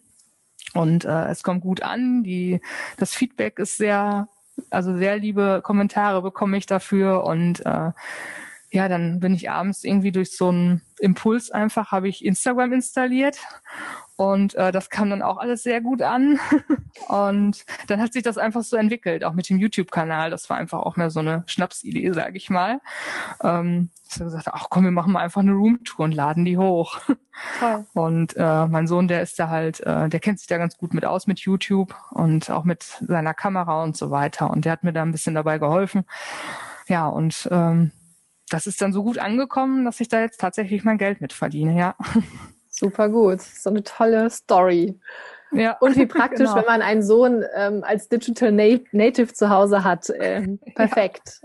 Und 0.75 1.05
äh, 1.05 1.29
es 1.29 1.43
kommt 1.43 1.63
gut 1.63 1.83
an. 1.83 2.23
Die, 2.23 2.61
das 2.97 3.15
Feedback 3.15 3.59
ist 3.59 3.77
sehr, 3.77 4.29
also 4.71 4.97
sehr 4.97 5.19
liebe 5.19 5.61
Kommentare 5.63 6.23
bekomme 6.23 6.57
ich 6.57 6.67
dafür. 6.67 7.25
Und 7.25 7.65
äh, 7.65 7.93
ja, 8.71 8.89
dann 8.89 9.21
bin 9.21 9.35
ich 9.35 9.51
abends 9.51 9.85
irgendwie 9.85 10.13
durch 10.13 10.37
so 10.37 10.49
einen 10.49 10.83
Impuls 10.99 11.51
einfach, 11.51 11.93
habe 11.93 12.09
ich 12.09 12.25
Instagram 12.25 12.73
installiert 12.73 13.39
und 14.17 14.55
äh, 14.55 14.73
das 14.73 14.89
kam 14.89 15.11
dann 15.11 15.23
auch 15.23 15.37
alles 15.37 15.63
sehr 15.63 15.81
gut 15.83 16.01
an. 16.01 16.41
und 17.09 17.65
dann 17.87 18.01
hat 18.01 18.15
sich 18.15 18.23
das 18.23 18.39
einfach 18.39 18.63
so 18.63 18.77
entwickelt, 18.77 19.25
auch 19.25 19.35
mit 19.35 19.49
dem 19.49 19.59
YouTube-Kanal. 19.59 20.31
Das 20.31 20.49
war 20.49 20.57
einfach 20.57 20.81
auch 20.81 20.97
mehr 20.97 21.11
so 21.11 21.21
eine 21.21 21.45
Schnapsidee, 21.47 22.13
sage 22.13 22.37
ich 22.39 22.49
mal. 22.49 22.81
Ähm, 23.43 23.91
ich 24.09 24.15
habe 24.15 24.25
gesagt, 24.25 24.49
ach 24.51 24.69
komm, 24.71 24.85
wir 24.85 24.91
machen 24.91 25.13
mal 25.13 25.21
einfach 25.21 25.43
eine 25.43 25.53
Roomtour 25.53 26.07
und 26.07 26.13
laden 26.13 26.47
die 26.47 26.57
hoch. 26.57 26.99
Toll. 27.61 27.85
Und 27.95 28.35
äh, 28.37 28.67
mein 28.67 28.87
Sohn, 28.87 29.09
der 29.09 29.21
ist 29.21 29.39
da 29.39 29.51
halt, 29.51 29.81
äh, 29.81 30.09
der 30.09 30.21
kennt 30.21 30.39
sich 30.39 30.49
da 30.49 30.57
ganz 30.57 30.79
gut 30.79 30.95
mit 30.95 31.05
aus 31.05 31.27
mit 31.27 31.41
YouTube 31.41 31.95
und 32.11 32.51
auch 32.51 32.65
mit 32.65 32.83
seiner 32.83 33.35
Kamera 33.35 33.83
und 33.83 33.95
so 33.95 34.11
weiter. 34.11 34.51
Und 34.51 34.65
der 34.65 34.73
hat 34.73 34.85
mir 34.85 34.95
da 34.95 35.03
ein 35.03 35.13
bisschen 35.13 35.35
dabei 35.35 35.59
geholfen. 35.59 36.05
Ja, 36.89 37.09
und 37.09 37.47
ähm, 37.51 37.93
das 38.49 38.67
ist 38.67 38.81
dann 38.81 38.93
so 38.93 39.03
gut 39.03 39.19
angekommen, 39.19 39.85
dass 39.85 40.01
ich 40.01 40.09
da 40.09 40.21
jetzt 40.21 40.41
tatsächlich 40.41 40.85
mein 40.85 40.99
Geld 40.99 41.21
mit 41.21 41.35
verdiene, 41.35 41.77
ja. 41.77 41.95
Super 42.79 43.09
gut. 43.09 43.41
So 43.41 43.71
eine 43.71 43.83
tolle 43.83 44.29
Story. 44.31 44.99
Ja. 45.53 45.73
Und 45.79 45.97
wie 45.97 46.07
praktisch, 46.07 46.49
genau. 46.49 46.57
wenn 46.57 46.65
man 46.65 46.83
einen 46.83 47.03
Sohn 47.03 47.45
ähm, 47.55 47.83
als 47.85 48.09
Digital 48.09 48.53
Native 48.53 49.33
zu 49.33 49.49
Hause 49.49 49.85
hat. 49.85 50.13
Ähm, 50.19 50.59
perfekt. 50.75 51.41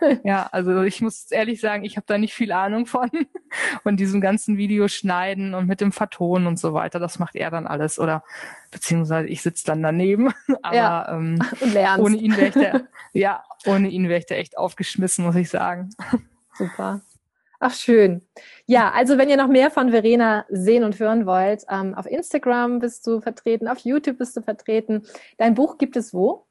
Ja. 0.00 0.08
ja. 0.24 0.48
also 0.52 0.82
ich 0.82 1.00
muss 1.00 1.30
ehrlich 1.30 1.60
sagen, 1.60 1.84
ich 1.84 1.96
habe 1.96 2.04
da 2.06 2.18
nicht 2.18 2.34
viel 2.34 2.52
Ahnung 2.52 2.86
von. 2.86 3.10
Und 3.84 3.98
diesem 3.98 4.20
ganzen 4.20 4.56
Video 4.58 4.88
schneiden 4.88 5.54
und 5.54 5.66
mit 5.66 5.80
dem 5.80 5.92
Vertonen 5.92 6.46
und 6.46 6.58
so 6.58 6.74
weiter, 6.74 6.98
das 6.98 7.18
macht 7.18 7.36
er 7.36 7.50
dann 7.50 7.66
alles. 7.66 7.98
Oder 7.98 8.24
beziehungsweise 8.70 9.28
ich 9.28 9.42
sitze 9.42 9.64
dann 9.64 9.82
daneben. 9.82 10.32
Aber 10.62 10.76
ja. 10.76 11.16
ähm, 11.16 11.38
ohne 11.98 12.16
ihn 12.16 12.36
wäre 12.36 12.48
ich 12.48 12.54
da, 12.54 12.80
ja, 13.12 13.44
ohne 13.66 13.88
ihn 13.88 14.08
wäre 14.08 14.18
ich 14.18 14.26
da 14.26 14.34
echt 14.34 14.58
aufgeschmissen, 14.58 15.24
muss 15.24 15.36
ich 15.36 15.48
sagen. 15.48 15.90
Super. 16.54 17.00
Ach, 17.66 17.72
schön. 17.72 18.20
Ja, 18.66 18.90
also 18.92 19.16
wenn 19.16 19.30
ihr 19.30 19.38
noch 19.38 19.48
mehr 19.48 19.70
von 19.70 19.88
Verena 19.88 20.44
sehen 20.50 20.84
und 20.84 20.98
hören 20.98 21.24
wollt, 21.24 21.64
ähm, 21.70 21.94
auf 21.94 22.04
Instagram 22.04 22.78
bist 22.78 23.06
du 23.06 23.22
vertreten, 23.22 23.68
auf 23.68 23.78
YouTube 23.78 24.18
bist 24.18 24.36
du 24.36 24.42
vertreten. 24.42 25.06
Dein 25.38 25.54
Buch 25.54 25.78
gibt 25.78 25.96
es 25.96 26.12
wo? 26.12 26.46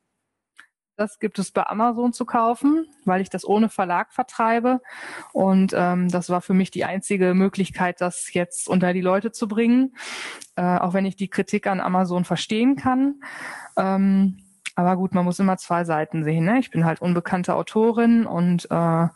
Das 0.96 1.20
gibt 1.20 1.38
es 1.38 1.52
bei 1.52 1.68
Amazon 1.68 2.14
zu 2.14 2.26
kaufen, 2.26 2.88
weil 3.06 3.22
ich 3.22 3.30
das 3.30 3.48
ohne 3.48 3.70
Verlag 3.70 4.12
vertreibe. 4.12 4.82
Und 5.34 5.72
ähm, 5.76 6.10
das 6.10 6.32
war 6.32 6.42
für 6.42 6.56
mich 6.56 6.72
die 6.72 6.84
einzige 6.84 7.36
Möglichkeit, 7.36 8.02
das 8.02 8.34
jetzt 8.34 8.68
unter 8.68 8.92
die 8.92 9.02
Leute 9.02 9.32
zu 9.32 9.48
bringen. 9.48 9.96
Äh, 10.56 10.80
auch 10.80 10.96
wenn 10.96 11.06
ich 11.06 11.16
die 11.16 11.30
Kritik 11.30 11.68
an 11.68 11.80
Amazon 11.80 12.26
verstehen 12.26 12.76
kann. 12.76 13.22
Ähm, 13.78 14.43
aber 14.76 14.96
gut, 14.96 15.14
man 15.14 15.26
muss 15.26 15.40
immer 15.40 15.58
zwei 15.58 15.84
Seiten 15.84 16.24
sehen. 16.24 16.46
Ne? 16.46 16.60
Ich 16.60 16.72
bin 16.72 16.86
halt 16.86 17.02
unbekannte 17.02 17.56
Autorin 17.56 18.26
und 18.26 18.70
äh, 18.72 19.08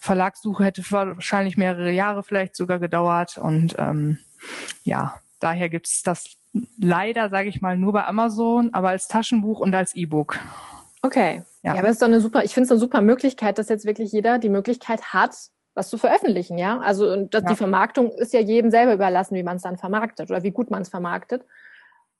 Verlagssuche 0.00 0.64
hätte 0.64 0.82
wahrscheinlich 0.90 1.56
mehrere 1.56 1.90
Jahre 1.90 2.22
vielleicht 2.22 2.56
sogar 2.56 2.78
gedauert. 2.78 3.36
Und 3.36 3.74
ähm, 3.78 4.18
ja, 4.82 5.20
daher 5.40 5.68
gibt's 5.68 6.02
das 6.02 6.36
leider, 6.78 7.28
sage 7.28 7.48
ich 7.48 7.60
mal, 7.60 7.76
nur 7.76 7.92
bei 7.92 8.06
Amazon, 8.06 8.70
aber 8.72 8.90
als 8.90 9.08
Taschenbuch 9.08 9.60
und 9.60 9.74
als 9.74 9.94
E-Book. 9.94 10.38
Okay. 11.02 11.42
Ja. 11.62 11.74
ja, 11.74 11.80
aber 11.80 11.88
es 11.88 11.94
ist 11.94 12.02
doch 12.02 12.06
eine 12.06 12.20
super, 12.20 12.44
ich 12.44 12.54
finde 12.54 12.66
es 12.66 12.70
eine 12.70 12.80
super 12.80 13.02
Möglichkeit, 13.02 13.58
dass 13.58 13.68
jetzt 13.68 13.84
wirklich 13.84 14.12
jeder 14.12 14.38
die 14.38 14.48
Möglichkeit 14.48 15.12
hat, 15.12 15.34
was 15.74 15.90
zu 15.90 15.98
veröffentlichen, 15.98 16.56
ja. 16.56 16.78
Also 16.78 17.26
das, 17.26 17.42
ja. 17.42 17.48
die 17.50 17.56
Vermarktung 17.56 18.10
ist 18.12 18.32
ja 18.32 18.40
jedem 18.40 18.70
selber 18.70 18.94
überlassen, 18.94 19.34
wie 19.34 19.42
man 19.42 19.56
es 19.56 19.62
dann 19.62 19.76
vermarktet 19.76 20.30
oder 20.30 20.42
wie 20.42 20.52
gut 20.52 20.70
man 20.70 20.82
es 20.82 20.88
vermarktet. 20.88 21.44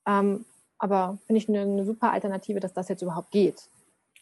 Ähm, 0.07 0.45
aber 0.85 1.17
finde 1.27 1.39
ich 1.39 1.49
eine, 1.49 1.63
eine 1.63 1.85
super 1.87 2.13
Alternative, 2.13 2.61
dass 2.61 2.75
das 2.75 2.91
jetzt 2.91 3.01
überhaupt 3.01 3.31
geht. 3.31 3.71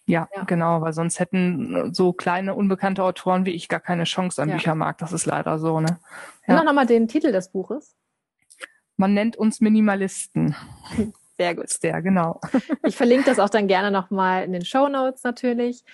Ja, 0.07 0.29
ja, 0.33 0.45
genau, 0.45 0.81
weil 0.81 0.93
sonst 0.93 1.19
hätten 1.19 1.93
so 1.93 2.13
kleine 2.13 2.55
unbekannte 2.55 3.03
Autoren 3.03 3.47
wie 3.47 3.51
ich 3.51 3.69
gar 3.69 3.81
keine 3.81 4.05
Chance 4.05 4.41
am 4.41 4.49
ja. 4.49 4.55
Büchermarkt. 4.55 5.03
Das 5.03 5.13
ist 5.13 5.27
leider 5.27 5.59
so, 5.59 5.81
ne? 5.81 5.99
Ja. 6.47 6.55
Noch 6.55 6.65
nochmal 6.65 6.87
den 6.87 7.09
Titel 7.09 7.33
des 7.33 7.49
Buches. 7.49 7.97
Man 8.97 9.13
nennt 9.13 9.37
uns 9.37 9.61
Minimalisten. 9.61 10.55
Sehr 11.37 11.57
gut. 11.57 11.83
Der, 11.83 12.01
genau. 12.01 12.41
Ich 12.87 12.97
verlinke 12.97 13.25
das 13.25 13.41
auch 13.41 13.51
dann 13.51 13.67
gerne 13.67 13.91
nochmal 13.91 14.45
in 14.45 14.53
den 14.53 14.65
Show 14.65 14.89
Notes 14.89 15.25
natürlich. 15.25 15.85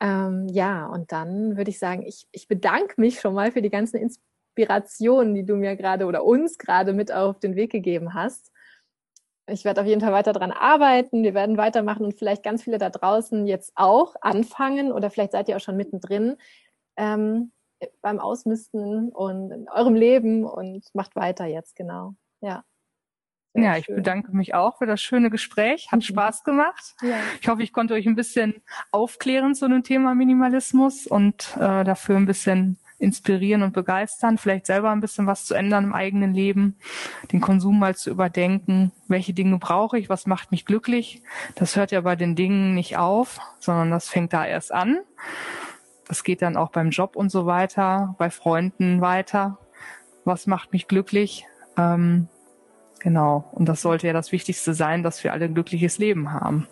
Ähm, 0.00 0.48
ja, 0.48 0.86
und 0.86 1.12
dann 1.12 1.56
würde 1.56 1.70
ich 1.70 1.78
sagen, 1.78 2.02
ich, 2.02 2.26
ich 2.32 2.48
bedanke 2.48 2.94
mich 3.00 3.20
schon 3.20 3.34
mal 3.34 3.52
für 3.52 3.62
die 3.62 3.70
ganzen 3.70 3.96
Inspirationen, 3.96 5.36
die 5.36 5.46
du 5.46 5.54
mir 5.54 5.76
gerade 5.76 6.06
oder 6.06 6.24
uns 6.24 6.58
gerade 6.58 6.92
mit 6.92 7.12
auf 7.12 7.38
den 7.38 7.54
Weg 7.54 7.70
gegeben 7.70 8.14
hast. 8.14 8.50
Ich 9.48 9.64
werde 9.64 9.80
auf 9.80 9.86
jeden 9.86 10.00
Fall 10.00 10.12
weiter 10.12 10.32
daran 10.32 10.52
arbeiten. 10.52 11.22
Wir 11.22 11.34
werden 11.34 11.56
weitermachen 11.56 12.04
und 12.04 12.18
vielleicht 12.18 12.42
ganz 12.42 12.62
viele 12.62 12.78
da 12.78 12.90
draußen 12.90 13.46
jetzt 13.46 13.72
auch 13.74 14.14
anfangen 14.20 14.92
oder 14.92 15.10
vielleicht 15.10 15.32
seid 15.32 15.48
ihr 15.48 15.56
auch 15.56 15.60
schon 15.60 15.76
mittendrin 15.76 16.36
ähm, 16.96 17.52
beim 18.02 18.18
Ausmisten 18.18 19.10
und 19.10 19.50
in 19.50 19.68
eurem 19.68 19.94
Leben 19.94 20.44
und 20.44 20.84
macht 20.94 21.16
weiter 21.16 21.46
jetzt, 21.46 21.76
genau. 21.76 22.14
Ja. 22.40 22.64
Sehr 23.54 23.62
ja, 23.62 23.74
schön. 23.74 23.80
ich 23.80 23.86
bedanke 23.86 24.36
mich 24.36 24.54
auch 24.54 24.78
für 24.78 24.86
das 24.86 25.00
schöne 25.00 25.30
Gespräch. 25.30 25.90
Hat 25.90 26.00
mhm. 26.00 26.02
Spaß 26.02 26.44
gemacht. 26.44 26.94
Ja. 27.02 27.16
Ich 27.40 27.48
hoffe, 27.48 27.62
ich 27.62 27.72
konnte 27.72 27.94
euch 27.94 28.06
ein 28.06 28.16
bisschen 28.16 28.62
aufklären 28.90 29.54
zu 29.54 29.68
dem 29.68 29.82
Thema 29.82 30.14
Minimalismus 30.14 31.06
und 31.06 31.56
äh, 31.56 31.84
dafür 31.84 32.16
ein 32.16 32.26
bisschen 32.26 32.78
inspirieren 32.98 33.62
und 33.62 33.72
begeistern, 33.72 34.38
vielleicht 34.38 34.66
selber 34.66 34.90
ein 34.90 35.00
bisschen 35.00 35.26
was 35.26 35.44
zu 35.44 35.54
ändern 35.54 35.84
im 35.84 35.92
eigenen 35.92 36.34
Leben, 36.34 36.76
den 37.32 37.40
Konsum 37.40 37.78
mal 37.78 37.94
zu 37.94 38.10
überdenken, 38.10 38.92
welche 39.06 39.32
Dinge 39.32 39.58
brauche 39.58 39.98
ich, 39.98 40.08
was 40.08 40.26
macht 40.26 40.50
mich 40.50 40.64
glücklich. 40.64 41.22
Das 41.54 41.76
hört 41.76 41.92
ja 41.92 42.00
bei 42.00 42.16
den 42.16 42.34
Dingen 42.34 42.74
nicht 42.74 42.96
auf, 42.96 43.40
sondern 43.60 43.90
das 43.90 44.08
fängt 44.08 44.32
da 44.32 44.44
erst 44.44 44.72
an. 44.72 44.98
Das 46.08 46.24
geht 46.24 46.42
dann 46.42 46.56
auch 46.56 46.70
beim 46.70 46.90
Job 46.90 47.16
und 47.16 47.30
so 47.30 47.46
weiter, 47.46 48.14
bei 48.18 48.30
Freunden 48.30 49.00
weiter. 49.00 49.58
Was 50.24 50.46
macht 50.46 50.72
mich 50.72 50.88
glücklich? 50.88 51.46
Ähm, 51.76 52.28
genau. 52.98 53.48
Und 53.52 53.68
das 53.68 53.82
sollte 53.82 54.06
ja 54.06 54.12
das 54.12 54.32
Wichtigste 54.32 54.74
sein, 54.74 55.02
dass 55.02 55.22
wir 55.22 55.32
alle 55.32 55.44
ein 55.44 55.54
glückliches 55.54 55.98
Leben 55.98 56.32
haben. 56.32 56.66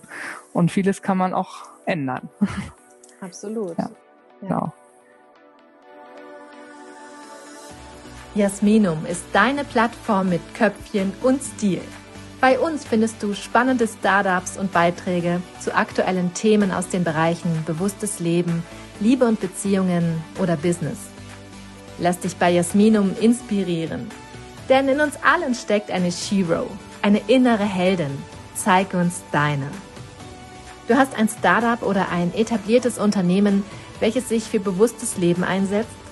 Und 0.53 0.73
vieles 0.73 1.03
kann 1.03 1.19
man 1.19 1.35
auch 1.35 1.69
ändern. 1.85 2.29
Absolut. 3.21 3.79
Ja. 3.79 3.85
ja. 3.85 3.91
Genau. 4.41 4.73
Jasminum 8.37 9.07
ist 9.07 9.25
deine 9.33 9.65
Plattform 9.65 10.29
mit 10.29 10.43
Köpfchen 10.55 11.15
und 11.23 11.43
Stil. 11.43 11.81
Bei 12.39 12.59
uns 12.59 12.85
findest 12.85 13.23
du 13.23 13.33
spannende 13.33 13.89
Startups 13.89 14.59
und 14.59 14.73
Beiträge 14.73 15.41
zu 15.59 15.75
aktuellen 15.75 16.35
Themen 16.35 16.71
aus 16.71 16.89
den 16.91 17.03
Bereichen 17.03 17.65
bewusstes 17.65 18.21
Leben, 18.21 18.63
Liebe 19.01 19.25
und 19.25 19.41
Beziehungen 19.41 20.23
oder 20.39 20.57
Business. 20.57 20.99
Lass 21.99 22.21
dich 22.21 22.37
bei 22.37 22.51
Jasminum 22.51 23.17
inspirieren. 23.19 24.11
Denn 24.69 24.89
in 24.89 25.01
uns 25.01 25.15
allen 25.23 25.55
steckt 25.55 25.91
eine 25.91 26.13
Shiro, 26.13 26.67
eine 27.01 27.23
innere 27.29 27.65
Heldin. 27.65 28.19
Zeig 28.55 28.93
uns 28.93 29.23
deine. 29.33 29.69
Du 30.89 30.97
hast 30.97 31.17
ein 31.17 31.29
Startup 31.29 31.83
oder 31.83 32.11
ein 32.11 32.35
etabliertes 32.35 32.99
Unternehmen, 32.99 33.65
welches 33.99 34.29
sich 34.29 34.45
für 34.45 34.61
bewusstes 34.61 35.17
Leben 35.17 35.43
einsetzt 35.43 36.06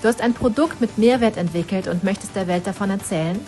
Du 0.00 0.06
hast 0.06 0.20
ein 0.20 0.32
Produkt 0.32 0.80
mit 0.80 0.96
Mehrwert 0.96 1.36
entwickelt 1.36 1.88
und 1.88 2.04
möchtest 2.04 2.36
der 2.36 2.46
Welt 2.46 2.66
davon 2.68 2.90
erzählen? 2.90 3.38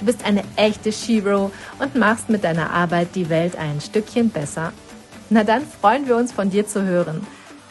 Du 0.00 0.06
bist 0.06 0.24
eine 0.24 0.42
echte 0.56 0.92
Shiro 0.92 1.52
und 1.78 1.94
machst 1.94 2.28
mit 2.28 2.42
deiner 2.42 2.70
Arbeit 2.70 3.14
die 3.14 3.28
Welt 3.28 3.56
ein 3.56 3.80
Stückchen 3.80 4.30
besser? 4.30 4.72
Na 5.30 5.44
dann 5.44 5.62
freuen 5.64 6.08
wir 6.08 6.16
uns 6.16 6.32
von 6.32 6.50
dir 6.50 6.66
zu 6.66 6.82
hören. 6.82 7.24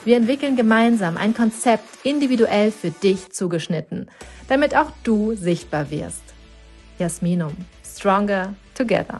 Wir 0.05 0.16
entwickeln 0.16 0.55
gemeinsam 0.55 1.18
ein 1.18 1.34
Konzept 1.34 2.05
individuell 2.05 2.72
für 2.72 2.91
dich 2.91 3.30
zugeschnitten, 3.32 4.10
damit 4.47 4.74
auch 4.76 4.91
du 5.03 5.36
sichtbar 5.36 5.91
wirst. 5.91 6.24
Jasminum. 6.99 7.53
Stronger 7.84 8.53
Together. 8.74 9.20